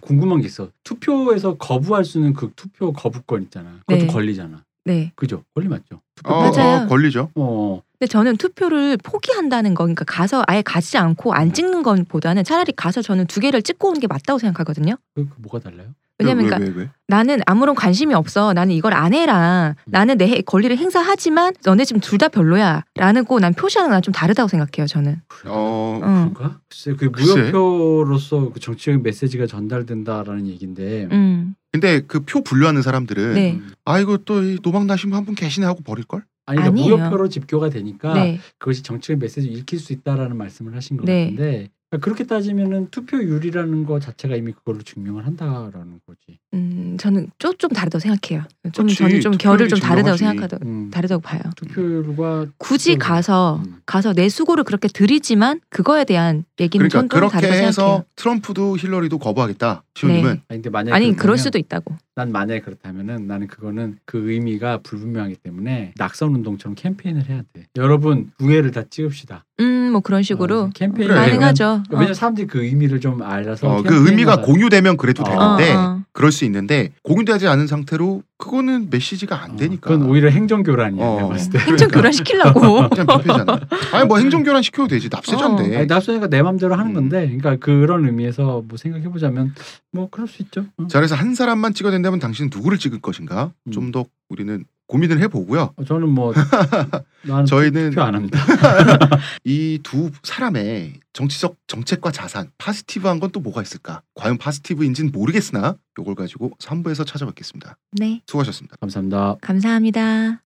궁금한 0.00 0.40
게 0.40 0.46
있어. 0.46 0.68
투표에서 0.84 1.56
거부할 1.56 2.04
수 2.04 2.18
있는 2.18 2.32
그 2.34 2.50
투표 2.56 2.92
거부권 2.92 3.42
있잖아. 3.44 3.80
그것도 3.86 4.06
네. 4.06 4.12
걸리잖아. 4.12 4.64
네. 4.84 5.12
그죠? 5.16 5.44
권리 5.54 5.68
맞죠? 5.68 6.00
투표 6.14 6.34
어, 6.34 6.50
맞아요. 6.50 6.84
어, 6.84 6.86
걸리죠. 6.88 7.30
어. 7.34 7.82
근데 7.98 8.08
저는 8.08 8.36
투표를 8.38 8.96
포기한다는 8.96 9.74
거, 9.74 9.84
그러니까 9.84 10.04
가서 10.04 10.42
아예 10.46 10.62
가지 10.62 10.96
않고 10.98 11.34
안 11.34 11.52
찍는 11.52 11.82
것보다는 11.82 12.44
차라리 12.44 12.72
가서 12.72 13.02
저는 13.02 13.26
두 13.26 13.40
개를 13.40 13.60
찍고 13.62 13.88
오는 13.88 14.00
게 14.00 14.06
맞다고 14.06 14.38
생각하거든요. 14.38 14.96
그, 15.14 15.28
그 15.28 15.34
뭐가 15.38 15.58
달라요? 15.58 15.88
왜냐면 16.18 16.44
왜, 16.44 16.50
그러니까 16.50 16.72
왜, 16.78 16.82
왜? 16.84 16.90
나는 17.06 17.40
아무런 17.46 17.74
관심이 17.74 18.12
없어. 18.14 18.52
나는 18.52 18.74
이걸 18.74 18.92
안 18.92 19.14
해라. 19.14 19.76
나는 19.86 20.18
내 20.18 20.28
해- 20.28 20.40
권리를 20.42 20.76
행사하지만 20.76 21.54
너네 21.64 21.84
지금 21.84 22.00
둘 22.00 22.18
다 22.18 22.28
별로야. 22.28 22.82
라는 22.96 23.24
거 23.24 23.38
난 23.38 23.54
표시하는 23.54 23.90
건좀 23.92 24.12
다르다고 24.12 24.48
생각해요. 24.48 24.86
저는. 24.88 25.20
어, 25.46 26.00
어. 26.02 26.30
그런가? 26.34 26.58
글쎄 26.68 26.94
그 26.98 27.10
글쎄. 27.12 27.52
무효표로서 27.52 28.50
그 28.52 28.60
정치적인 28.60 29.02
메시지가 29.02 29.46
전달된다라는 29.46 30.46
얘기인데. 30.48 31.08
음. 31.12 31.54
근데 31.72 32.00
그 32.00 32.20
표 32.20 32.42
분류하는 32.42 32.82
사람들은 32.82 33.34
네. 33.34 33.52
음. 33.52 33.70
아이고 33.84 34.18
또이 34.18 34.58
노망 34.62 34.86
나신 34.86 35.10
분 35.10 35.16
한 35.18 35.24
분 35.24 35.34
계시네 35.34 35.66
하고 35.66 35.82
버릴 35.82 36.04
걸? 36.04 36.24
아니 36.46 36.60
그러니까. 36.60 36.96
무효표로 36.96 37.28
집교가 37.28 37.68
되니까 37.68 38.14
네. 38.14 38.40
그것이 38.58 38.82
정치적 38.82 39.18
메시지 39.18 39.48
읽힐 39.48 39.78
수 39.78 39.92
있다라는 39.92 40.36
말씀을 40.36 40.74
하신 40.74 40.96
것 40.96 41.04
네. 41.04 41.24
같은데 41.24 41.68
그렇게 41.96 42.24
따지면은 42.24 42.88
투표율이라는 42.90 43.86
거 43.86 43.98
자체가 43.98 44.36
이미 44.36 44.52
그걸로 44.52 44.82
증명을 44.82 45.24
한다라는 45.26 46.00
거지. 46.06 46.38
음, 46.52 46.96
저는 47.00 47.30
좀, 47.38 47.56
좀 47.56 47.70
다르다고 47.70 48.00
생각해요. 48.00 48.44
좀 48.72 48.86
그치, 48.86 48.98
저는 48.98 49.20
좀 49.22 49.32
결을 49.32 49.68
좀 49.68 49.78
다르다고. 49.78 50.18
생각하다 50.18 50.58
음, 50.66 50.90
다르다고 50.90 51.22
봐요. 51.22 51.40
투표율과 51.56 52.46
굳이 52.58 52.94
음. 52.94 52.98
가서 52.98 53.62
음. 53.64 53.76
가서 53.86 54.12
내 54.12 54.28
수고를 54.28 54.64
그렇게 54.64 54.88
드리지만 54.88 55.60
그거에 55.70 56.04
대한 56.04 56.44
얘기는 56.60 56.86
그러니까 56.86 57.00
좀 57.00 57.08
그렇게 57.08 57.32
다르다고 57.32 57.54
해서 57.54 57.72
생각해요. 57.72 58.04
트럼프도 58.16 58.76
힐러리도 58.76 59.18
거부하겠다. 59.18 59.82
시호님은 59.94 60.22
네. 60.22 60.42
아니 60.48 60.58
근데 60.58 60.68
만약에 60.68 60.94
아니 60.94 61.16
그럴 61.16 61.38
수도 61.38 61.58
있다고. 61.58 61.96
난 62.18 62.32
만약에 62.32 62.62
그렇다면은 62.62 63.28
나는 63.28 63.46
그거는 63.46 63.98
그 64.04 64.32
의미가 64.32 64.78
불분명하기 64.78 65.36
때문에 65.36 65.92
낙선 65.96 66.34
운동처럼 66.34 66.74
캠페인을 66.74 67.28
해야 67.28 67.42
돼. 67.52 67.68
여러분 67.76 68.32
우회를 68.40 68.72
다 68.72 68.82
찍읍시다. 68.90 69.44
음, 69.60 69.92
뭐 69.92 70.00
그런 70.00 70.24
식으로 70.24 70.62
어, 70.62 70.70
캠페인 70.74 71.06
그래. 71.06 71.16
가능하죠. 71.20 71.84
왜냐면 71.90 72.14
사람들이 72.14 72.48
그 72.48 72.64
의미를 72.64 73.00
좀 73.00 73.22
알아서 73.22 73.68
어, 73.68 73.82
그 73.84 74.08
의미가. 74.08 74.42
공유되면 74.42 74.96
그래도 74.96 75.22
어. 75.22 75.56
되는데 75.56 75.72
어, 75.72 75.78
어. 75.78 76.02
그럴 76.10 76.32
수 76.32 76.44
있는데 76.44 76.90
공유되지 77.04 77.46
않은 77.46 77.68
상태로 77.68 78.24
그거는 78.38 78.88
메시지가 78.88 79.42
안 79.42 79.50
어, 79.52 79.56
되니까. 79.56 79.90
그건 79.90 80.08
오히려 80.08 80.30
행정 80.30 80.62
교란이야. 80.62 81.04
어. 81.04 81.16
내가 81.16 81.28
봤을 81.28 81.52
때. 81.52 81.58
행정 81.58 81.88
교란 81.88 82.12
시키려고. 82.12 82.88
그냥 82.88 83.06
비패잖아. 83.06 83.60
아니 83.92 84.06
뭐 84.06 84.18
행정 84.18 84.44
교란 84.44 84.62
시켜도 84.62 84.88
되지 84.88 85.08
납세자인데. 85.10 85.76
아니, 85.76 85.86
납세자가 85.86 86.28
내 86.28 86.40
맘대로 86.40 86.74
하는 86.74 86.92
음. 86.92 86.94
건데, 86.94 87.26
그러니까 87.26 87.56
그런 87.56 88.06
의미에서 88.06 88.62
뭐 88.66 88.78
생각해 88.78 89.08
보자면 89.08 89.54
뭐 89.92 90.08
그럴 90.08 90.28
수 90.28 90.40
있죠. 90.42 90.66
어. 90.76 90.86
자 90.86 91.00
그래서 91.00 91.16
한 91.16 91.34
사람만 91.34 91.74
찍어낸다면 91.74 92.20
당신은 92.20 92.50
누구를 92.54 92.78
찍을 92.78 93.00
것인가? 93.00 93.52
음. 93.66 93.72
좀더 93.72 94.06
우리는 94.28 94.64
고민을 94.88 95.20
해보고요. 95.20 95.74
어, 95.76 95.84
저는 95.84 96.08
뭐 96.08 96.32
나는 97.22 97.46
저희는 97.46 97.90
투표 97.90 98.02
안 98.02 98.14
합니다. 98.16 98.38
이 99.44 99.78
두 99.84 100.10
사람의 100.22 100.94
정치적 101.12 101.56
정책과 101.68 102.10
자산 102.10 102.50
파스티브한 102.58 103.20
건 103.20 103.28
또 103.30 103.40
뭐가 103.40 103.60
있을까? 103.62 104.00
과연 104.14 104.38
파스티브인지는 104.38 105.12
모르겠으나 105.12 105.76
요걸 105.98 106.14
가지고 106.14 106.50
3부에서 106.58 107.06
찾아뵙겠습니다. 107.06 107.76
네, 107.92 108.22
수고하셨습니다. 108.26 108.76
감사합니다. 108.80 109.36
감사합니다. 109.42 110.47